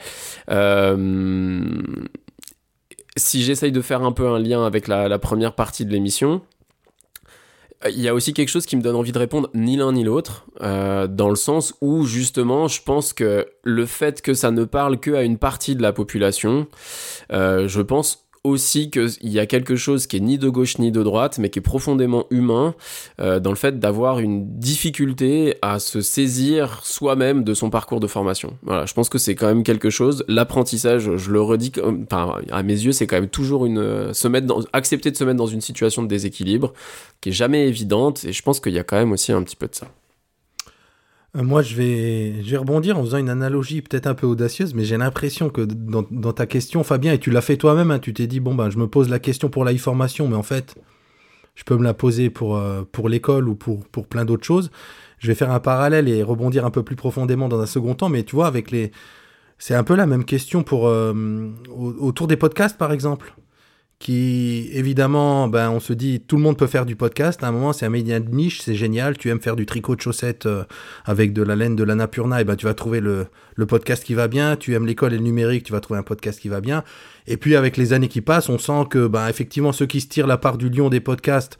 si 3.16 3.42
j'essaye 3.42 3.72
de 3.72 3.81
faire 3.81 4.03
un 4.03 4.12
peu 4.12 4.29
un 4.29 4.38
lien 4.38 4.64
avec 4.64 4.88
la, 4.88 5.18
première 5.18 5.55
partie 5.55 5.85
de 5.87 5.90
l'émission, 5.90 6.42
il 7.88 8.01
y 8.01 8.09
a 8.09 8.14
aussi 8.14 8.33
quelque 8.33 8.49
chose 8.49 8.66
qui 8.66 8.77
me 8.77 8.83
donne 8.83 8.97
envie 8.97 9.12
de 9.12 9.18
répondre 9.18 9.49
ni 9.55 9.77
l'un 9.77 9.92
ni 9.92 10.05
l'autre, 10.05 10.47
euh, 10.61 11.07
dans 11.07 11.29
le 11.29 11.37
sens 11.37 11.75
où 11.81 12.05
justement 12.05 12.68
je 12.68 12.83
pense 12.83 13.12
que 13.12 13.47
le 13.62 13.87
fait 13.87 14.23
que 14.23 14.35
ça 14.35 14.51
ne 14.51 14.64
parle 14.64 14.99
que 14.99 15.12
à 15.12 15.23
une 15.23 15.38
partie 15.38 15.77
de 15.77 15.83
la 15.83 15.92
population, 15.92 16.66
euh, 17.33 17.68
je 17.68 17.81
pense 17.81 18.27
aussi 18.44 18.90
qu'il 18.90 19.09
y 19.22 19.38
a 19.38 19.46
quelque 19.46 19.76
chose 19.76 20.07
qui 20.07 20.16
est 20.16 20.20
ni 20.20 20.37
de 20.37 20.48
gauche 20.48 20.78
ni 20.78 20.90
de 20.90 21.02
droite, 21.02 21.38
mais 21.38 21.48
qui 21.48 21.61
est 21.61 21.62
profondément 21.62 22.26
humain, 22.31 22.74
euh, 23.20 23.38
dans 23.38 23.50
le 23.50 23.57
fait 23.57 23.78
d'avoir 23.78 24.18
une 24.18 24.59
difficulté 24.59 25.57
à 25.62 25.78
se 25.78 26.00
saisir 26.00 26.81
soi-même 26.83 27.44
de 27.44 27.55
son 27.55 27.70
parcours 27.70 28.00
de 28.00 28.07
formation. 28.09 28.57
Voilà, 28.62 28.85
je 28.87 28.94
pense 28.94 29.09
que 29.09 29.18
c'est 29.18 29.35
quand 29.37 29.46
même 29.46 29.62
quelque 29.62 29.90
chose. 29.90 30.24
L'apprentissage, 30.26 31.16
je 31.16 31.31
le 31.31 31.40
redis, 31.40 31.70
comme- 31.70 32.05
enfin, 32.11 32.40
à 32.50 32.62
mes 32.64 32.72
yeux, 32.74 32.92
c'est 32.92 33.07
quand 33.07 33.16
même 33.16 33.28
toujours 33.28 33.64
une 33.64 33.78
euh, 33.78 34.12
se 34.12 34.26
mettre 34.26 34.46
dans, 34.48 34.61
accepter 34.72 35.11
de 35.12 35.16
se 35.16 35.22
mettre 35.24 35.38
dans 35.38 35.46
une 35.46 35.61
situation 35.61 36.02
de 36.02 36.09
déséquilibre 36.09 36.72
qui 37.20 37.28
est 37.28 37.33
jamais 37.33 37.68
évidente, 37.68 38.24
et 38.24 38.33
je 38.33 38.42
pense 38.42 38.59
qu'il 38.59 38.72
y 38.72 38.78
a 38.78 38.85
quand 38.85 38.96
même 38.96 39.12
aussi 39.12 39.31
un 39.33 39.42
petit 39.44 39.57
peu 39.57 39.68
de 39.68 39.74
ça. 39.74 39.87
Euh, 41.37 41.42
Moi, 41.42 41.62
je 41.62 41.75
vais, 41.75 42.42
je 42.42 42.51
vais 42.51 42.57
rebondir 42.59 42.99
en 42.99 43.03
faisant 43.03 43.18
une 43.18 43.31
analogie 43.31 43.81
peut-être 43.83 44.07
un 44.07 44.14
peu 44.14 44.27
audacieuse, 44.27 44.75
mais 44.75 44.85
j'ai 44.85 44.97
l'impression 44.97 45.49
que 45.51 45.62
dans, 45.62 46.33
ta 46.33 46.47
question, 46.47 46.85
Fabien, 46.85 47.12
et 47.14 47.18
tu 47.18 47.31
l'as 47.31 47.40
fait 47.40 47.57
toi-même, 47.57 47.90
hein, 47.90 47.99
tu 47.99 48.12
t'es 48.12 48.27
dit, 48.27 48.40
bon, 48.40 48.55
ben, 48.55 48.71
je 48.71 48.79
me 48.79 48.87
pose 48.87 49.09
la 49.09 49.18
question 49.18 49.49
pour 49.49 49.64
la 49.64 49.73
e-formation, 49.73 50.29
mais 50.29 50.37
en 50.37 50.42
fait, 50.42 50.75
je 51.55 51.64
peux 51.64 51.77
me 51.77 51.85
la 51.85 51.95
poser 51.95 52.31
pour, 52.31 52.57
euh, 52.57 52.83
pour 52.92 53.09
l'école 53.09 53.49
ou 53.49 53.55
pour, 53.55 53.87
pour 53.88 54.07
plein 54.07 54.25
d'autres 54.25 54.45
choses. 54.45 54.71
Je 55.18 55.29
vais 55.29 55.35
faire 55.35 55.51
un 55.53 55.61
parallèle 55.61 56.09
et 56.09 56.23
rebondir 56.23 56.66
un 56.66 56.71
peu 56.71 56.83
plus 56.83 56.97
profondément 56.97 57.49
dans 57.49 57.61
un 57.61 57.66
second 57.66 57.95
temps, 57.95 58.09
mais 58.09 58.25
tu 58.25 58.37
vois, 58.37 58.47
avec 58.49 58.71
les. 58.71 58.92
C'est 59.59 59.75
un 59.77 59.85
peu 59.85 59.95
la 59.97 60.07
même 60.07 60.25
question 60.25 60.64
pour, 60.64 60.88
euh, 60.88 61.14
au- 61.71 61.95
autour 62.01 62.27
des 62.29 62.37
podcasts, 62.37 62.79
par 62.79 62.92
exemple 62.92 63.35
qui 64.03 64.69
évidemment, 64.73 65.47
ben, 65.47 65.71
on 65.71 65.79
se 65.79 65.93
dit 65.93 66.21
tout 66.21 66.37
le 66.37 66.43
monde 66.43 66.59
peut 66.59 66.67
faire 66.67 66.85
du 66.87 66.97
podcast. 66.97 67.45
À 67.45 67.47
un 67.49 67.53
moment, 67.53 67.73
c'est 67.73 67.87
un 67.87 67.91
média 67.91 68.19
de 68.19 68.29
niche, 68.35 68.61
c'est 68.61 68.75
génial. 68.75 69.17
Tu 69.17 69.29
aimes 69.31 69.41
faire 69.41 69.55
du 69.55 69.65
tricot 69.65 69.95
de 69.95 70.01
chaussettes 70.01 70.47
euh, 70.47 70.65
avec 71.05 71.33
de 71.33 71.41
la 71.43 71.55
laine 71.55 71.77
de 71.77 71.85
l'Annapurna, 71.85 72.41
et 72.41 72.45
ben 72.45 72.57
tu 72.57 72.67
vas 72.67 72.75
trouver 72.75 72.99
le, 72.99 73.27
le 73.55 73.67
podcast 73.67 74.03
qui 74.03 74.15
va 74.15 74.27
bien. 74.27 74.57
Tu 74.57 74.75
aimes 74.75 74.87
l'école 74.87 75.12
et 75.15 75.19
le 75.19 75.23
numérique, 75.23 75.62
tu 75.65 75.73
vas 75.73 75.79
trouver 75.81 76.01
un 76.01 76.03
podcast 76.03 76.41
qui 76.41 76.49
va 76.49 76.61
bien. 76.61 76.83
Et 77.29 77.37
puis 77.37 77.55
avec 77.55 77.77
les 77.77 77.93
années 77.93 78.09
qui 78.09 78.21
passent, 78.23 78.49
on 78.49 78.59
sent 78.59 78.87
que 78.91 79.07
ben 79.07 79.29
effectivement 79.29 79.71
ceux 79.73 79.87
qui 79.87 80.01
se 80.01 80.09
tirent 80.09 80.27
la 80.27 80.37
part 80.37 80.59
du 80.59 80.69
lion 80.69 80.88
des 80.91 81.01
podcasts, 81.01 81.57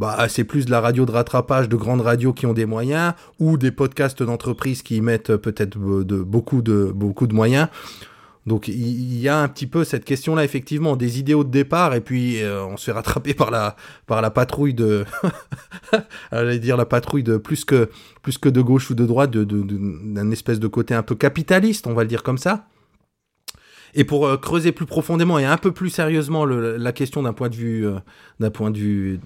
bah, 0.00 0.26
c'est 0.28 0.42
plus 0.42 0.66
de 0.66 0.72
la 0.72 0.80
radio 0.80 1.06
de 1.06 1.12
rattrapage 1.12 1.68
de 1.68 1.76
grandes 1.76 2.00
radios 2.00 2.32
qui 2.32 2.46
ont 2.46 2.52
des 2.54 2.66
moyens 2.66 3.12
ou 3.38 3.56
des 3.56 3.70
podcasts 3.70 4.24
d'entreprises 4.24 4.82
qui 4.82 5.00
mettent 5.00 5.30
euh, 5.30 5.38
peut-être 5.38 5.78
de, 5.78 6.02
de- 6.02 6.22
beaucoup 6.22 6.60
de 6.60 6.90
beaucoup 6.92 7.28
de 7.28 7.34
moyens. 7.34 7.68
Donc 8.46 8.68
il 8.68 9.18
y 9.18 9.28
a 9.28 9.40
un 9.40 9.48
petit 9.48 9.66
peu 9.66 9.84
cette 9.84 10.04
question-là, 10.04 10.44
effectivement, 10.44 10.96
des 10.96 11.18
idéaux 11.18 11.44
de 11.44 11.50
départ, 11.50 11.94
et 11.94 12.02
puis 12.02 12.42
euh, 12.42 12.62
on 12.66 12.76
se 12.76 12.84
fait 12.86 12.92
rattraper 12.92 13.32
par 13.32 13.50
la, 13.50 13.74
par 14.06 14.20
la 14.20 14.30
patrouille 14.30 14.74
de... 14.74 15.06
J'allais 16.32 16.58
dire 16.58 16.76
la 16.76 16.84
patrouille 16.84 17.22
de 17.22 17.38
plus 17.38 17.64
que, 17.64 17.88
plus 18.22 18.36
que 18.36 18.50
de 18.50 18.60
gauche 18.60 18.90
ou 18.90 18.94
de 18.94 19.06
droite, 19.06 19.30
de, 19.30 19.44
de- 19.44 19.64
d'un 20.12 20.30
espèce 20.30 20.60
de 20.60 20.66
côté 20.66 20.94
un 20.94 21.02
peu 21.02 21.14
capitaliste, 21.14 21.86
on 21.86 21.94
va 21.94 22.02
le 22.02 22.08
dire 22.08 22.22
comme 22.22 22.36
ça. 22.38 22.66
Et 23.94 24.04
pour 24.04 24.26
euh, 24.26 24.36
creuser 24.36 24.72
plus 24.72 24.86
profondément 24.86 25.38
et 25.38 25.44
un 25.46 25.56
peu 25.56 25.72
plus 25.72 25.88
sérieusement 25.88 26.44
la 26.44 26.92
question 26.92 27.22
d'un 27.22 27.32
point 27.32 27.48
de 27.48 27.54
vue, 27.56 27.86
d'un 28.40 28.50
point 28.50 28.70
de 28.70 28.78
vue 28.78 29.14
euh, 29.14 29.18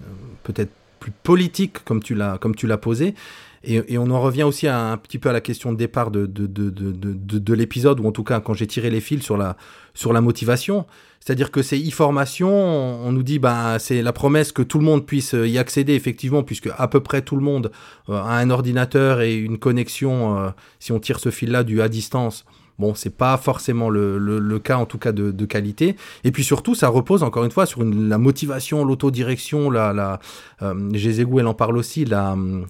peut-être 0.43 0.71
plus 0.99 1.11
politique, 1.11 1.83
comme 1.85 2.01
tu 2.03 2.13
l'as, 2.15 2.37
comme 2.37 2.55
tu 2.55 2.67
l'as 2.67 2.77
posé, 2.77 3.15
et, 3.63 3.93
et 3.93 3.97
on 3.97 4.09
en 4.11 4.21
revient 4.21 4.43
aussi 4.43 4.67
à, 4.67 4.91
un 4.91 4.97
petit 4.97 5.17
peu 5.19 5.29
à 5.29 5.33
la 5.33 5.41
question 5.41 5.71
de 5.71 5.77
départ 5.77 6.11
de, 6.11 6.25
de, 6.25 6.47
de, 6.47 6.69
de, 6.69 6.91
de, 6.91 7.13
de- 7.13 7.39
de 7.39 7.53
l'épisode, 7.53 7.99
ou 7.99 8.07
en 8.07 8.11
tout 8.11 8.23
cas 8.23 8.39
quand 8.39 8.53
j'ai 8.53 8.67
tiré 8.67 8.89
les 8.89 9.01
fils 9.01 9.23
sur 9.23 9.37
la, 9.37 9.57
sur 9.93 10.13
la 10.13 10.21
motivation. 10.21 10.85
C'est-à-dire 11.19 11.51
que 11.51 11.61
ces 11.61 11.77
e-formations, 11.89 12.49
on, 12.49 13.07
on 13.07 13.11
nous 13.11 13.23
dit 13.23 13.39
bah 13.39 13.77
c'est 13.77 14.01
la 14.01 14.13
promesse 14.13 14.51
que 14.53 14.61
tout 14.61 14.79
le 14.79 14.85
monde 14.85 15.05
puisse 15.05 15.33
euh, 15.33 15.45
y 15.47 15.57
accéder, 15.57 15.93
effectivement, 15.93 16.43
puisque 16.43 16.69
à 16.77 16.87
peu 16.87 17.01
près 17.01 17.21
tout 17.21 17.35
le 17.35 17.41
monde 17.41 17.71
euh, 18.07 18.13
a 18.13 18.37
un 18.37 18.49
ordinateur 18.49 19.19
et 19.21 19.35
une 19.35 19.57
connexion, 19.59 20.37
euh, 20.39 20.49
si 20.79 20.91
on 20.93 20.99
tire 20.99 21.19
ce 21.19 21.29
fil-là, 21.29 21.63
du 21.63 21.81
à 21.81 21.89
distance. 21.89 22.45
Bon, 22.79 22.95
c'est 22.95 23.09
pas 23.17 23.35
forcément 23.35 23.89
le, 23.89 24.17
le, 24.17 24.39
le 24.39 24.59
cas, 24.59 24.77
en 24.77 24.85
tout 24.85 24.97
cas, 24.97 25.11
de, 25.11 25.31
de 25.31 25.45
qualité. 25.45 25.97
Et 26.23 26.31
puis 26.31 26.45
surtout, 26.45 26.75
ça 26.75 26.87
repose 26.87 27.23
encore 27.23 27.43
une 27.43 27.51
fois 27.51 27.65
sur 27.65 27.81
une- 27.81 28.07
la 28.07 28.17
motivation, 28.17 28.85
l'autodirection, 28.85 29.69
la, 29.69 29.91
la, 29.91 30.21
euh, 30.61 30.89
Gézégou, 30.93 31.41
elle 31.41 31.47
en 31.47 31.53
parle 31.53 31.75
aussi, 31.77 32.05
la, 32.05 32.31
hum, 32.31 32.65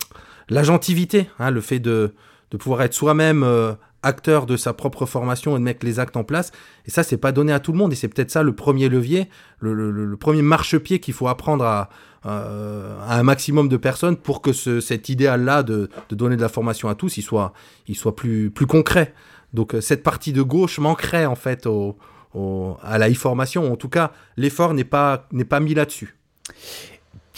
l'agentivité, 0.49 1.29
hein, 1.39 1.51
le 1.51 1.61
fait 1.61 1.79
de, 1.79 2.13
de 2.51 2.57
pouvoir 2.57 2.81
être 2.81 2.93
soi-même 2.93 3.43
euh, 3.43 3.73
acteur 4.01 4.45
de 4.45 4.55
sa 4.57 4.73
propre 4.73 5.05
formation 5.05 5.55
et 5.55 5.59
de 5.59 5.63
mettre 5.63 5.85
les 5.85 5.99
actes 5.99 6.15
en 6.17 6.23
place. 6.23 6.51
Et 6.85 6.91
ça, 6.91 7.03
c'est 7.03 7.17
pas 7.17 7.31
donné 7.31 7.51
à 7.51 7.59
tout 7.59 7.71
le 7.73 7.77
monde. 7.77 7.91
Et 7.91 7.95
c'est 7.95 8.07
peut-être 8.07 8.31
ça 8.31 8.43
le 8.43 8.53
premier 8.53 8.87
levier, 8.89 9.29
le, 9.59 9.73
le- 9.73 9.91
le 10.05 10.17
premier 10.17 10.41
marchepied 10.41 10.99
qu'il 10.99 11.13
faut 11.13 11.27
apprendre 11.27 11.65
à, 11.65 11.89
euh, 12.25 12.97
à 13.05 13.17
un 13.19 13.23
maximum 13.23 13.67
de 13.69 13.77
personnes 13.77 14.15
pour 14.15 14.41
que 14.41 14.53
ce, 14.53 14.79
cet 14.79 15.09
idéal-là 15.09 15.63
de, 15.63 15.89
de 16.09 16.15
donner 16.15 16.35
de 16.37 16.41
la 16.41 16.49
formation 16.49 16.87
à 16.89 16.95
tous, 16.95 17.17
il 17.17 17.23
soit, 17.23 17.53
il 17.87 17.95
soit 17.95 18.15
plus, 18.15 18.49
plus 18.51 18.67
concret. 18.67 19.13
Donc 19.53 19.75
euh, 19.75 19.81
cette 19.81 20.03
partie 20.03 20.31
de 20.31 20.41
gauche 20.41 20.79
manquerait 20.79 21.25
en 21.25 21.35
fait 21.35 21.65
au, 21.65 21.97
au- 22.33 22.77
à 22.81 22.97
la 22.99 23.09
e-formation. 23.09 23.69
En 23.71 23.75
tout 23.75 23.89
cas, 23.89 24.11
l'effort 24.37 24.73
n'est 24.73 24.83
pas, 24.85 25.27
n'est 25.33 25.43
pas 25.45 25.59
mis 25.59 25.73
là-dessus. 25.73 26.15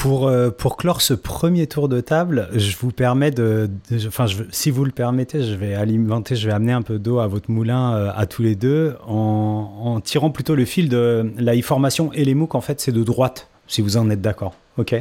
Pour, 0.01 0.27
euh, 0.27 0.49
pour 0.49 0.77
clore 0.77 1.01
ce 1.01 1.13
premier 1.13 1.67
tour 1.67 1.87
de 1.87 2.01
table, 2.01 2.49
je 2.55 2.75
vous 2.77 2.91
permets 2.91 3.29
de, 3.31 3.69
de- 3.91 4.07
enfin, 4.07 4.25
je, 4.25 4.43
si 4.49 4.71
vous 4.71 4.83
le 4.83 4.91
permettez, 4.91 5.43
je 5.43 5.53
vais 5.53 5.75
alimenter, 5.75 6.35
je 6.35 6.47
vais 6.47 6.53
amener 6.53 6.71
un 6.73 6.81
peu 6.81 6.97
d'eau 6.97 7.19
à 7.19 7.27
votre 7.27 7.51
moulin 7.51 7.93
euh, 7.95 8.11
à 8.15 8.25
tous 8.25 8.41
les 8.41 8.55
deux 8.55 8.95
en, 9.07 9.69
en 9.83 9.99
tirant 10.01 10.31
plutôt 10.31 10.55
le 10.55 10.65
fil 10.65 10.89
de 10.89 11.31
la 11.37 11.55
e-formation 11.55 12.11
et 12.13 12.25
les 12.25 12.33
MOOC. 12.33 12.55
En 12.55 12.61
fait, 12.61 12.81
c'est 12.81 12.91
de 12.91 13.03
droite, 13.03 13.47
si 13.67 13.81
vous 13.81 13.97
en 13.97 14.09
êtes 14.09 14.21
d'accord. 14.21 14.55
Ok. 14.77 14.95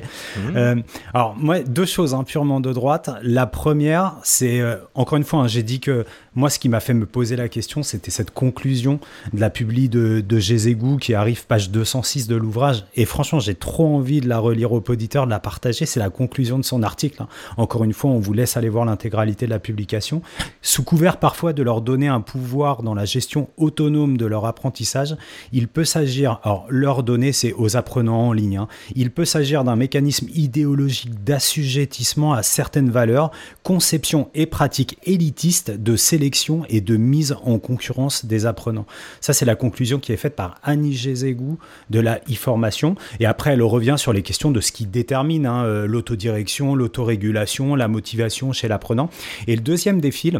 Euh, 0.56 0.74
alors 1.14 1.36
moi, 1.38 1.60
deux 1.60 1.84
choses 1.86 2.12
hein, 2.12 2.24
purement 2.24 2.60
de 2.60 2.72
droite. 2.72 3.08
La 3.22 3.46
première, 3.46 4.16
c'est 4.24 4.60
euh, 4.60 4.74
encore 4.94 5.16
une 5.16 5.24
fois, 5.24 5.40
hein, 5.40 5.46
j'ai 5.46 5.62
dit 5.62 5.78
que 5.78 6.04
moi, 6.36 6.48
ce 6.48 6.60
qui 6.60 6.68
m'a 6.68 6.78
fait 6.78 6.94
me 6.94 7.06
poser 7.06 7.34
la 7.34 7.48
question, 7.48 7.82
c'était 7.82 8.12
cette 8.12 8.30
conclusion 8.30 9.00
de 9.32 9.40
la 9.40 9.50
publi 9.50 9.88
de, 9.88 10.20
de 10.20 10.38
Gézégou 10.38 10.96
qui 10.96 11.12
arrive 11.14 11.44
page 11.46 11.70
206 11.70 12.28
de 12.28 12.36
l'ouvrage. 12.36 12.84
Et 12.94 13.04
franchement, 13.04 13.40
j'ai 13.40 13.56
trop 13.56 13.96
envie 13.96 14.20
de 14.20 14.28
la 14.28 14.38
relire 14.38 14.70
au 14.72 14.80
poditeur, 14.80 15.24
de 15.24 15.30
la 15.30 15.40
partager. 15.40 15.86
C'est 15.86 15.98
la 15.98 16.08
conclusion 16.08 16.58
de 16.58 16.64
son 16.64 16.84
article. 16.84 17.22
hein. 17.22 17.28
Encore 17.56 17.82
une 17.82 17.92
fois, 17.92 18.12
on 18.12 18.20
vous 18.20 18.32
laisse 18.32 18.56
aller 18.56 18.68
voir 18.68 18.84
l'intégralité 18.84 19.46
de 19.46 19.50
la 19.50 19.58
publication. 19.58 20.22
Sous 20.62 20.84
couvert 20.84 21.16
parfois 21.18 21.52
de 21.52 21.64
leur 21.64 21.80
donner 21.80 22.06
un 22.06 22.20
pouvoir 22.20 22.84
dans 22.84 22.94
la 22.94 23.06
gestion 23.06 23.48
autonome 23.56 24.16
de 24.16 24.26
leur 24.26 24.46
apprentissage, 24.46 25.16
il 25.52 25.66
peut 25.66 25.84
s'agir, 25.84 26.38
alors 26.44 26.66
leur 26.68 27.02
donner, 27.02 27.32
c'est 27.32 27.54
aux 27.54 27.76
apprenants 27.76 28.28
en 28.28 28.32
ligne, 28.32 28.58
hein. 28.58 28.68
il 28.94 29.10
peut 29.10 29.24
s'agir 29.24 29.64
d'un 29.64 29.76
mécanisme 29.76 30.28
idéologique 30.32 31.24
d'assujettissement 31.24 32.34
à 32.34 32.44
certaines 32.44 32.90
valeurs, 32.90 33.32
conception 33.64 34.30
et 34.34 34.46
pratique 34.46 34.96
élitiste 35.04 35.72
de 35.72 35.96
sélection 35.96 36.19
et 36.68 36.80
de 36.80 36.96
mise 36.96 37.36
en 37.44 37.58
concurrence 37.58 38.24
des 38.24 38.46
apprenants. 38.46 38.86
Ça, 39.20 39.32
c'est 39.32 39.44
la 39.44 39.54
conclusion 39.54 39.98
qui 39.98 40.12
est 40.12 40.16
faite 40.16 40.36
par 40.36 40.56
Annie 40.62 40.92
Gézégou 40.92 41.58
de 41.90 42.00
la 42.00 42.20
e-formation. 42.30 42.94
Et 43.20 43.26
après, 43.26 43.52
elle 43.52 43.62
revient 43.62 43.96
sur 43.96 44.12
les 44.12 44.22
questions 44.22 44.50
de 44.50 44.60
ce 44.60 44.72
qui 44.72 44.86
détermine 44.86 45.46
hein, 45.46 45.64
euh, 45.64 45.86
l'autodirection, 45.86 46.74
l'autorégulation, 46.74 47.74
la 47.74 47.88
motivation 47.88 48.52
chez 48.52 48.68
l'apprenant. 48.68 49.10
Et 49.46 49.56
le 49.56 49.62
deuxième 49.62 50.00
défi, 50.00 50.32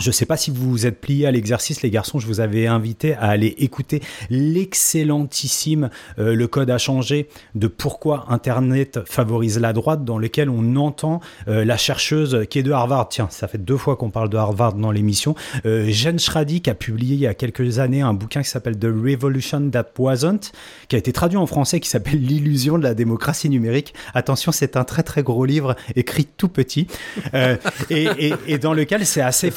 je 0.00 0.08
ne 0.08 0.12
sais 0.12 0.26
pas 0.26 0.36
si 0.36 0.50
vous 0.50 0.70
vous 0.70 0.86
êtes 0.86 1.00
pliés 1.00 1.26
à 1.26 1.30
l'exercice, 1.30 1.82
les 1.82 1.90
garçons. 1.90 2.18
Je 2.18 2.26
vous 2.26 2.40
avais 2.40 2.66
invité 2.66 3.14
à 3.14 3.26
aller 3.28 3.54
écouter 3.58 4.02
l'excellentissime 4.30 5.90
euh, 6.18 6.34
Le 6.34 6.46
Code 6.48 6.70
a 6.70 6.78
changé 6.78 7.28
de 7.54 7.66
pourquoi 7.66 8.26
Internet 8.28 9.00
favorise 9.06 9.58
la 9.58 9.72
droite, 9.72 10.04
dans 10.04 10.18
lequel 10.18 10.50
on 10.50 10.76
entend 10.76 11.20
euh, 11.48 11.64
la 11.64 11.76
chercheuse 11.76 12.44
qui 12.50 12.58
est 12.58 12.62
de 12.62 12.72
Harvard. 12.72 13.08
Tiens, 13.08 13.28
ça 13.30 13.48
fait 13.48 13.58
deux 13.58 13.76
fois 13.76 13.96
qu'on 13.96 14.10
parle 14.10 14.28
de 14.28 14.36
Harvard 14.36 14.74
dans 14.74 14.90
l'émission. 14.90 15.34
Euh, 15.64 15.86
Jen 15.88 16.18
Schrady 16.18 16.60
qui 16.60 16.70
a 16.70 16.74
publié 16.74 17.14
il 17.14 17.20
y 17.20 17.26
a 17.26 17.34
quelques 17.34 17.78
années 17.78 18.02
un 18.02 18.14
bouquin 18.14 18.42
qui 18.42 18.48
s'appelle 18.50 18.78
The 18.78 18.84
Revolution 18.86 19.70
That 19.70 19.86
Wasn't, 19.98 20.52
qui 20.88 20.96
a 20.96 20.98
été 20.98 21.12
traduit 21.12 21.38
en 21.38 21.46
français, 21.46 21.80
qui 21.80 21.88
s'appelle 21.88 22.20
L'illusion 22.26 22.78
de 22.78 22.82
la 22.82 22.94
démocratie 22.94 23.48
numérique. 23.48 23.94
Attention, 24.14 24.52
c'est 24.52 24.76
un 24.76 24.84
très 24.84 25.02
très 25.02 25.22
gros 25.22 25.44
livre 25.44 25.76
écrit 25.94 26.26
tout 26.36 26.48
petit 26.48 26.86
euh, 27.34 27.56
et, 27.90 28.08
et- 28.18 28.34
et 28.48 28.58
dans 28.58 28.72
lequel 28.74 29.06
c'est 29.06 29.20
assez 29.20 29.50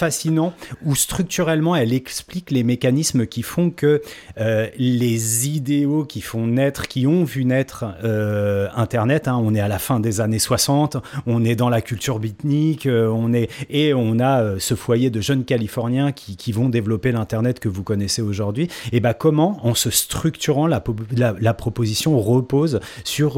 où 0.86 0.96
structurellement 0.96 1.76
elle 1.76 1.94
explique 1.94 2.52
les 2.52 2.64
mécanismes 2.64 3.26
qui 3.26 3.42
font 3.42 3.70
que 3.70 4.02
euh, 4.40 4.68
les 4.78 5.48
idéaux 5.48 6.06
qui 6.06 6.22
font 6.22 6.48
naître, 6.48 6.88
qui 6.88 7.08
ont 7.08 7.24
vu 7.24 7.46
naître 7.46 7.86
euh, 8.04 8.68
Internet, 8.76 9.28
hein, 9.28 9.40
on 9.42 9.54
est 9.56 9.60
à 9.60 9.68
la 9.68 9.80
fin 9.80 10.00
des 10.00 10.22
années 10.22 10.40
60, 10.40 10.98
on 11.26 11.44
est 11.44 11.56
dans 11.56 11.70
la 11.70 11.82
culture 11.82 12.20
beatnik, 12.20 12.86
euh, 12.86 13.08
on 13.08 13.34
est 13.34 13.50
et 13.70 13.94
on 13.94 14.20
a 14.20 14.60
ce 14.60 14.76
foyer 14.76 15.10
de 15.10 15.22
jeunes 15.22 15.46
Californiens 15.46 16.12
qui, 16.12 16.52
vont 16.52 16.70
développer 16.70 17.12
l'Internet 17.12 17.60
que 17.60 17.70
vous 17.70 17.84
connaissez 17.84 18.22
aujourd'hui. 18.22 18.68
Et 18.92 19.00
ben 19.00 19.14
comment, 19.14 19.60
en 19.66 19.76
se 19.76 19.90
structurant, 19.92 20.66
la, 20.68 20.80
po- 20.80 20.96
la, 21.16 21.36
la 21.40 21.54
proposition 21.54 22.20
repose 22.20 22.80
sur 23.04 23.38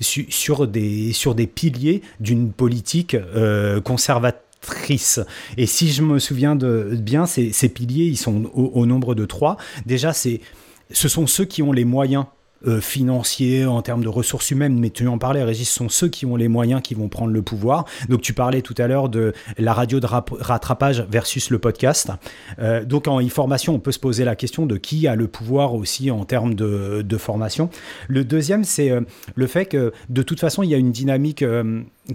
su- 0.00 0.26
sur 0.30 0.66
des 0.68 1.12
sur 1.12 1.34
des 1.34 1.46
piliers 1.46 2.02
d'une 2.20 2.52
politique 2.52 3.14
euh, 3.14 3.80
Et 5.56 5.66
si 5.66 5.92
je 5.92 6.02
me 6.02 6.18
souviens 6.18 6.56
de 6.56 6.96
bien, 7.00 7.26
ces, 7.26 7.52
ces 7.52 7.68
piliers, 7.68 8.06
ils 8.06 8.16
sont 8.16 8.50
au, 8.54 8.72
au 8.74 8.86
nombre 8.86 9.14
de 9.14 9.24
trois. 9.24 9.56
Déjà, 9.84 10.12
c'est, 10.12 10.40
ce 10.90 11.08
sont 11.08 11.26
ceux 11.26 11.44
qui 11.44 11.62
ont 11.62 11.72
les 11.72 11.84
moyens 11.84 12.26
euh, 12.66 12.80
financiers, 12.80 13.66
en 13.66 13.82
termes 13.82 14.02
de 14.02 14.08
ressources 14.08 14.50
humaines, 14.50 14.78
mais 14.78 14.90
tu 14.90 15.06
en 15.08 15.18
parlais, 15.18 15.42
Régis, 15.42 15.68
sont 15.68 15.88
ceux 15.88 16.08
qui 16.08 16.24
ont 16.24 16.36
les 16.36 16.48
moyens 16.48 16.80
qui 16.82 16.94
vont 16.94 17.08
prendre 17.08 17.32
le 17.32 17.42
pouvoir. 17.42 17.84
Donc 18.08 18.22
tu 18.22 18.32
parlais 18.32 18.62
tout 18.62 18.74
à 18.78 18.86
l'heure 18.86 19.08
de 19.08 19.34
la 19.58 19.74
radio 19.74 20.00
de 20.00 20.06
rap- 20.06 20.34
rattrapage 20.40 21.06
versus 21.10 21.50
le 21.50 21.58
podcast. 21.58 22.10
Euh, 22.58 22.84
donc 22.84 23.08
en 23.08 23.20
e-formation, 23.20 23.74
on 23.74 23.78
peut 23.78 23.92
se 23.92 23.98
poser 23.98 24.24
la 24.24 24.36
question 24.36 24.64
de 24.64 24.76
qui 24.78 25.06
a 25.06 25.16
le 25.16 25.26
pouvoir 25.28 25.74
aussi 25.74 26.10
en 26.10 26.24
termes 26.24 26.54
de, 26.54 27.16
formation. 27.18 27.70
Le 28.08 28.24
deuxième, 28.24 28.64
c'est 28.64 28.90
euh, 28.90 29.00
le 29.34 29.46
fait 29.46 29.66
que 29.66 29.92
de 30.08 30.22
toute 30.22 30.40
façon, 30.40 30.62
il 30.62 30.70
y 30.70 30.74
a 30.74 30.78
une 30.78 30.92
dynamique 30.92 31.44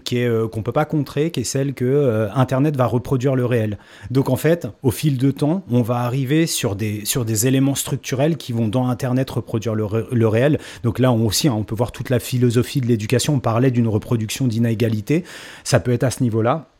qui 0.03 0.17
est 0.17 0.49
qu'on 0.49 0.63
peut 0.63 0.71
pas 0.71 0.85
contrer, 0.85 1.31
qui 1.31 1.41
est 1.41 1.43
celle 1.43 1.73
que 1.73 2.29
Internet 2.33 2.77
va 2.77 2.85
reproduire 2.85 3.35
le 3.35 3.45
réel. 3.45 3.77
Donc 4.09 4.29
en 4.29 4.35
fait, 4.35 4.67
au 4.83 4.91
fil 4.91 5.17
de 5.17 5.31
temps, 5.31 5.63
on 5.69 5.81
va 5.81 5.97
arriver 5.97 6.47
sur 6.47 6.75
des 6.75 7.03
sur 7.05 7.25
des 7.25 7.47
éléments 7.47 7.75
structurels 7.75 8.37
qui 8.37 8.53
vont 8.53 8.67
dans 8.67 8.87
Internet 8.87 9.29
reproduire 9.29 9.75
le, 9.75 9.85
le 10.11 10.27
réel. 10.31 10.59
Donc 10.83 10.97
là, 10.97 11.11
on 11.11 11.25
aussi, 11.25 11.47
hein, 11.47 11.55
on 11.55 11.63
peut 11.63 11.75
voir 11.75 11.91
toute 11.91 12.09
la 12.09 12.19
philosophie 12.19 12.81
de 12.81 12.87
l'éducation. 12.87 13.35
On 13.35 13.39
parlait 13.39 13.71
d'une 13.71 13.87
reproduction 13.87 14.47
d'inégalité. 14.47 15.23
Ça 15.63 15.79
peut 15.79 15.91
être 15.91 16.03
à 16.03 16.11
ce 16.11 16.23
niveau-là. 16.23 16.70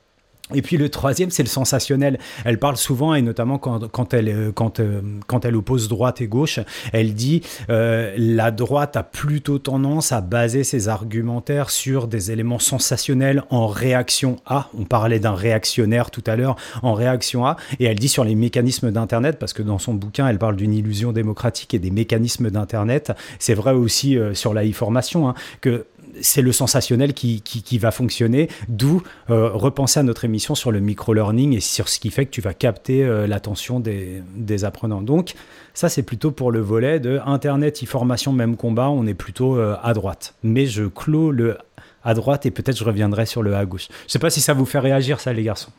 Et 0.53 0.61
puis 0.61 0.77
le 0.77 0.89
troisième, 0.89 1.29
c'est 1.29 1.43
le 1.43 1.49
sensationnel. 1.49 2.19
Elle 2.45 2.59
parle 2.59 2.77
souvent, 2.77 3.13
et 3.13 3.21
notamment 3.21 3.57
quand, 3.57 4.13
elle, 4.13 4.29
euh, 4.29 4.51
euh, 4.79 5.01
quand 5.27 5.45
elle 5.45 5.55
oppose 5.55 5.87
droite 5.87 6.21
et 6.21 6.27
gauche, 6.27 6.59
elle 6.93 7.13
dit 7.13 7.41
euh, 7.69 8.13
la 8.17 8.51
droite 8.51 8.97
a 8.97 9.03
plutôt 9.03 9.59
tendance 9.59 10.11
à 10.11 10.21
baser 10.21 10.63
ses 10.63 10.87
argumentaires 10.87 11.69
sur 11.69 12.07
des 12.07 12.31
éléments 12.31 12.59
sensationnels 12.59 13.43
en 13.49 13.67
réaction 13.67 14.37
à. 14.45 14.69
On 14.77 14.83
parlait 14.83 15.19
d'un 15.19 15.35
réactionnaire 15.35 16.11
tout 16.11 16.23
à 16.27 16.35
l'heure, 16.35 16.55
en 16.81 16.93
réaction 16.93 17.45
à. 17.45 17.57
Et 17.79 17.85
elle 17.85 17.99
dit 17.99 18.09
sur 18.09 18.23
les 18.23 18.35
mécanismes 18.35 18.91
d'Internet, 18.91 19.37
parce 19.39 19.53
que 19.53 19.61
dans 19.61 19.79
son 19.79 19.93
bouquin, 19.93 20.27
elle 20.27 20.39
parle 20.39 20.55
d'une 20.55 20.73
illusion 20.73 21.11
démocratique 21.11 21.73
et 21.73 21.79
des 21.79 21.91
mécanismes 21.91 22.49
d'Internet. 22.49 23.11
C'est 23.39 23.53
vrai 23.53 23.71
aussi 23.71 24.17
euh, 24.17 24.33
sur 24.33 24.53
la 24.53 24.65
e-formation, 24.65 25.29
hein, 25.29 25.35
que 25.61 25.85
c'est 26.21 26.41
le 26.41 26.51
sensationnel 26.51 27.13
qui, 27.13 27.41
qui, 27.41 27.77
va 27.77 27.91
fonctionner, 27.91 28.49
d'où 28.67 29.03
euh, 29.29 29.49
repenser 29.49 29.99
à 29.99 30.03
notre 30.03 30.25
émission 30.25 30.55
sur 30.55 30.71
le 30.71 30.79
micro-learning 30.79 31.55
et 31.55 31.59
sur 31.59 31.89
ce 31.89 31.99
qui 31.99 32.11
fait 32.11 32.25
que 32.25 32.31
tu 32.31 32.41
vas 32.41 32.53
capter 32.53 33.03
euh, 33.03 33.27
l'attention 33.27 33.79
des, 33.79 34.21
des 34.35 34.65
apprenants. 34.65 35.01
Donc 35.01 35.33
ça, 35.73 35.89
c'est 35.89 36.03
plutôt 36.03 36.31
pour 36.31 36.51
le 36.51 36.59
volet 36.59 36.99
de 36.99 37.19
Internet, 37.25 37.83
e-formation, 37.83 38.33
même 38.33 38.55
combat, 38.55 38.89
on 38.89 39.05
est 39.07 39.13
plutôt 39.13 39.57
euh, 39.57 39.75
à 39.81 39.93
droite. 39.93 40.35
Mais 40.43 40.65
je 40.65 40.83
clôt 40.85 41.31
le 41.31 41.57
à 42.03 42.13
droite 42.13 42.45
et 42.45 42.51
peut-être 42.51 42.77
je 42.77 42.83
reviendrai 42.83 43.25
sur 43.25 43.43
le 43.43 43.55
à 43.55 43.65
gauche. 43.65 43.87
Je 44.07 44.11
sais 44.11 44.19
pas 44.19 44.29
si 44.29 44.41
ça 44.41 44.53
vous 44.53 44.65
fait 44.65 44.79
réagir 44.79 45.19
ça 45.19 45.33
les 45.33 45.43
garçons. 45.43 45.71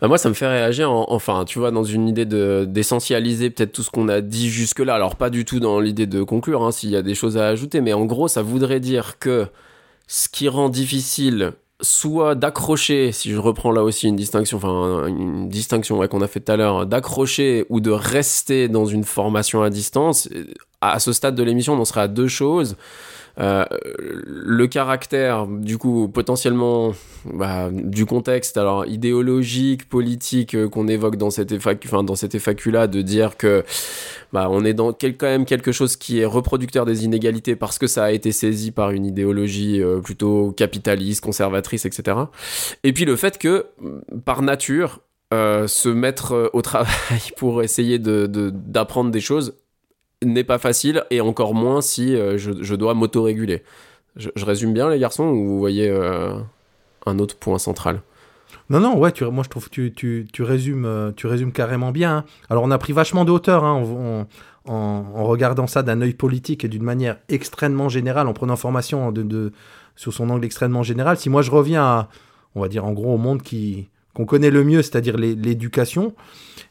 Bah, 0.00 0.08
moi, 0.08 0.18
ça 0.18 0.28
me 0.28 0.34
fait 0.34 0.46
réagir, 0.46 0.90
en- 0.90 1.06
enfin, 1.08 1.44
tu 1.44 1.58
vois, 1.58 1.70
dans 1.70 1.84
une 1.84 2.08
idée 2.08 2.26
de 2.26 2.64
d'essentialiser 2.68 3.50
peut-être 3.50 3.72
tout 3.72 3.82
ce 3.82 3.90
qu'on 3.90 4.08
a 4.08 4.20
dit 4.20 4.50
jusque-là. 4.50 4.94
Alors, 4.94 5.16
pas 5.16 5.30
du 5.30 5.44
tout 5.44 5.60
dans 5.60 5.80
l'idée 5.80 6.06
de 6.06 6.22
conclure, 6.22 6.62
hein, 6.64 6.72
s'il 6.72 6.90
y 6.90 6.96
a 6.96 7.02
des 7.02 7.14
choses 7.14 7.36
à 7.38 7.46
ajouter, 7.48 7.80
mais 7.80 7.92
en 7.92 8.04
gros, 8.04 8.28
ça 8.28 8.42
voudrait 8.42 8.80
dire 8.80 9.18
que 9.18 9.46
ce 10.08 10.28
qui 10.28 10.48
rend 10.48 10.68
difficile 10.68 11.52
soit 11.82 12.34
d'accrocher, 12.34 13.12
si 13.12 13.30
je 13.32 13.38
reprends 13.38 13.72
là 13.72 13.82
aussi 13.84 14.08
une 14.08 14.16
distinction, 14.16 14.58
enfin 14.58 15.06
une 15.08 15.48
distinction 15.48 16.06
qu'on 16.08 16.22
a 16.22 16.28
fait 16.28 16.40
tout 16.40 16.52
à 16.52 16.56
l'heure, 16.56 16.86
d'accrocher 16.86 17.66
ou 17.70 17.80
de 17.80 17.90
rester 17.90 18.68
dans 18.68 18.86
une 18.86 19.04
formation 19.04 19.62
à 19.62 19.70
distance, 19.70 20.28
euh, 20.34 20.44
à 20.80 20.98
ce 21.00 21.12
stade 21.12 21.34
de 21.34 21.42
l'émission, 21.42 21.74
on 21.74 21.80
en 21.80 21.84
serait 21.84 22.02
à 22.02 22.08
deux 22.08 22.28
choses. 22.28 22.76
Euh, 23.40 23.64
le 24.26 24.66
caractère, 24.68 25.46
du 25.48 25.76
coup, 25.76 26.08
potentiellement 26.08 26.94
bah, 27.24 27.68
du 27.72 28.06
contexte, 28.06 28.56
alors 28.56 28.86
idéologique, 28.86 29.88
politique 29.88 30.54
euh, 30.54 30.68
qu'on 30.68 30.86
évoque 30.86 31.16
dans 31.16 31.30
cette 31.30 31.52
FAQ, 31.58 31.88
enfin 31.88 32.04
dans 32.04 32.14
cette 32.14 32.38
FAQ-là, 32.38 32.86
de 32.86 33.02
dire 33.02 33.36
que 33.36 33.64
bah, 34.32 34.46
on 34.50 34.64
est 34.64 34.74
dans 34.74 34.92
quel- 34.92 35.16
quand 35.16 35.26
même 35.26 35.46
quelque 35.46 35.72
chose 35.72 35.96
qui 35.96 36.20
est 36.20 36.24
reproducteur 36.24 36.84
des 36.86 37.04
inégalités 37.04 37.56
parce 37.56 37.78
que 37.78 37.86
ça 37.88 38.04
a 38.04 38.10
été 38.12 38.30
saisi 38.30 38.70
par 38.70 38.90
une 38.92 39.04
idéologie 39.06 39.82
euh, 39.82 39.98
plutôt 40.00 40.52
capitaliste, 40.52 41.20
conservatrice, 41.24 41.86
etc. 41.86 42.16
Et 42.84 42.92
puis 42.92 43.04
le 43.04 43.16
fait 43.16 43.38
que, 43.38 43.66
par 44.24 44.42
nature, 44.42 45.00
euh, 45.32 45.66
se 45.66 45.88
mettre 45.88 46.32
euh, 46.32 46.48
au 46.52 46.62
travail 46.70 47.20
pour 47.36 47.62
essayer 47.62 47.98
de- 47.98 48.26
de- 48.26 48.50
d'apprendre 48.54 49.10
des 49.10 49.20
choses 49.20 49.54
n'est 50.22 50.44
pas 50.44 50.58
facile 50.58 51.04
et 51.10 51.20
encore 51.20 51.54
moins 51.54 51.80
si 51.80 52.14
euh, 52.14 52.38
je, 52.38 52.52
je 52.60 52.74
dois 52.74 52.94
m'autoréguler. 52.94 53.62
Je, 54.16 54.30
je 54.34 54.44
résume 54.44 54.72
bien 54.72 54.88
les 54.88 54.98
garçons 54.98 55.24
ou 55.24 55.44
vous 55.44 55.58
voyez 55.58 55.88
euh, 55.88 56.34
un 57.06 57.18
autre 57.18 57.36
point 57.36 57.58
central? 57.58 58.00
Non, 58.70 58.80
non, 58.80 58.96
ouais, 58.96 59.12
tu, 59.12 59.24
moi 59.24 59.44
je 59.44 59.50
trouve 59.50 59.68
que 59.68 59.74
tu, 59.74 59.92
tu, 59.92 60.26
tu, 60.32 60.42
résumes, 60.42 60.86
euh, 60.86 61.12
tu 61.14 61.26
résumes 61.26 61.52
carrément 61.52 61.90
bien. 61.90 62.18
hein. 62.18 62.24
Alors 62.48 62.62
on 62.64 62.70
a 62.70 62.78
pris 62.78 62.92
vachement 62.92 63.24
de 63.24 63.30
hauteur 63.30 63.64
hein, 63.64 63.82
en, 64.66 64.72
en- 64.72 65.24
regardant 65.24 65.66
ça 65.66 65.82
d'un 65.82 66.00
œil 66.00 66.14
politique 66.14 66.64
et 66.64 66.68
d'une 66.68 66.82
manière 66.82 67.18
extrêmement 67.28 67.90
générale, 67.90 68.26
en 68.26 68.32
prenant 68.32 68.56
formation 68.56 69.12
de, 69.12 69.22
de- 69.22 69.52
sur 69.96 70.14
son 70.14 70.30
angle 70.30 70.46
extrêmement 70.46 70.82
général. 70.82 71.18
Si 71.18 71.28
moi 71.28 71.42
je 71.42 71.50
reviens 71.50 71.82
à, 71.82 72.08
on 72.54 72.62
va 72.62 72.68
dire 72.68 72.86
en 72.86 72.92
gros 72.92 73.12
au 73.12 73.18
monde 73.18 73.42
qui 73.42 73.88
qu'on 74.14 74.26
connaît 74.26 74.50
le 74.50 74.62
mieux, 74.62 74.80
c'est-à-dire 74.80 75.16
l'éducation, 75.16 76.14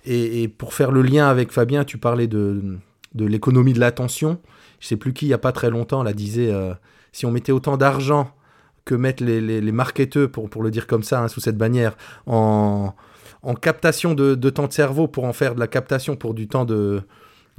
et 0.06 0.48
pour 0.48 0.74
faire 0.74 0.92
le 0.92 1.02
lien 1.02 1.28
avec 1.28 1.52
Fabien, 1.52 1.84
tu 1.84 1.98
parlais 1.98 2.28
de, 2.28 2.78
de 3.16 3.26
l'économie 3.26 3.74
de 3.74 3.80
l'attention. 3.80 4.40
je 4.80 4.88
sais 4.88 4.98
plus 4.98 5.14
qui, 5.14 5.26
il 5.26 5.30
y 5.30 5.34
a 5.34 5.38
pas 5.38 5.52
très 5.52 5.70
longtemps, 5.70 6.04
là, 6.04 6.14
disait 6.14 6.52
euh, 6.52 6.74
si 7.12 7.26
on 7.26 7.32
mettait 7.32 7.52
autant 7.52 7.78
d'argent 7.78 8.32
que 8.86 8.96
mettent 8.96 9.22
les, 9.22 9.40
les, 9.40 9.62
les 9.62 9.72
marketeurs, 9.72 10.30
pour, 10.30 10.50
pour 10.50 10.64
le 10.64 10.72
dire 10.72 10.88
comme 10.88 11.04
ça, 11.04 11.22
hein, 11.22 11.28
sous 11.28 11.40
cette 11.40 11.58
bannière, 11.58 11.96
en, 12.26 12.94
en 13.44 13.54
captation 13.56 14.14
de, 14.14 14.36
de 14.36 14.50
temps 14.50 14.68
de 14.68 14.74
cerveau 14.74 15.08
pour 15.08 15.26
en 15.26 15.34
faire 15.34 15.56
de 15.56 15.60
la 15.60 15.68
captation 15.68 16.16
pour 16.16 16.34
du 16.34 16.48
temps 16.48 16.66
de 16.66 17.02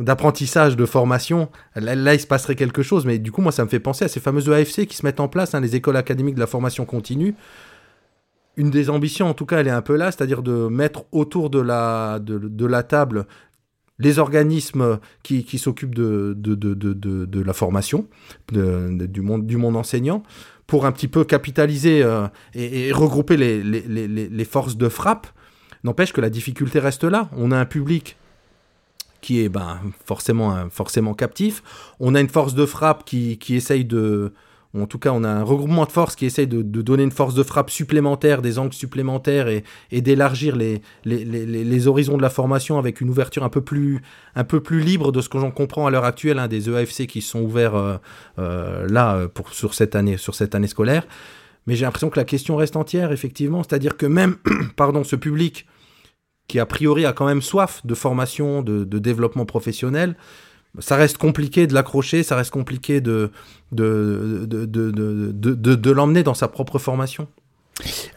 d'apprentissage, 0.00 0.74
de 0.74 0.86
formation, 0.86 1.50
là, 1.76 1.94
là, 1.94 2.14
il 2.14 2.20
se 2.20 2.26
passerait 2.26 2.56
quelque 2.56 2.82
chose. 2.82 3.06
Mais 3.06 3.20
du 3.20 3.30
coup, 3.30 3.42
moi, 3.42 3.52
ça 3.52 3.64
me 3.64 3.68
fait 3.68 3.78
penser 3.78 4.04
à 4.04 4.08
ces 4.08 4.18
fameuses 4.18 4.50
AFC 4.50 4.86
qui 4.86 4.96
se 4.96 5.06
mettent 5.06 5.20
en 5.20 5.28
place, 5.28 5.54
hein, 5.54 5.60
les 5.60 5.76
écoles 5.76 5.96
académiques 5.96 6.34
de 6.34 6.40
la 6.40 6.48
formation 6.48 6.84
continue. 6.84 7.36
Une 8.56 8.70
des 8.70 8.90
ambitions, 8.90 9.28
en 9.28 9.34
tout 9.34 9.46
cas, 9.46 9.60
elle 9.60 9.68
est 9.68 9.70
un 9.70 9.82
peu 9.82 9.94
là, 9.94 10.10
c'est-à-dire 10.10 10.42
de 10.42 10.66
mettre 10.66 11.04
autour 11.12 11.48
de 11.48 11.60
la, 11.60 12.18
de, 12.18 12.38
de 12.38 12.66
la 12.66 12.82
table 12.82 13.26
les 13.98 14.18
organismes 14.18 14.98
qui, 15.22 15.58
s'occupent 15.58 15.94
de, 15.94 17.42
la 17.44 17.52
formation, 17.52 18.08
du, 18.50 19.20
monde, 19.20 19.76
enseignant, 19.76 20.22
pour 20.66 20.86
un 20.86 20.92
petit 20.92 21.08
peu 21.08 21.24
capitaliser 21.24 22.02
euh, 22.02 22.26
et, 22.54 22.92
regrouper 22.92 23.36
les, 23.36 24.44
forces 24.44 24.76
de 24.76 24.88
frappe. 24.88 25.26
N'empêche 25.84 26.12
que 26.12 26.20
la 26.20 26.30
difficulté 26.30 26.78
reste 26.78 27.04
là. 27.04 27.28
On 27.36 27.52
a 27.52 27.58
un 27.58 27.66
public 27.66 28.16
qui 29.20 29.40
est 29.40 29.48
ben, 29.48 29.80
forcément, 30.04 30.68
forcément 30.70 31.14
captif. 31.14 31.62
On 32.00 32.14
a 32.14 32.20
une 32.20 32.28
force 32.28 32.54
de 32.54 32.66
frappe 32.66 33.04
qui, 33.04 33.38
qui 33.38 33.54
essaye 33.54 33.84
de... 33.84 34.32
En 34.76 34.86
tout 34.86 34.98
cas, 34.98 35.10
on 35.12 35.22
a 35.22 35.28
un 35.28 35.44
regroupement 35.44 35.84
de 35.84 35.92
forces 35.92 36.16
qui 36.16 36.26
essaye 36.26 36.48
de, 36.48 36.62
donner 36.62 37.04
une 37.04 37.12
force 37.12 37.34
de 37.34 37.44
frappe 37.44 37.70
supplémentaire, 37.70 38.42
des 38.42 38.58
angles 38.58 38.72
supplémentaires 38.72 39.46
et, 39.48 39.62
d'élargir 40.00 40.56
les, 40.56 41.86
horizons 41.86 42.16
de 42.16 42.22
la 42.22 42.30
formation 42.30 42.78
avec 42.78 43.00
une 43.00 43.08
ouverture 43.08 43.44
un 43.44 43.48
peu 43.48 43.60
plus, 43.62 44.00
libre 44.70 45.12
de 45.12 45.20
ce 45.20 45.28
que 45.28 45.38
j'en 45.38 45.52
comprends 45.52 45.86
à 45.86 45.90
l'heure 45.90 46.04
actuelle, 46.04 46.40
hein, 46.40 46.48
des 46.48 46.68
EAFC 46.68 47.06
qui 47.06 47.22
sont 47.22 47.42
ouverts 47.42 47.76
euh, 47.76 47.96
euh, 48.38 48.88
là 48.88 49.28
pour, 49.28 49.52
sur, 49.54 49.74
cette 49.74 49.94
année, 49.94 50.16
scolaire. 50.66 51.06
Mais 51.66 51.76
j'ai 51.76 51.84
l'impression 51.84 52.10
que 52.10 52.18
la 52.18 52.24
question 52.24 52.56
reste 52.56 52.74
entière, 52.74 53.12
effectivement. 53.12 53.62
C'est-à-dire 53.62 53.96
que 53.96 54.06
même 54.06 54.36
pardon, 54.76 55.04
ce 55.04 55.14
public 55.14 55.66
qui 56.48 56.58
a 56.58 56.66
priori 56.66 57.06
a 57.06 57.12
quand 57.12 57.26
même 57.26 57.42
soif 57.42 57.80
de 57.86 57.94
formation, 57.94 58.60
de 58.62 58.98
développement 58.98 59.46
professionnel, 59.46 60.16
ça 60.78 60.96
reste 60.96 61.18
compliqué 61.18 61.66
de 61.66 61.74
l'accrocher, 61.74 62.22
ça 62.22 62.36
reste 62.36 62.50
compliqué 62.50 63.00
de, 63.00 63.30
de, 63.72 64.44
de, 64.46 64.64
de, 64.66 65.74
de, 65.74 65.90
l'emmener 65.90 66.22
dans 66.22 66.34
sa 66.34 66.48
propre 66.48 66.78
formation. 66.78 67.28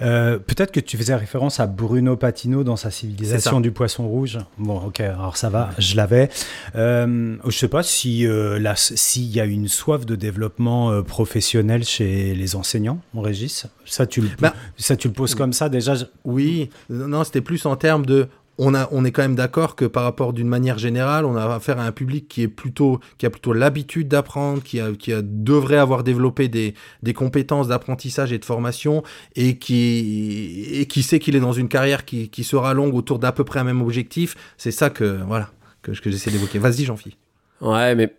Euh, 0.01 0.38
Peut-être 0.38 0.72
que 0.72 0.80
tu 0.80 0.97
faisais 0.97 1.16
référence 1.16 1.60
à 1.60 1.66
Bruno 1.66 2.16
Patino 2.16 2.64
dans 2.64 2.76
sa 2.76 2.91
civilisation 2.91 3.60
du 3.60 3.72
poisson 3.72 4.08
rouge. 4.08 4.38
Bon, 4.60 4.78
ok, 4.78 4.99
alors 4.99 5.36
ça 5.36 5.49
va, 5.49 5.72
je 5.80 5.95
l'avais. 5.95 6.30
Euh, 6.76 7.36
je 7.43 7.58
sais 7.58 7.68
pas 7.68 7.82
si 7.82 8.28
euh, 8.28 8.60
s'il 8.76 9.36
y 9.36 9.39
a 9.39 9.45
une 9.45 9.68
soif 9.68 10.05
de 10.05 10.16
développement 10.16 10.91
euh, 10.91 11.01
professionnel 11.01 11.84
chez 11.84 12.36
les 12.36 12.55
enseignants, 12.55 12.99
mon 13.14 13.22
Régis? 13.22 13.66
Ça, 13.86 14.05
tu 14.05 14.22
le, 14.22 14.30
bah, 14.39 14.53
ça, 14.78 14.95
tu 14.95 15.08
le 15.08 15.14
poses 15.14 15.34
comme 15.34 15.53
ça 15.53 15.70
déjà. 15.70 15.95
Je... 15.95 16.05
Oui, 16.24 16.70
non, 16.89 17.24
c'était 17.24 17.41
plus 17.41 17.66
en 17.66 17.76
termes 17.76 18.05
de 18.05 18.28
on, 18.58 18.74
a, 18.74 18.88
on 18.91 19.05
est 19.05 19.12
quand 19.12 19.22
même 19.22 19.36
d'accord 19.36 19.76
que 19.76 19.86
par 19.86 20.03
rapport 20.03 20.34
d'une 20.34 20.47
manière 20.47 20.78
générale, 20.78 21.26
on 21.26 21.36
a 21.36 21.45
affaire 21.55 21.80
à 21.80 21.86
un 21.86 21.91
public 21.91 22.28
qui 22.28 22.41
est 22.41 22.47
plutôt 22.47 22.99
qui 23.18 23.26
a 23.26 23.30
plutôt 23.30 23.53
l'habitude 23.53 24.08
d'apprendre, 24.08 24.64
qui 24.64 24.80
a, 24.80 24.91
qui 24.93 25.14
a, 25.14 25.22
devrait 25.22 25.78
avoir 25.78 26.03
développé 26.03 26.47
des, 26.47 26.74
des 27.03 27.14
compétences 27.14 27.68
d'apprentissage 27.68 28.34
et 28.34 28.39
de 28.39 28.45
formation 28.45 29.03
et 29.36 29.58
qui 29.58 30.68
et 30.72 30.86
qui 30.88 31.03
sait 31.03 31.20
qu'il 31.20 31.36
est 31.36 31.39
dans 31.39 31.53
une 31.53 31.70
carrière 31.70 32.05
qui, 32.05 32.30
qui 32.30 32.43
sera 32.43 32.74
longue 32.74 32.95
autour 32.95 33.20
d'à 33.20 33.32
peu 33.32 33.43
près 33.43 33.60
un 33.60 33.64
même 33.64 33.82
objectif. 33.82 34.36
C'est 34.58 34.72
ça 34.72 34.89
que 34.89 35.22
voilà 35.28 35.51
que, 35.82 35.91
que 35.91 36.12
j'essaie 36.12 36.32
d'évoquer. 36.32 36.60
Vas-y, 36.60 36.86
Jean-Philippe. 36.86 37.27
Ouais, 37.62 37.95
mais 37.95 38.14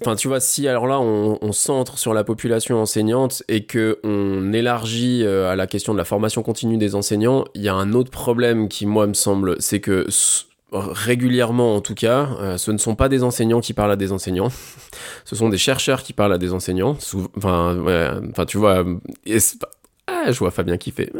enfin, 0.00 0.14
tu 0.16 0.28
vois, 0.28 0.40
si 0.40 0.68
alors 0.68 0.86
là 0.86 1.00
on, 1.00 1.38
on, 1.40 1.52
centre 1.52 1.98
sur 1.98 2.12
la 2.12 2.24
population 2.24 2.80
enseignante 2.80 3.42
et 3.48 3.64
que 3.64 3.98
on 4.04 4.52
élargit 4.52 5.22
euh, 5.24 5.50
à 5.50 5.56
la 5.56 5.66
question 5.66 5.92
de 5.92 5.98
la 5.98 6.04
formation 6.04 6.42
continue 6.42 6.76
des 6.76 6.94
enseignants, 6.94 7.44
il 7.54 7.62
y 7.62 7.68
a 7.68 7.74
un 7.74 7.92
autre 7.92 8.10
problème 8.10 8.68
qui 8.68 8.86
moi 8.86 9.06
me 9.06 9.14
semble, 9.14 9.56
c'est 9.60 9.80
que 9.80 10.06
régulièrement 10.72 11.76
en 11.76 11.80
tout 11.80 11.94
cas, 11.94 12.28
euh, 12.40 12.58
ce 12.58 12.72
ne 12.72 12.78
sont 12.78 12.94
pas 12.94 13.08
des 13.08 13.22
enseignants 13.22 13.60
qui 13.60 13.72
parlent 13.72 13.92
à 13.92 13.96
des 13.96 14.12
enseignants, 14.12 14.50
ce 15.24 15.36
sont 15.36 15.48
des 15.48 15.58
chercheurs 15.58 16.02
qui 16.02 16.12
parlent 16.12 16.32
à 16.32 16.38
des 16.38 16.52
enseignants. 16.52 16.96
Enfin, 17.36 17.76
ouais, 17.78 18.10
tu 18.46 18.58
vois, 18.58 18.84
ah, 20.06 20.30
je 20.32 20.38
vois 20.38 20.50
Fabien 20.50 20.76
qui 20.76 20.90
fait. 20.90 21.12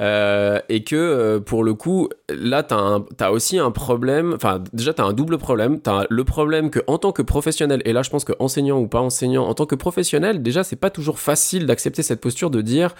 Euh, 0.00 0.60
et 0.68 0.84
que 0.84 0.96
euh, 0.96 1.40
pour 1.40 1.64
le 1.64 1.74
coup, 1.74 2.08
là, 2.28 2.62
tu 2.62 2.74
as, 2.74 3.32
aussi 3.32 3.58
un 3.58 3.70
problème. 3.70 4.32
Enfin, 4.34 4.62
déjà, 4.72 4.94
tu 4.94 5.02
as 5.02 5.04
un 5.04 5.12
double 5.12 5.38
problème. 5.38 5.80
Tu 5.80 5.90
as 5.90 6.06
le 6.08 6.24
problème 6.24 6.70
que, 6.70 6.80
en 6.86 6.98
tant 6.98 7.12
que 7.12 7.20
professionnel, 7.20 7.82
et 7.84 7.92
là, 7.92 8.02
je 8.02 8.10
pense 8.10 8.24
que 8.24 8.32
enseignant 8.38 8.78
ou 8.78 8.86
pas 8.86 9.00
enseignant, 9.00 9.46
en 9.46 9.54
tant 9.54 9.66
que 9.66 9.74
professionnel, 9.74 10.42
déjà, 10.42 10.64
c'est 10.64 10.76
pas 10.76 10.90
toujours 10.90 11.18
facile 11.18 11.66
d'accepter 11.66 12.02
cette 12.02 12.20
posture 12.20 12.50
de 12.50 12.62
dire 12.62 12.94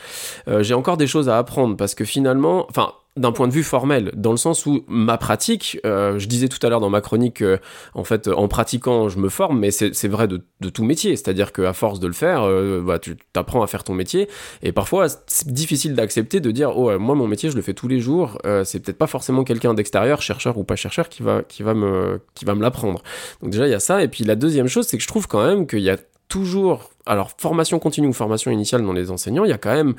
euh, 0.49 0.63
j'ai 0.63 0.75
encore 0.75 0.97
des 0.97 1.07
choses 1.07 1.29
à 1.29 1.39
apprendre 1.39 1.77
parce 1.77 1.95
que 1.95 2.05
finalement, 2.05 2.67
enfin, 2.69 2.93
d'un 3.19 3.33
point 3.33 3.49
de 3.49 3.53
vue 3.53 3.62
formel, 3.62 4.12
dans 4.14 4.31
le 4.31 4.37
sens 4.37 4.66
où 4.66 4.85
ma 4.89 5.19
pratique, 5.19 5.79
euh, 5.85 6.19
je 6.19 6.27
disais 6.27 6.49
tout 6.49 6.64
à 6.66 6.71
l'heure 6.71 6.81
dans 6.81 6.91
ma 6.91 7.01
chronique 7.01 7.37
que, 7.37 7.59
en 7.95 8.05
fait, 8.05 8.29
en 8.29 8.49
pratiquant, 8.49 9.09
je 9.09 9.19
me 9.19 9.29
forme, 9.29 9.59
mais 9.59 9.71
c'est 9.71 10.09
vrai 10.09 10.29
de, 10.29 10.43
tout 10.71 10.85
métier. 10.85 11.16
C'est-à-dire 11.16 11.53
qu'à 11.53 11.73
force 11.73 12.01
de 12.01 12.07
le 12.07 12.12
faire, 12.12 12.43
euh, 12.43 12.83
bah, 12.85 12.99
tu 12.99 13.16
apprends 13.35 13.62
à 13.62 13.66
faire 13.66 13.85
ton 13.85 13.95
métier. 13.95 14.29
Et 14.62 14.73
parfois, 14.73 15.07
c'est 15.27 15.53
difficile 15.53 15.95
d'accepter 15.95 16.41
de 16.41 16.51
dire, 16.51 16.77
oh, 16.77 16.99
moi, 16.99 17.14
mon 17.14 17.27
métier, 17.27 17.51
je 17.51 17.57
le 17.57 17.62
fais 17.62 17.75
tous 17.75 17.89
les 17.89 18.01
jours. 18.01 18.39
Euh, 18.47 18.64
c'est 18.64 18.81
peut-être 18.81 18.99
pas 18.99 19.07
forcément 19.07 19.45
quelqu'un 19.45 19.75
d'extérieur, 19.75 20.23
chercheur 20.23 20.59
ou 20.59 20.64
pas 20.64 20.77
chercheur, 20.77 21.09
qui 21.09 21.23
va, 21.23 21.43
qui 21.43 21.62
va 21.62 21.75
me, 21.75 22.21
qui 22.35 22.45
va 22.45 22.55
me 22.55 22.62
l'apprendre. 22.62 23.03
Donc 23.43 23.51
déjà, 23.51 23.66
il 23.66 23.71
y 23.71 23.75
a 23.75 23.81
ça. 23.81 24.03
Et 24.03 24.09
puis 24.09 24.25
la 24.25 24.35
deuxième 24.37 24.69
chose, 24.69 24.87
c'est 24.87 24.97
que 24.97 25.03
je 25.03 25.09
trouve 25.09 25.29
quand 25.29 25.45
même 25.45 25.66
qu'il 25.66 25.81
y 25.81 25.91
a 25.91 25.97
toujours, 26.29 26.91
alors 27.07 27.33
formation 27.39 27.79
continue 27.79 28.07
ou 28.07 28.12
formation 28.12 28.51
initiale 28.51 28.85
dans 28.85 28.93
les 28.93 29.11
enseignants, 29.11 29.45
il 29.45 29.51
y 29.51 29.55
a 29.55 29.59
quand 29.59 29.75
même 29.75 29.95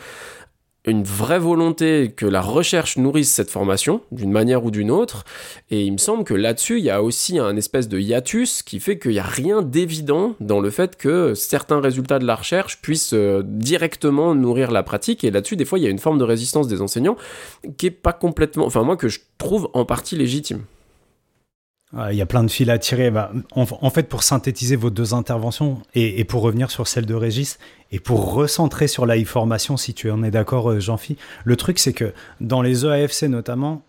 une 0.89 1.03
vraie 1.03 1.39
volonté 1.39 2.11
que 2.15 2.25
la 2.25 2.41
recherche 2.41 2.97
nourrisse 2.97 3.31
cette 3.31 3.49
formation 3.49 4.01
d'une 4.11 4.31
manière 4.31 4.65
ou 4.65 4.71
d'une 4.71 4.91
autre 4.91 5.23
et 5.69 5.83
il 5.83 5.93
me 5.93 5.97
semble 5.97 6.23
que 6.23 6.33
là-dessus 6.33 6.79
il 6.79 6.85
y 6.85 6.89
a 6.89 7.01
aussi 7.01 7.39
un 7.39 7.55
espèce 7.55 7.87
de 7.87 7.99
hiatus 7.99 8.63
qui 8.63 8.79
fait 8.79 8.99
qu'il 8.99 9.11
n'y 9.11 9.19
a 9.19 9.23
rien 9.23 9.61
d'évident 9.61 10.35
dans 10.39 10.59
le 10.59 10.69
fait 10.69 10.95
que 10.95 11.33
certains 11.33 11.79
résultats 11.79 12.19
de 12.19 12.25
la 12.25 12.35
recherche 12.35 12.81
puissent 12.81 13.13
euh, 13.13 13.43
directement 13.45 14.35
nourrir 14.35 14.71
la 14.71 14.83
pratique 14.83 15.23
et 15.23 15.31
là-dessus 15.31 15.55
des 15.55 15.65
fois 15.65 15.79
il 15.79 15.83
y 15.83 15.87
a 15.87 15.91
une 15.91 15.99
forme 15.99 16.17
de 16.17 16.23
résistance 16.23 16.67
des 16.67 16.81
enseignants 16.81 17.17
qui 17.77 17.87
est 17.87 17.91
pas 17.91 18.13
complètement 18.13 18.65
enfin 18.65 18.83
moi 18.83 18.97
que 18.97 19.07
je 19.07 19.19
trouve 19.37 19.69
en 19.73 19.85
partie 19.85 20.15
légitime. 20.15 20.63
Il 21.93 22.15
y 22.15 22.21
a 22.21 22.25
plein 22.27 22.43
de 22.43 22.51
fils 22.51 22.69
à 22.69 22.77
tirer. 22.77 23.09
Bah, 23.09 23.31
en, 23.55 23.89
fait, 23.89 24.03
pour 24.03 24.21
synthétiser 24.21 24.75
vos 24.75 24.91
deux 24.91 25.15
interventions 25.15 25.81
et, 25.95 26.23
pour 26.23 26.43
revenir 26.43 26.69
sur 26.69 26.87
celle 26.87 27.07
de 27.07 27.15
Régis 27.15 27.57
et 27.91 27.99
pour 27.99 28.33
recentrer 28.33 28.87
sur 28.87 29.07
la 29.07 29.19
e-formation, 29.19 29.75
si 29.75 29.95
tu 29.95 30.11
en 30.11 30.21
es 30.21 30.29
d'accord, 30.29 30.79
Jean-Phi, 30.79 31.17
le 31.43 31.55
truc, 31.55 31.79
c'est 31.79 31.93
que 31.93 32.13
dans 32.41 32.61
les 32.61 32.85
EAFC 32.85 33.23
notamment, 33.23 33.81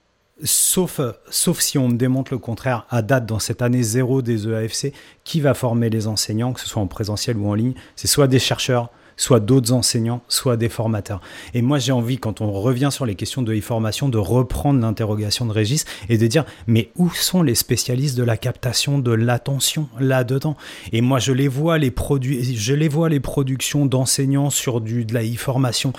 sauf, 0.42 1.01
sauf 1.28 1.61
si 1.61 1.76
on 1.76 1.88
me 1.88 1.96
démontre 1.96 2.32
le 2.32 2.38
contraire, 2.38 2.86
à 2.88 3.03
date, 3.03 3.26
dans 3.26 3.38
cette 3.38 3.61
année 3.61 3.82
zéro 3.82 4.22
des 4.22 4.48
EAFC, 4.48 4.94
qui 5.24 5.42
va 5.42 5.53
former 5.53 5.90
les 5.90 6.07
enseignants, 6.07 6.55
que 6.55 6.61
ce 6.61 6.68
soit 6.68 6.80
en 6.80 6.86
présentiel 6.86 7.36
ou 7.36 7.48
en 7.48 7.55
ligne 7.55 7.74
C'est 7.96 8.09
soit 8.09 8.28
des 8.28 8.38
chercheurs, 8.38 8.90
soit 9.21 9.39
d'autres 9.39 9.73
enseignants, 9.73 10.23
soit 10.29 10.57
des 10.57 10.71
formateurs. 10.71 11.21
Et 11.53 11.61
moi, 11.61 11.79
j'ai 11.79 11.93
envie, 11.93 12.16
quand 12.16 12.41
on 12.41 12.51
revient 12.53 12.89
sur 12.91 13.05
les 13.05 13.14
questions 13.14 13.43
de 13.43 13.55
e-formation, 13.55 14.09
de 14.09 14.16
reprendre 14.16 14.81
l'interrogation 14.81 15.45
de 15.45 15.53
Régis 15.53 15.85
et 16.09 16.16
de 16.16 16.27
dire, 16.27 16.47
mais 16.66 16.91
où 16.97 17.11
sont 17.11 17.43
les 17.43 17.55
spécialistes 17.55 18.16
de 18.16 18.23
la 18.23 18.39
captation 18.39 18.99
de 18.99 19.12
l'attention 19.12 19.89
là-dedans? 19.99 20.57
Et 20.93 21.03
moi, 21.03 21.18
je 21.18 21.33
les 21.33 21.49
vois, 21.49 21.77
les 21.77 21.91
produits, 21.91 22.57
je 22.57 22.73
les 22.73 22.89
vois, 22.89 23.11
les 23.11 23.21
productions 23.21 23.85
d'enseignants 23.85 24.49
sur 24.49 24.81
du, 24.81 25.05
de 25.05 25.12
la 25.12 25.23
e-formation 25.23 25.93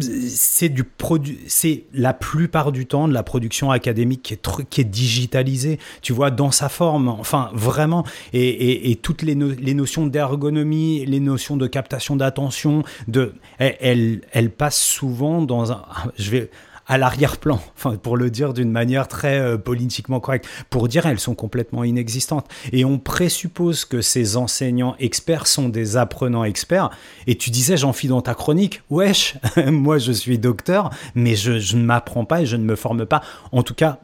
c'est 0.00 0.68
du 0.68 0.84
produit, 0.84 1.38
c'est 1.46 1.84
la 1.92 2.14
plupart 2.14 2.72
du 2.72 2.86
temps 2.86 3.08
de 3.08 3.12
la 3.12 3.22
production 3.22 3.70
académique 3.70 4.22
qui 4.22 4.34
est, 4.34 4.64
qui 4.68 4.80
est 4.80 4.84
digitalisée, 4.84 5.78
tu 6.02 6.12
vois, 6.12 6.30
dans 6.30 6.50
sa 6.50 6.68
forme, 6.68 7.08
enfin 7.08 7.50
vraiment, 7.52 8.04
et, 8.32 8.90
et, 8.90 8.96
toutes 8.96 9.22
les, 9.22 9.34
les 9.34 9.74
notions 9.74 10.06
d'ergonomie, 10.06 11.04
les 11.06 11.20
notions 11.20 11.56
de 11.56 11.66
captation 11.66 12.16
d'attention, 12.16 12.82
de, 13.08 13.34
elles, 13.58 14.22
elles 14.32 14.50
passent 14.50 14.82
souvent 14.82 15.42
dans 15.42 15.72
un, 15.72 15.82
je 16.18 16.30
vais 16.30 16.50
à 16.90 16.98
l'arrière-plan, 16.98 17.60
enfin, 17.76 17.96
pour 17.96 18.16
le 18.16 18.30
dire 18.30 18.52
d'une 18.52 18.70
manière 18.70 19.08
très 19.08 19.38
euh, 19.38 19.56
politiquement 19.56 20.20
correcte, 20.20 20.46
pour 20.68 20.88
dire 20.88 21.06
elles 21.06 21.20
sont 21.20 21.36
complètement 21.36 21.84
inexistantes. 21.84 22.46
Et 22.72 22.84
on 22.84 22.98
présuppose 22.98 23.84
que 23.84 24.02
ces 24.02 24.36
enseignants 24.36 24.96
experts 24.98 25.46
sont 25.46 25.68
des 25.68 25.96
apprenants 25.96 26.44
experts. 26.44 26.90
Et 27.28 27.36
tu 27.36 27.50
disais, 27.50 27.76
j'en 27.76 27.92
fie 27.92 28.08
dans 28.08 28.22
ta 28.22 28.34
chronique, 28.34 28.82
wesh, 28.90 29.36
moi 29.66 29.98
je 29.98 30.10
suis 30.10 30.38
docteur, 30.38 30.90
mais 31.14 31.36
je 31.36 31.76
ne 31.76 31.84
m'apprends 31.84 32.24
pas 32.24 32.42
et 32.42 32.46
je 32.46 32.56
ne 32.56 32.64
me 32.64 32.74
forme 32.74 33.06
pas. 33.06 33.22
En 33.52 33.62
tout 33.62 33.74
cas, 33.74 34.00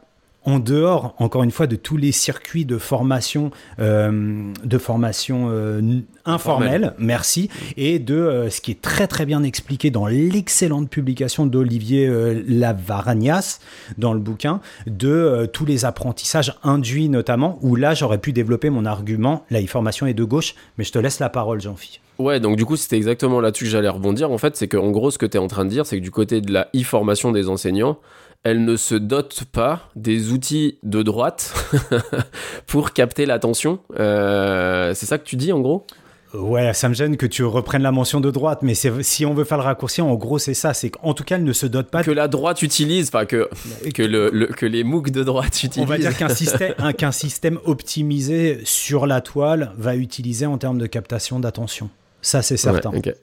en 0.47 0.59
dehors, 0.59 1.13
encore 1.17 1.43
une 1.43 1.51
fois, 1.51 1.67
de 1.67 1.75
tous 1.75 1.97
les 1.97 2.13
circuits 2.13 2.63
de 2.63 2.77
formation, 2.77 3.51
euh, 3.79 4.53
de 4.63 4.77
formation 4.77 5.49
euh, 5.51 5.99
informelle, 6.23 6.93
merci, 6.97 7.49
et 7.75 7.99
de 7.99 8.15
euh, 8.15 8.49
ce 8.49 8.61
qui 8.61 8.71
est 8.71 8.81
très 8.81 9.07
très 9.07 9.25
bien 9.25 9.43
expliqué 9.43 9.91
dans 9.91 10.07
l'excellente 10.07 10.89
publication 10.89 11.45
d'Olivier 11.45 12.09
Lavaragnas 12.47 13.59
dans 13.97 14.13
le 14.13 14.21
bouquin, 14.21 14.61
de 14.85 15.49
tous 15.51 15.65
les 15.65 15.83
apprentissages 15.83 16.55
induits 16.63 17.09
notamment, 17.09 17.59
où 17.61 17.75
là 17.75 17.93
j'aurais 17.93 18.17
pu 18.17 18.31
développer 18.31 18.69
mon 18.69 18.85
argument, 18.85 19.43
la 19.49 19.61
e-formation 19.61 20.07
est 20.07 20.13
de 20.13 20.23
gauche, 20.23 20.55
mais 20.77 20.85
je 20.85 20.93
te 20.93 20.99
laisse 20.99 21.19
la 21.19 21.27
parole, 21.27 21.59
Jean-Phi. 21.59 21.99
Ouais, 22.19 22.39
donc 22.39 22.55
du 22.55 22.65
coup, 22.65 22.77
c'était 22.77 22.95
exactement 22.95 23.41
là-dessus 23.41 23.65
que 23.65 23.69
j'allais 23.69 23.89
rebondir. 23.89 24.31
En 24.31 24.37
fait, 24.37 24.55
c'est 24.55 24.67
qu'en 24.67 24.89
gros, 24.89 25.11
ce 25.11 25.17
que 25.17 25.25
tu 25.25 25.37
es 25.37 25.39
en 25.39 25.47
train 25.47 25.65
de 25.65 25.69
dire, 25.69 25.85
c'est 25.85 25.97
que 25.97 26.03
du 26.03 26.09
côté 26.09 26.41
de 26.41 26.51
la 26.51 26.67
e-formation 26.75 27.31
des 27.31 27.47
enseignants, 27.47 27.99
elle 28.43 28.63
ne 28.63 28.75
se 28.77 28.95
dote 28.95 29.43
pas 29.51 29.89
des 29.95 30.31
outils 30.31 30.77
de 30.83 31.03
droite 31.03 31.53
pour 32.67 32.93
capter 32.93 33.25
l'attention. 33.25 33.79
Euh, 33.99 34.93
c'est 34.93 35.05
ça 35.05 35.17
que 35.17 35.23
tu 35.25 35.35
dis, 35.35 35.51
en 35.51 35.59
gros? 35.59 35.85
Ouais, 36.33 36.73
ça 36.73 36.89
me 36.89 36.93
gêne 36.93 37.15
que 37.15 37.25
tu 37.25 37.43
reprennes 37.45 37.81
la 37.83 37.91
mention 37.93 38.19
de 38.19 38.29
droite, 38.29 38.59
mais 38.61 38.73
si 38.75 39.25
on 39.25 39.33
veut 39.33 39.45
faire 39.45 39.57
le 39.57 39.63
raccourci, 39.63 40.01
en 40.01 40.13
gros, 40.15 40.37
c'est 40.39 40.53
ça. 40.53 40.73
C'est 40.73 40.89
qu'en 40.89 41.13
tout 41.13 41.23
cas, 41.23 41.35
elle 41.37 41.45
ne 41.45 41.53
se 41.53 41.65
dote 41.65 41.89
pas. 41.89 42.03
Que 42.03 42.11
la 42.11 42.27
droite 42.27 42.61
utilise, 42.61 43.07
enfin 43.07 43.25
que, 43.25 43.49
que, 43.93 44.03
le, 44.03 44.29
le- 44.31 44.47
que 44.47 44.65
les 44.65 44.83
MOOC 44.83 45.09
de 45.09 45.23
droite 45.23 45.63
utilisent. 45.63 45.79
On 45.79 45.85
va 45.85 45.97
dire 45.97 46.15
qu'un 46.15 46.29
système, 46.35 46.73
un- 46.79 46.91
qu'un 46.93 47.13
système 47.13 47.59
optimisé 47.65 48.59
sur 48.65 49.07
la 49.07 49.21
toile 49.21 49.71
va 49.77 49.95
utiliser 49.95 50.45
en 50.45 50.57
termes 50.57 50.77
de 50.77 50.85
captation 50.85 51.39
d'attention. 51.39 51.89
Ça, 52.21 52.41
c'est 52.41 52.57
certain. 52.57 52.91
Ouais. 52.91 53.15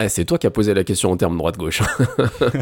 Eh, 0.00 0.08
c'est 0.08 0.24
toi 0.24 0.38
qui 0.38 0.46
as 0.46 0.50
posé 0.52 0.74
la 0.74 0.84
question 0.84 1.10
en 1.10 1.16
termes 1.16 1.36
droite-gauche. 1.36 1.82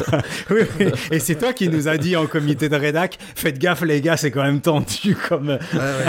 Oui, 0.50 0.60
oui. 0.80 0.86
Et 1.10 1.18
c'est 1.18 1.34
toi 1.36 1.52
qui 1.52 1.68
nous 1.68 1.86
a 1.88 1.98
dit 1.98 2.16
en 2.16 2.26
comité 2.26 2.68
de 2.68 2.76
rédac, 2.76 3.18
faites 3.34 3.58
gaffe 3.58 3.82
les 3.82 4.00
gars, 4.00 4.16
c'est 4.16 4.30
quand 4.30 4.42
même 4.42 4.60
tendu 4.60 5.16
comme 5.28 5.58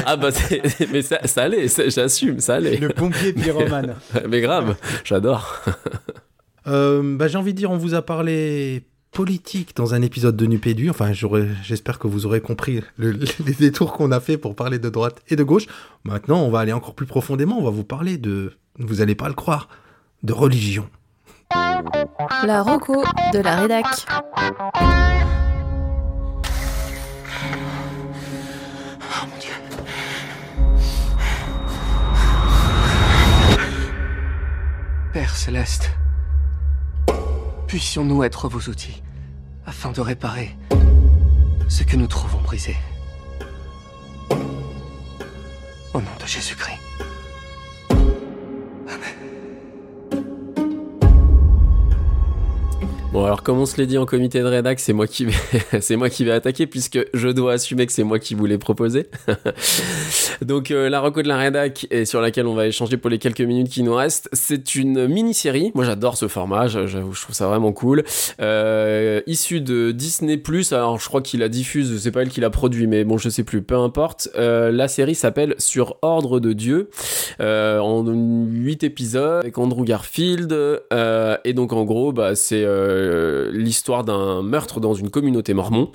ah 0.06 0.16
bah, 0.16 0.32
c'est- 0.32 0.62
mais 0.92 1.02
ça, 1.02 1.20
ça 1.26 1.44
allait, 1.44 1.68
j'assume, 1.90 2.40
ça 2.40 2.56
allait. 2.56 2.78
le 2.78 2.90
pompier 2.90 3.34
pyromane. 3.34 3.96
Mais 4.30 4.40
grave, 4.42 4.76
j'adore. 5.04 5.62
Euh, 6.68 7.18
bah, 7.18 7.28
j'ai 7.28 7.38
envie 7.38 7.54
de 7.54 7.58
dire, 7.58 7.72
on 7.72 7.78
vous 7.78 7.94
a 7.94 8.02
parlé 8.02 8.84
politique 9.12 9.76
dans 9.76 9.94
un 9.94 10.02
épisode 10.02 10.36
de 10.38 10.46
Nupédu. 10.46 10.90
Enfin, 10.90 11.12
j'aurais- 11.14 11.48
j'espère 11.64 11.98
que 12.00 12.08
vous 12.08 12.26
aurez 12.26 12.40
compris 12.42 12.82
le- 12.98 13.12
les 13.46 13.54
détours 13.54 13.94
qu'on 13.94 14.12
a 14.12 14.20
fait 14.20 14.38
pour 14.38 14.56
parler 14.56 14.80
de 14.80 14.90
droite 14.90 15.22
et 15.30 15.36
de 15.36 15.44
gauche. 15.44 15.66
Maintenant, 16.04 16.42
on 16.42 16.50
va 16.52 16.60
aller 16.60 16.74
encore 16.74 16.94
plus 16.96 17.06
profondément. 17.08 17.58
On 17.60 17.64
va 17.64 17.70
vous 17.72 17.84
parler 17.86 18.18
de, 18.18 18.54
vous 18.80 19.02
allez 19.02 19.16
pas 19.16 19.28
le 19.28 19.34
croire, 19.34 19.68
de 20.24 20.34
religion. 20.34 20.88
La 21.52 22.62
Rocco 22.62 23.04
de 23.34 23.40
la 23.40 23.56
rédac. 23.56 23.86
Père 35.14 35.36
céleste, 35.36 35.92
puissions-nous 37.68 38.24
être 38.24 38.50
vos 38.50 38.70
outils 38.70 39.02
afin 39.66 39.92
de 39.92 40.02
réparer 40.02 40.56
ce 41.68 41.84
que 41.84 41.96
nous 41.96 42.08
trouvons 42.08 42.40
brisé. 42.40 42.76
Au 45.94 46.00
nom 46.00 46.16
de 46.20 46.26
Jésus-Christ. 46.26 46.80
Bon 53.18 53.26
alors 53.26 53.42
comme 53.42 53.58
on 53.58 53.66
se 53.66 53.78
l'est 53.78 53.88
dit 53.88 53.98
en 53.98 54.06
comité 54.06 54.42
de 54.42 54.46
rédac, 54.46 54.80
c'est 54.80 54.94
moi 54.94 55.08
qui 55.08 55.26
vais, 55.26 55.34
c'est 55.82 55.96
moi 55.96 56.08
qui 56.08 56.24
vais 56.24 56.34
attaquer 56.34 56.68
puisque 56.68 57.00
je 57.16 57.30
dois 57.30 57.54
assumer 57.54 57.88
que 57.88 57.92
c'est 57.92 58.04
moi 58.04 58.20
qui 58.20 58.36
vous 58.36 58.46
l'ai 58.46 58.60
proposé. 58.60 59.08
Donc 60.44 60.70
euh, 60.70 60.88
la 60.88 61.00
reco 61.00 61.24
de 61.24 61.28
la 61.28 61.38
rédac 61.38 61.88
et 61.90 62.06
sur 62.06 62.22
laquelle 62.22 62.46
on 62.46 62.54
va 62.54 62.68
échanger 62.68 62.96
pour 62.96 63.10
les 63.10 63.18
quelques 63.18 63.42
minutes 63.42 63.70
qui 63.70 63.82
nous 63.82 63.96
restent, 63.96 64.30
c'est 64.34 64.76
une 64.76 65.08
mini-série. 65.08 65.72
Moi 65.74 65.84
j'adore 65.84 66.16
ce 66.16 66.28
format, 66.28 66.68
je 66.68 66.80
trouve 67.00 67.34
ça 67.34 67.48
vraiment 67.48 67.74
cool. 67.74 68.04
Euh, 68.40 69.22
issu 69.26 69.62
de 69.62 69.90
Disney+, 69.90 70.40
alors 70.70 71.00
je 71.00 71.08
crois 71.08 71.24
qu'il 71.24 71.40
la 71.40 71.50
diffuse, 71.50 72.00
c'est 72.00 72.12
pas 72.12 72.22
elle 72.22 72.30
qui 72.30 72.40
l'a 72.40 72.52
produit, 72.52 72.86
mais 72.86 73.04
bon 73.04 73.18
je 73.18 73.30
sais 73.30 73.44
plus, 73.44 73.64
peu 73.64 73.78
importe. 73.78 74.30
Euh, 74.36 74.72
la 74.72 74.88
série 74.88 75.16
s'appelle 75.16 75.56
Sur 75.58 75.98
ordre 76.04 76.40
de 76.40 76.54
Dieu, 76.54 76.92
euh, 77.40 77.80
en 77.80 78.06
8 78.06 78.84
épisodes 78.84 79.42
avec 79.42 79.58
Andrew 79.58 79.86
Garfield, 79.86 80.56
et 81.44 81.54
donc 81.54 81.74
en 81.74 81.84
gros 81.84 82.12
bah 82.12 82.36
c'est 82.36 82.64
euh, 83.08 83.50
l'histoire 83.52 84.04
d'un 84.04 84.42
meurtre 84.42 84.80
dans 84.80 84.94
une 84.94 85.10
communauté 85.10 85.54
mormon. 85.54 85.92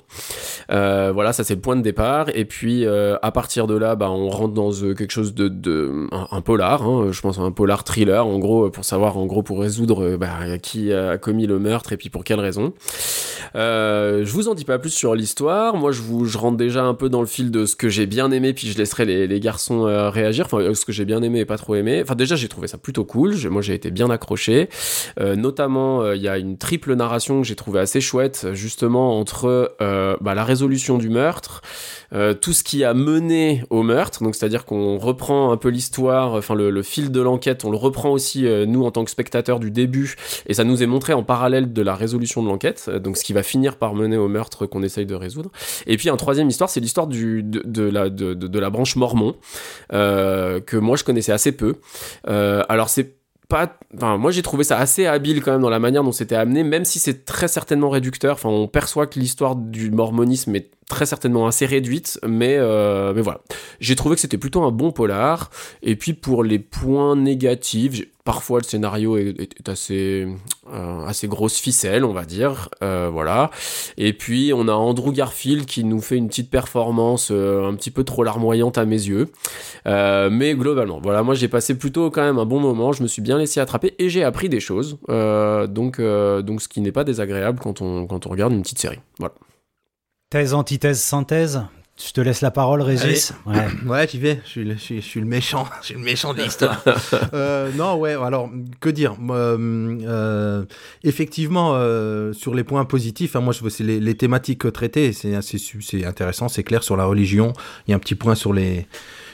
Euh, 0.71 1.11
voilà, 1.13 1.33
ça 1.33 1.43
c'est 1.43 1.55
le 1.55 1.61
point 1.61 1.75
de 1.75 1.81
départ. 1.81 2.27
Et 2.33 2.45
puis 2.45 2.85
euh, 2.85 3.17
à 3.21 3.31
partir 3.31 3.67
de 3.67 3.75
là, 3.75 3.95
bah, 3.95 4.09
on 4.09 4.29
rentre 4.29 4.53
dans 4.53 4.71
quelque 4.71 5.11
chose 5.11 5.33
de, 5.33 6.07
un, 6.11 6.41
polar. 6.41 6.83
hein, 6.83 7.11
je 7.11 7.21
pense 7.21 7.39
un 7.39 7.51
polar 7.51 7.83
thriller 7.83 8.25
en 8.25 8.39
gros 8.39 8.69
pour 8.69 8.85
savoir 8.85 9.17
en 9.17 9.25
gros 9.25 9.43
pour 9.43 9.61
résoudre 9.61 10.17
bah, 10.17 10.57
qui 10.61 10.91
a 10.91 11.17
commis 11.17 11.47
le 11.47 11.59
meurtre 11.59 11.93
et 11.93 11.97
puis 11.97 12.09
pour 12.09 12.23
quelle 12.23 12.39
raison. 12.39 12.73
Je 13.55 14.31
vous 14.31 14.47
en 14.47 14.55
dis 14.55 14.65
pas 14.65 14.79
plus 14.79 14.89
sur 14.89 15.15
l'histoire. 15.15 15.75
Moi, 15.75 15.91
je 15.91 16.01
vous 16.01 16.25
je 16.25 16.37
rentre 16.37 16.57
déjà 16.57 16.83
un 16.83 16.93
peu 16.93 17.09
dans 17.09 17.21
le 17.21 17.27
fil 17.27 17.51
de 17.51 17.65
ce 17.65 17.75
que 17.75 17.89
j'ai 17.89 18.05
bien 18.05 18.31
aimé, 18.31 18.53
puis 18.53 18.67
je 18.67 18.77
laisserai 18.77 19.05
les, 19.05 19.39
garçons 19.39 19.83
réagir. 20.11 20.45
Enfin, 20.45 20.73
ce 20.73 20.85
que 20.85 20.91
j'ai 20.91 21.05
bien 21.05 21.21
aimé 21.21 21.39
et 21.39 21.45
pas 21.45 21.57
trop 21.57 21.75
aimé. 21.75 22.01
Enfin, 22.01 22.15
déjà, 22.15 22.35
j'ai 22.35 22.47
trouvé 22.47 22.67
ça 22.67 22.77
plutôt 22.77 23.05
cool. 23.05 23.35
Moi, 23.49 23.61
j'ai 23.61 23.73
été 23.73 23.91
bien 23.91 24.09
accroché. 24.09 24.69
Notamment, 25.19 26.11
il 26.11 26.21
y 26.21 26.27
a 26.27 26.37
une 26.37 26.57
triple 26.57 26.95
que 27.07 27.43
j'ai 27.43 27.55
trouvé 27.55 27.79
assez 27.79 28.01
chouette, 28.01 28.47
justement 28.53 29.19
entre 29.19 29.75
euh, 29.81 30.15
bah, 30.21 30.33
la 30.33 30.43
résolution 30.43 30.97
du 30.97 31.09
meurtre, 31.09 31.61
euh, 32.13 32.33
tout 32.33 32.53
ce 32.53 32.63
qui 32.63 32.83
a 32.83 32.93
mené 32.93 33.63
au 33.69 33.83
meurtre. 33.83 34.23
Donc, 34.23 34.35
c'est-à-dire 34.35 34.65
qu'on 34.65 34.97
reprend 34.97 35.51
un 35.51 35.57
peu 35.57 35.69
l'histoire, 35.69 36.33
enfin 36.33 36.55
le, 36.55 36.83
fil 36.83 37.11
de 37.11 37.21
l'enquête, 37.21 37.65
on 37.65 37.71
le 37.71 37.77
reprend 37.77 38.09
aussi 38.09 38.45
euh, 38.45 38.65
nous 38.65 38.83
en 38.85 38.91
tant 38.91 39.03
que 39.03 39.11
spectateurs 39.11 39.59
du 39.59 39.71
début, 39.71 40.15
et 40.47 40.53
ça 40.53 40.63
nous 40.63 40.83
est 40.83 40.87
montré 40.87 41.13
en 41.13 41.23
parallèle 41.23 41.73
de 41.73 41.81
la 41.81 41.95
résolution 41.95 42.43
de 42.43 42.47
l'enquête. 42.47 42.89
Donc, 42.89 43.17
ce 43.17 43.23
qui 43.23 43.33
va 43.33 43.43
finir 43.43 43.77
par 43.77 43.95
mener 43.95 44.17
au 44.17 44.27
meurtre 44.27 44.65
qu'on 44.65 44.83
essaye 44.83 45.05
de 45.05 45.15
résoudre. 45.15 45.51
Et 45.87 45.97
puis, 45.97 46.09
un 46.09 46.17
troisième 46.17 46.49
histoire, 46.49 46.69
c'est 46.69 46.79
l'histoire 46.79 47.07
de, 47.07 47.41
de 47.41 47.83
la 47.83 48.09
de, 48.09 48.33
de- 48.33 48.59
la 48.59 48.69
branche 48.69 48.95
mormon 48.95 49.35
que 49.89 50.77
moi 50.77 50.95
je 50.95 51.03
connaissais 51.03 51.31
assez 51.31 51.51
peu. 51.51 51.75
Alors, 52.25 52.89
c'est 52.89 53.22
moi 54.17 54.31
j'ai 54.31 54.41
trouvé 54.41 54.63
ça 54.63 54.77
assez 54.77 55.05
habile 55.05 55.41
quand 55.41 55.51
même 55.51 55.61
dans 55.61 55.69
la 55.69 55.79
manière 55.79 56.03
dont 56.03 56.11
c'était 56.11 56.35
amené, 56.35 56.63
même 56.63 56.85
si 56.85 56.99
c'est 56.99 57.25
très 57.25 57.47
certainement 57.47 57.89
réducteur. 57.89 58.33
Enfin, 58.33 58.49
on 58.49 58.67
perçoit 58.67 59.07
que 59.07 59.19
l'histoire 59.19 59.55
du 59.55 59.91
mormonisme 59.91 60.55
est 60.55 60.71
très 60.89 61.05
certainement 61.05 61.47
assez 61.47 61.65
réduite, 61.65 62.19
mais, 62.27 62.55
euh, 62.57 63.13
mais 63.13 63.21
voilà. 63.21 63.41
J'ai 63.79 63.95
trouvé 63.95 64.15
que 64.15 64.21
c'était 64.21 64.37
plutôt 64.37 64.63
un 64.63 64.71
bon 64.71 64.91
polar. 64.91 65.49
Et 65.81 65.95
puis 65.95 66.13
pour 66.13 66.43
les 66.43 66.59
points 66.59 67.15
négatifs, 67.15 68.03
parfois 68.23 68.59
le 68.59 68.63
scénario 68.63 69.17
est, 69.17 69.69
assez, 69.69 70.27
euh, 70.71 71.05
assez 71.05 71.27
grosse 71.27 71.57
ficelle, 71.59 72.05
on 72.05 72.13
va 72.13 72.25
dire. 72.25 72.69
Euh, 72.81 73.09
voilà. 73.11 73.51
Et 73.97 74.13
puis 74.13 74.51
on 74.55 74.67
a 74.67 74.73
Andrew 74.73 75.11
Garfield 75.11 75.65
qui 75.65 75.83
nous 75.83 76.01
fait 76.01 76.17
une 76.17 76.27
petite 76.27 76.49
performance 76.49 77.31
un 77.31 77.73
petit 77.75 77.91
peu 77.91 78.03
trop 78.03 78.23
larmoyante 78.23 78.77
à 78.77 78.85
mes 78.85 79.07
yeux. 79.07 79.29
Mais 79.85 80.55
globalement, 80.55 80.99
voilà, 81.01 81.23
moi 81.23 81.35
j'ai 81.35 81.47
passé 81.47 81.77
plutôt 81.77 82.09
quand 82.11 82.23
même 82.23 82.39
un 82.39 82.45
bon 82.45 82.59
moment, 82.59 82.91
je 82.93 83.03
me 83.03 83.07
suis 83.07 83.21
bien 83.21 83.37
laissé 83.37 83.59
attraper 83.59 83.93
et 83.99 84.09
j'ai 84.09 84.23
appris 84.23 84.49
des 84.49 84.59
choses, 84.59 84.97
donc, 85.07 85.99
donc 86.01 86.61
ce 86.61 86.67
qui 86.67 86.81
n'est 86.81 86.91
pas 86.91 87.03
désagréable 87.03 87.59
quand 87.61 87.81
on, 87.81 88.07
quand 88.07 88.25
on 88.25 88.29
regarde 88.29 88.53
une 88.53 88.61
petite 88.61 88.79
série. 88.79 88.99
Voilà. 89.19 89.33
Thèse, 90.33 90.55
antithèse, 90.55 90.99
synthèse. 90.99 91.61
Je 92.03 92.11
te 92.11 92.19
laisse 92.19 92.41
la 92.41 92.49
parole, 92.49 92.81
Régis. 92.81 93.33
Ouais. 93.45 93.67
Ouais, 93.85 94.07
j'y 94.07 94.17
vais. 94.17 94.41
Je 94.45 94.49
suis, 94.49 94.63
le, 94.63 94.73
je, 94.73 94.79
suis, 94.79 94.95
je 94.95 95.05
suis 95.05 95.19
le 95.19 95.27
méchant. 95.27 95.67
Je 95.81 95.85
suis 95.85 95.93
le 95.93 95.99
méchant 96.01 96.33
de 96.33 96.41
l'histoire. 96.41 96.83
Euh, 97.35 97.69
non, 97.75 97.97
ouais. 97.97 98.13
Alors, 98.13 98.49
que 98.81 98.89
dire? 98.89 99.15
Euh, 99.29 99.99
euh, 100.07 100.65
Effectivement, 101.03 101.73
euh, 101.75 102.33
sur 102.33 102.55
les 102.55 102.63
points 102.63 102.83
positifs, 102.85 103.35
hein, 103.35 103.41
moi, 103.41 103.53
je 103.53 103.69
c'est 103.69 103.83
les, 103.83 103.99
les 103.99 104.15
thématiques 104.15 104.73
traitées. 104.73 105.13
C'est 105.13 105.39
c'est 105.43 105.59
su- 105.59 105.83
c'est 105.83 106.03
intéressant, 106.03 106.47
c'est 106.49 106.63
clair 106.63 106.81
sur 106.81 106.97
la 106.97 107.05
religion. 107.05 107.53
Il 107.87 107.91
y 107.91 107.93
a 107.93 107.97
un 107.97 107.99
petit 107.99 108.15
point 108.15 108.33
sur 108.33 108.53
les 108.53 108.87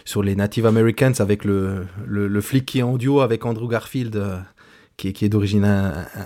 sur 0.04 0.22
les 0.22 0.36
Native 0.36 0.66
Americans 0.66 1.14
avec 1.20 1.46
le, 1.46 1.86
le, 2.06 2.28
le 2.28 2.42
flic 2.42 2.66
qui 2.66 2.80
est 2.80 2.84
en 2.84 2.98
duo 2.98 3.22
avec 3.22 3.46
Andrew 3.46 3.70
Garfield. 3.70 4.22
Qui 5.00 5.26
est, 5.26 5.30
d'origine 5.30 5.66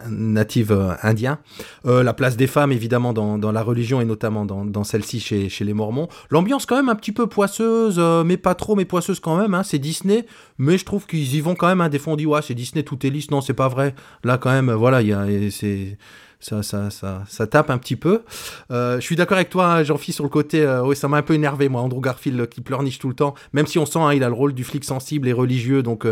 native 0.09 0.71
euh, 0.71 0.93
indien. 1.03 1.39
Euh, 1.86 2.03
la 2.03 2.13
place 2.13 2.36
des 2.36 2.47
femmes, 2.47 2.71
évidemment, 2.71 3.13
dans, 3.13 3.38
dans 3.38 3.51
la 3.51 3.61
religion 3.61 4.01
et 4.01 4.05
notamment 4.05 4.45
dans, 4.45 4.65
dans 4.65 4.84
celle-ci 4.84 5.19
chez, 5.19 5.49
chez 5.49 5.63
les 5.63 5.74
Mormons. 5.74 6.07
L'ambiance, 6.30 6.65
quand 6.65 6.76
même, 6.76 6.89
un 6.89 6.95
petit 6.95 7.11
peu 7.11 7.28
poisseuse, 7.28 7.95
euh, 7.99 8.24
mais 8.24 8.38
pas 8.38 8.55
trop, 8.55 8.76
mais 8.76 8.86
poisseuse 8.86 9.19
quand 9.19 9.38
même. 9.38 9.53
Hein, 9.53 9.63
c'est 9.63 9.80
Disney, 9.80 10.26
mais 10.57 10.78
je 10.78 10.86
trouve 10.86 11.05
qu'ils 11.05 11.36
y 11.36 11.41
vont 11.41 11.55
quand 11.55 11.67
même. 11.67 11.82
Hein, 11.82 11.89
des 11.89 11.99
fois, 11.99 12.13
on 12.13 12.15
dit, 12.15 12.28
c'est 12.41 12.55
Disney, 12.55 12.84
tout 12.84 13.05
est 13.05 13.09
lisse. 13.09 13.30
Non, 13.32 13.41
c'est 13.41 13.53
pas 13.53 13.67
vrai. 13.67 13.93
Là, 14.24 14.38
quand 14.38 14.51
même, 14.51 14.71
voilà, 14.71 15.01
il 15.01 15.09
y 15.09 15.13
a, 15.13 15.26
c'est. 15.51 15.97
Ça, 16.39 16.61
ça, 16.61 16.89
ça, 16.89 17.47
tape 17.47 17.69
un 17.69 17.78
petit 17.78 17.95
peu. 17.95 18.24
Je 18.69 18.99
suis 18.99 19.15
d'accord 19.15 19.38
avec 19.38 19.49
toi, 19.49 19.76
hein, 19.76 19.84
Jean-Philippe, 19.84 20.15
sur 20.15 20.26
le 20.26 20.30
côté. 20.30 20.61
euh, 20.61 20.93
ça 20.93 21.07
m'a 21.07 21.15
un 21.15 21.21
peu 21.21 21.36
énervé, 21.36 21.69
moi, 21.69 21.80
Andrew 21.80 22.01
Garfield 22.01 22.49
qui 22.49 22.59
pleurniche 22.59 22.99
tout 22.99 23.07
le 23.07 23.13
temps. 23.13 23.34
Même 23.53 23.65
si 23.65 23.80
on 23.80 23.86
sent, 23.86 23.99
hein, 23.99 24.11
il 24.11 24.26
a 24.26 24.28
le 24.28 24.34
rôle 24.34 24.53
du 24.53 24.65
flic 24.65 24.84
sensible 24.84 25.30
et 25.30 25.32
religieux, 25.32 25.84
donc 25.84 26.05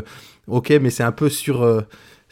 ok, 0.47 0.69
mais 0.81 0.89
c'est 0.89 1.03
un 1.03 1.11
peu 1.11 1.27
sur, 1.27 1.65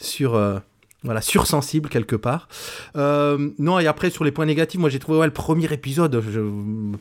sur, 0.00 0.34
euh, 0.34 0.58
voilà, 1.02 1.22
sursensible 1.22 1.88
quelque 1.88 2.16
part. 2.16 2.48
Euh, 2.96 3.50
non, 3.58 3.78
et 3.78 3.86
après, 3.86 4.10
sur 4.10 4.22
les 4.22 4.32
points 4.32 4.44
négatifs, 4.44 4.78
moi 4.78 4.90
j'ai 4.90 4.98
trouvé 4.98 5.24
le 5.24 5.32
premier 5.32 5.72
épisode, 5.72 6.20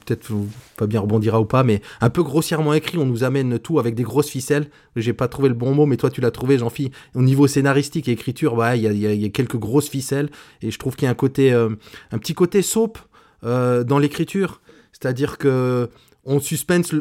peut-être 0.05 0.31
Fabien 0.77 1.01
rebondira 1.01 1.41
ou 1.41 1.45
pas, 1.45 1.63
mais 1.63 1.81
un 1.99 2.09
peu 2.09 2.23
grossièrement 2.23 2.73
écrit. 2.73 2.97
On 2.97 3.05
nous 3.05 3.23
amène 3.23 3.59
tout 3.59 3.77
avec 3.79 3.95
des 3.95 4.03
grosses 4.03 4.29
ficelles. 4.29 4.69
J'ai 4.95 5.13
pas 5.13 5.27
trouvé 5.27 5.49
le 5.49 5.55
bon 5.55 5.73
mot, 5.73 5.85
mais 5.85 5.97
toi 5.97 6.09
tu 6.09 6.21
l'as 6.21 6.31
trouvé, 6.31 6.57
Jean-Phi. 6.57 6.91
Au 7.13 7.21
niveau 7.21 7.47
scénaristique 7.47 8.07
et 8.07 8.11
écriture, 8.11 8.53
ouais, 8.53 8.79
il 8.79 8.91
y, 8.91 9.07
y 9.07 9.17
y 9.17 9.25
a 9.25 9.29
quelques 9.29 9.57
grosses 9.57 9.89
ficelles. 9.89 10.29
Et 10.61 10.71
je 10.71 10.79
trouve 10.79 10.95
qu'il 10.95 11.05
y 11.05 11.07
a 11.07 11.11
un 11.11 11.15
côté, 11.15 11.51
euh, 11.51 11.69
un 12.11 12.17
petit 12.19 12.33
côté 12.33 12.61
soap 12.61 12.99
euh, 13.43 13.83
dans 13.83 13.99
l'écriture. 13.99 14.61
C'est-à-dire 14.93 15.37
que 15.37 15.89
on 16.29 16.39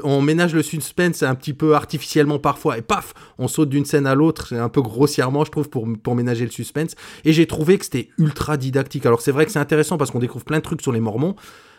on 0.05 0.23
ménage 0.23 0.55
le 0.55 0.63
suspense 0.63 1.23
un 1.23 1.35
petit 1.35 1.53
peu 1.53 1.75
artificiellement 1.75 2.39
parfois, 2.39 2.79
et 2.79 2.83
paf, 2.83 3.13
on 3.39 3.47
saute 3.47 3.69
d'une 3.69 3.85
scène 3.85 4.07
à 4.07 4.15
l'autre, 4.15 4.47
c'est 4.49 4.59
un 4.59 4.71
peu 4.71 4.81
grossièrement, 4.81 5.45
je 5.45 5.51
trouve, 5.51 5.69
pour, 5.69 5.87
pour 6.03 6.15
ménager 6.15 6.45
le 6.47 6.51
suspense. 6.51 6.95
Et 7.27 7.35
j'ai 7.35 7.47
trouvé 7.47 7.77
que 7.77 7.85
c'était 7.85 8.09
ultra 8.17 8.57
didactique. 8.57 9.05
Alors 9.05 9.21
c'est 9.21 9.33
vrai 9.33 9.45
que 9.45 9.53
c'est 9.53 9.59
intéressant 9.59 9.99
parce 9.99 10.11
qu'on 10.11 10.19
découvre 10.19 10.47
plein 10.47 10.59
de 10.59 10.63
trucs 10.63 10.81
sur 10.81 10.93
les 10.93 11.01
Mormons, 11.01 11.37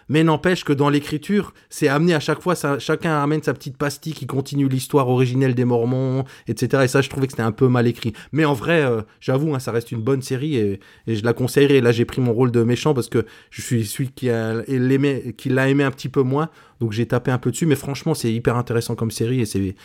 mais 0.10 0.24
n'empêche 0.24 0.64
que 0.64 0.74
dans 0.74 0.90
l'écriture, 0.90 1.54
c'est 1.70 1.88
amené 1.88 2.14
à 2.14 2.20
chaque 2.20 2.42
fois, 2.42 2.56
chacun 2.80 3.22
amène 3.22 3.44
sa 3.44 3.54
petite 3.54 3.78
pastille 3.78 4.14
qui 4.14 4.26
continue 4.26 4.68
l'histoire 4.68 5.08
originelle 5.08 5.56
des 5.56 5.66
Mormons, 5.66 6.26
etc. 6.48 6.84
Et 6.84 6.88
ça, 6.88 7.02
je 7.02 7.10
trouvais 7.10 7.28
que 7.28 7.34
c'était 7.34 7.44
un 7.44 7.52
peu 7.52 7.68
mal 7.68 7.88
écrit. 7.88 8.14
Mais 8.32 8.44
en 8.44 8.54
vrai, 8.54 8.84
euh, 8.84 9.02
j'avoue, 9.20 9.54
hein, 9.54 9.60
ça 9.60 9.72
reste 9.72 9.92
une 9.92 10.02
bonne 10.02 10.22
série 10.22 10.58
et, 10.58 10.80
je 11.08 11.24
la 11.24 11.34
conseillerais. 11.34 11.82
Là, 11.82 11.92
j'ai 11.92 12.06
pris 12.06 12.22
mon 12.22 12.34
rôle 12.34 12.52
de 12.52 12.64
méchant 12.64 12.94
parce 12.94 13.08
que 13.08 13.26
je 13.52 13.62
suis 13.62 13.86
celui 13.86 14.10
qui 14.10 14.28
l'a 14.28 15.70
aimé 15.70 15.84
un 15.84 15.92
petit 15.92 16.10
peu 16.10 16.24
moins. 16.24 16.50
Donc 16.80 16.94
j'ai 16.94 17.06
tapé 17.06 17.30
un 17.30 17.38
peu 17.38 17.52
dessus, 17.52 17.66
mais 17.66 17.76
franchement, 17.76 18.14
c'est 18.14 18.32
hyper 18.32 18.56
intéressant 18.56 18.96
comme 18.96 19.12
série 19.12 19.42
et, 19.42 19.76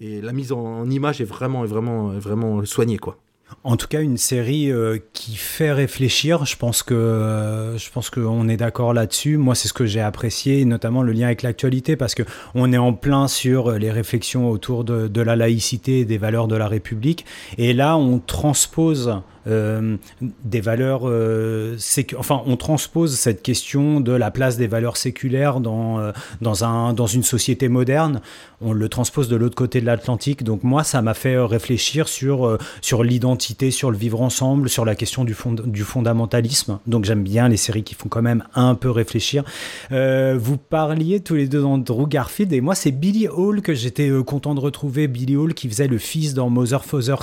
et, 0.00 0.20
la 0.22 0.32
mise 0.32 0.52
en, 0.52 0.60
en 0.60 0.90
image 0.90 1.20
est 1.20 1.24
vraiment, 1.24 1.64
vraiment, 1.64 2.08
vraiment 2.10 2.64
soignée, 2.64 2.98
quoi. 2.98 3.18
En 3.62 3.76
tout 3.76 3.86
cas, 3.86 4.00
une 4.00 4.16
série 4.16 4.70
euh, 4.70 4.98
qui 5.12 5.36
fait 5.36 5.72
réfléchir. 5.72 6.44
Je 6.44 6.56
pense 6.56 6.82
que 6.82 6.94
euh, 6.94 7.78
je 7.78 7.90
pense 7.90 8.10
qu'on 8.10 8.48
est 8.48 8.56
d'accord 8.56 8.92
là-dessus. 8.92 9.36
Moi, 9.36 9.54
c'est 9.54 9.68
ce 9.68 9.72
que 9.72 9.86
j'ai 9.86 10.00
apprécié, 10.00 10.64
notamment 10.64 11.02
le 11.02 11.12
lien 11.12 11.26
avec 11.26 11.42
l'actualité, 11.42 11.96
parce 11.96 12.14
que 12.14 12.22
on 12.54 12.72
est 12.72 12.78
en 12.78 12.92
plein 12.92 13.28
sur 13.28 13.72
les 13.72 13.90
réflexions 13.90 14.50
autour 14.50 14.84
de, 14.84 15.08
de 15.08 15.20
la 15.20 15.36
laïcité 15.36 16.00
et 16.00 16.04
des 16.04 16.18
valeurs 16.18 16.48
de 16.48 16.56
la 16.56 16.68
République. 16.68 17.24
Et 17.58 17.72
là, 17.72 17.96
on 17.96 18.18
transpose 18.18 19.20
euh, 19.46 19.96
des 20.44 20.60
valeurs, 20.60 21.02
euh, 21.04 21.76
enfin, 22.16 22.42
on 22.46 22.56
transpose 22.56 23.16
cette 23.16 23.42
question 23.42 24.00
de 24.00 24.12
la 24.12 24.30
place 24.30 24.56
des 24.56 24.66
valeurs 24.66 24.96
séculaires 24.96 25.60
dans 25.60 25.98
euh, 25.98 26.12
dans 26.40 26.64
un 26.64 26.92
dans 26.92 27.06
une 27.06 27.22
société 27.22 27.68
moderne. 27.68 28.20
On 28.60 28.72
le 28.72 28.88
transpose 28.88 29.28
de 29.28 29.36
l'autre 29.36 29.56
côté 29.56 29.80
de 29.80 29.86
l'Atlantique. 29.86 30.42
Donc 30.42 30.62
moi, 30.62 30.84
ça 30.84 31.02
m'a 31.02 31.14
fait 31.14 31.34
euh, 31.34 31.44
réfléchir 31.44 32.08
sur 32.08 32.58
sur 32.80 33.04
l'identité, 33.04 33.70
sur 33.70 33.90
le 33.90 33.96
vivre 33.96 34.22
ensemble, 34.22 34.68
sur 34.68 34.84
la 34.84 34.94
question 34.94 35.24
du, 35.24 35.34
fond, 35.34 35.52
du 35.52 35.82
fondamentalisme. 35.82 36.78
Donc 36.86 37.04
j'aime 37.04 37.22
bien 37.22 37.48
les 37.48 37.56
séries 37.56 37.82
qui 37.82 37.94
font 37.94 38.08
quand 38.08 38.22
même 38.22 38.44
un 38.54 38.74
peu 38.74 38.90
réfléchir. 38.90 39.44
Vous 39.90 40.56
parliez 40.56 41.20
tous 41.20 41.34
les 41.34 41.48
deux 41.48 41.60
d'Andrew 41.62 42.06
Garfield 42.08 42.52
et 42.52 42.60
moi 42.60 42.74
c'est 42.74 42.90
Billy 42.90 43.28
Hall 43.28 43.62
que 43.62 43.74
j'étais 43.74 44.10
content 44.24 44.54
de 44.54 44.60
retrouver. 44.60 45.08
Billy 45.08 45.36
Hall 45.36 45.54
qui 45.54 45.68
faisait 45.68 45.88
le 45.88 45.98
fils 45.98 46.34
dans 46.34 46.48
Mother 46.50 46.84
Father 46.84 47.16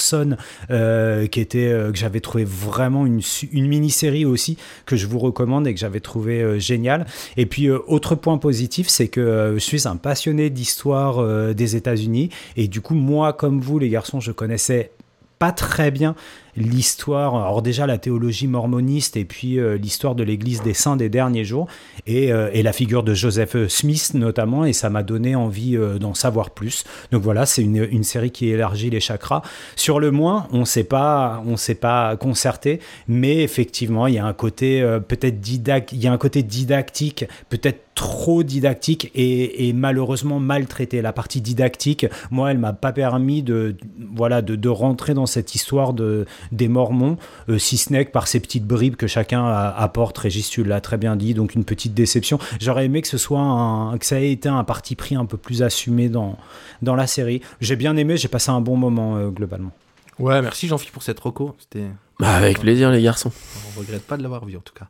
qui 1.32 1.39
était 1.39 1.69
que 1.91 1.97
j'avais 1.97 2.11
trouvé 2.20 2.43
vraiment 2.43 3.05
une, 3.05 3.22
mini-série 3.53 4.26
aussi 4.26 4.57
que 4.86 4.95
je 4.95 5.07
vous 5.07 5.20
recommande 5.20 5.68
et 5.68 5.74
que 5.74 5.80
j'avais 5.80 5.99
trouvé 5.99 6.41
euh, 6.41 6.59
génial. 6.59 7.05
Et 7.38 7.45
puis 7.45 7.68
euh, 7.68 7.80
autre 7.88 8.16
point 8.16 8.38
positif, 8.38 8.89
c'est 8.89 9.07
que 9.07 9.22
euh, 9.22 9.53
je 9.53 9.59
suis 9.59 9.88
un 9.88 9.95
passionné 9.95 10.49
d'histoire 10.49 11.53
des 11.53 11.76
États-Unis 11.76 12.30
et 12.57 12.68
du 12.68 12.82
coup 12.82 12.95
moi 12.95 13.34
comme 13.34 13.62
vous 13.62 13.80
les 13.80 13.89
garçons, 13.89 14.20
je 14.20 14.32
connaissais 14.32 14.91
pas 15.39 15.51
très 15.51 15.89
bien 15.91 16.16
l'histoire, 16.55 17.35
alors 17.35 17.61
déjà 17.61 17.87
la 17.87 17.97
théologie 17.97 18.47
mormoniste 18.47 19.17
et 19.17 19.25
puis 19.25 19.59
euh, 19.59 19.77
l'histoire 19.77 20.15
de 20.15 20.23
l'Église 20.23 20.61
des 20.61 20.73
saints 20.73 20.95
des 20.95 21.09
derniers 21.09 21.45
jours 21.45 21.67
et, 22.07 22.31
euh, 22.31 22.49
et 22.53 22.63
la 22.63 22.73
figure 22.73 23.03
de 23.03 23.13
Joseph 23.13 23.55
Smith 23.67 24.11
notamment 24.13 24.65
et 24.65 24.73
ça 24.73 24.89
m'a 24.89 25.03
donné 25.03 25.35
envie 25.35 25.77
euh, 25.77 25.97
d'en 25.97 26.13
savoir 26.13 26.49
plus. 26.51 26.83
Donc 27.11 27.21
voilà, 27.21 27.45
c'est 27.45 27.61
une, 27.61 27.87
une 27.91 28.03
série 28.03 28.31
qui 28.31 28.49
élargit 28.49 28.89
les 28.89 28.99
chakras. 28.99 29.41
Sur 29.75 29.99
le 29.99 30.11
moins, 30.11 30.47
on 30.51 30.65
s'est 30.65 30.83
pas, 30.83 31.41
on 31.45 31.57
s'est 31.57 31.75
pas 31.75 32.15
concerté, 32.17 32.79
mais 33.07 33.43
effectivement, 33.43 34.07
il 34.07 34.15
y 34.15 34.19
a 34.19 34.25
un 34.25 34.33
côté 34.33 34.81
peut-être 35.07 35.39
didactique, 35.39 35.99
il 36.03 36.43
didactique, 36.43 37.25
peut-être 37.49 37.79
trop 37.95 38.41
didactique 38.43 39.11
et, 39.15 39.67
et 39.67 39.73
malheureusement 39.73 40.39
maltraité. 40.39 41.01
La 41.01 41.13
partie 41.13 41.41
didactique, 41.41 42.05
moi, 42.31 42.51
elle 42.51 42.57
m'a 42.57 42.73
pas 42.73 42.91
permis 42.91 43.43
de, 43.43 43.75
voilà, 44.13 44.41
de, 44.41 44.55
de 44.55 44.69
rentrer 44.69 45.13
dans 45.13 45.25
cette 45.25 45.55
histoire 45.55 45.93
de, 45.93 46.25
des 46.51 46.67
Mormons, 46.67 47.17
euh, 47.49 47.57
si 47.57 47.77
ce 47.77 47.91
n'est 47.91 48.05
que 48.05 48.11
par 48.11 48.27
ces 48.27 48.39
petites 48.39 48.65
bribes 48.65 48.95
que 48.95 49.07
chacun 49.07 49.45
apporte. 49.45 50.17
Régis, 50.17 50.49
tu 50.49 50.63
l'as 50.63 50.81
très 50.81 50.97
bien 50.97 51.15
dit, 51.15 51.33
donc 51.33 51.55
une 51.55 51.65
petite 51.65 51.93
déception. 51.93 52.39
J'aurais 52.59 52.85
aimé 52.85 53.01
que 53.01 53.07
ce 53.07 53.17
soit 53.17 53.39
un, 53.39 53.97
que 53.97 54.05
ça 54.05 54.19
ait 54.19 54.31
été 54.31 54.49
un 54.49 54.63
parti 54.63 54.95
pris 54.95 55.15
un 55.15 55.25
peu 55.25 55.37
plus 55.37 55.63
assumé 55.63 56.09
dans, 56.09 56.37
dans 56.81 56.95
la 56.95 57.07
série. 57.07 57.41
J'ai 57.59 57.75
bien 57.75 57.95
aimé, 57.97 58.17
j'ai 58.17 58.27
passé 58.27 58.51
un 58.51 58.61
bon 58.61 58.77
moment 58.77 59.17
euh, 59.17 59.29
globalement. 59.29 59.71
Ouais, 60.19 60.41
merci 60.41 60.67
Jean-Philippe 60.67 60.93
pour 60.93 61.03
cette 61.03 61.19
reco. 61.19 61.55
C'était 61.59 61.87
Bah, 62.19 62.35
avec 62.35 62.59
plaisir, 62.59 62.91
les 62.91 63.01
garçons. 63.01 63.31
On 63.75 63.79
regrette 63.79 64.03
pas 64.03 64.17
de 64.17 64.23
l'avoir 64.23 64.45
vu 64.45 64.55
en 64.57 64.61
tout 64.61 64.73
cas. 64.73 64.87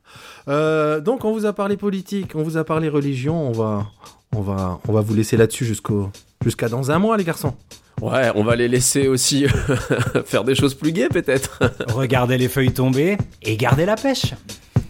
Euh, 0.47 0.99
donc 0.99 1.23
on 1.23 1.31
vous 1.31 1.45
a 1.45 1.53
parlé 1.53 1.77
politique, 1.77 2.31
on 2.35 2.43
vous 2.43 2.57
a 2.57 2.63
parlé 2.63 2.89
religion, 2.89 3.47
on 3.47 3.51
va, 3.51 3.87
on 4.35 4.41
va, 4.41 4.79
on 4.87 4.91
va 4.91 5.01
vous 5.01 5.13
laisser 5.13 5.37
là-dessus 5.37 5.65
jusqu'au, 5.65 6.09
jusqu'à 6.43 6.67
dans 6.67 6.91
un 6.91 6.99
mois 6.99 7.15
les 7.17 7.23
garçons. 7.23 7.55
Ouais, 8.01 8.31
on 8.33 8.43
va 8.43 8.55
les 8.55 8.67
laisser 8.67 9.07
aussi 9.07 9.45
faire 10.25 10.43
des 10.43 10.55
choses 10.55 10.73
plus 10.73 10.91
gaies, 10.91 11.07
peut-être. 11.09 11.59
Regardez 11.93 12.37
les 12.37 12.49
feuilles 12.49 12.73
tomber 12.73 13.17
et 13.43 13.57
gardez 13.57 13.85
la 13.85 13.95
pêche. 13.95 14.33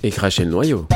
Et 0.02 0.12
cracher 0.12 0.46
le 0.46 0.52
noyau. 0.52 0.88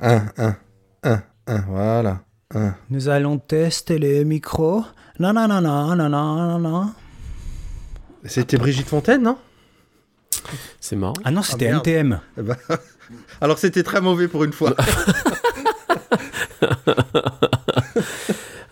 Un, 0.00 0.26
un, 0.36 0.56
un, 1.02 1.22
un, 1.46 1.60
voilà. 1.68 2.20
Un. 2.54 2.74
Nous 2.90 3.08
allons 3.08 3.38
tester 3.38 3.98
les 3.98 4.24
micros. 4.24 4.84
Non, 5.18 5.32
non, 5.32 5.48
non, 5.48 5.60
non, 5.60 5.96
non, 5.96 6.08
non, 6.08 6.58
non. 6.58 6.92
C'était 8.24 8.58
Brigitte 8.58 8.88
Fontaine, 8.88 9.22
non? 9.22 9.38
C'est 10.80 10.96
marrant. 10.96 11.14
Ah 11.24 11.30
non, 11.30 11.42
c'était 11.42 11.70
merde. 11.70 11.86
NTM. 11.86 12.20
Eh 12.38 12.42
ben, 12.42 12.56
Alors 13.40 13.58
c'était 13.58 13.82
très 13.82 14.00
mauvais 14.00 14.28
pour 14.28 14.44
une 14.44 14.52
fois. 14.52 14.74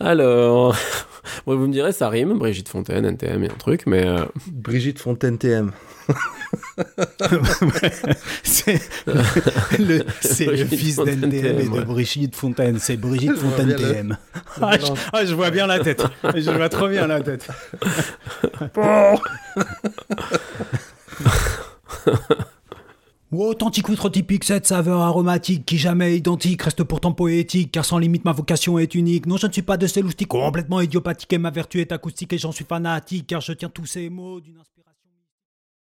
Alors, 0.00 0.76
bon, 1.46 1.56
vous 1.56 1.66
me 1.66 1.72
direz, 1.72 1.92
ça 1.92 2.08
rime, 2.08 2.38
Brigitte 2.38 2.68
Fontaine, 2.68 3.04
NTM 3.04 3.44
et 3.44 3.50
un 3.50 3.54
truc, 3.54 3.82
mais 3.86 4.06
euh, 4.06 4.24
Brigitte 4.46 4.98
Fontaine 4.98 5.38
TM. 5.38 5.72
c'est 8.42 8.80
le, 9.78 10.04
c'est 10.20 10.46
le 10.46 10.64
Brigitte 10.64 10.78
fils 10.78 10.96
d'NTM 10.96 11.60
et 11.60 11.64
de 11.64 11.68
ouais. 11.70 11.84
Brigitte 11.84 12.36
Fontaine. 12.36 12.78
C'est 12.78 12.96
Brigitte 12.96 13.32
Je 13.36 13.40
vois 13.40 13.50
Fontaine 13.50 13.68
le- 13.68 13.76
TM. 13.76 14.16
Ah, 14.60 14.76
je, 14.78 14.86
ah, 15.12 15.24
je 15.24 15.34
vois 15.34 15.50
bien 15.50 15.66
la 15.66 15.80
tête. 15.80 16.04
Je 16.22 16.50
vois 16.50 16.68
trop 16.68 16.86
bien 16.88 17.06
la 17.08 17.20
tête. 17.20 17.48
Authentique 23.32 23.88
outre 23.88 24.10
typique, 24.10 24.44
cette 24.44 24.66
saveur 24.66 25.00
aromatique 25.00 25.66
qui 25.66 25.76
jamais 25.76 26.16
identique 26.16 26.62
reste 26.62 26.84
pourtant 26.84 27.12
poétique 27.12 27.72
car 27.72 27.84
sans 27.84 27.98
limite 27.98 28.24
ma 28.24 28.32
vocation 28.32 28.78
est 28.78 28.94
unique. 28.94 29.26
Non, 29.26 29.36
je 29.36 29.48
ne 29.48 29.52
suis 29.52 29.62
pas 29.62 29.76
de 29.76 29.88
ces 29.88 30.02
loustiques 30.02 30.28
complètement 30.28 30.80
idiopathique 30.80 31.32
et 31.32 31.38
ma 31.38 31.50
vertu 31.50 31.80
est 31.80 31.90
acoustique 31.90 32.32
et 32.32 32.38
j'en 32.38 32.52
suis 32.52 32.64
fanatique 32.64 33.26
car 33.26 33.40
je 33.40 33.52
tiens 33.52 33.68
tous 33.68 33.86
ces 33.86 34.08
mots 34.08 34.40
d'une 34.40 34.58
inspiration. 34.58 34.83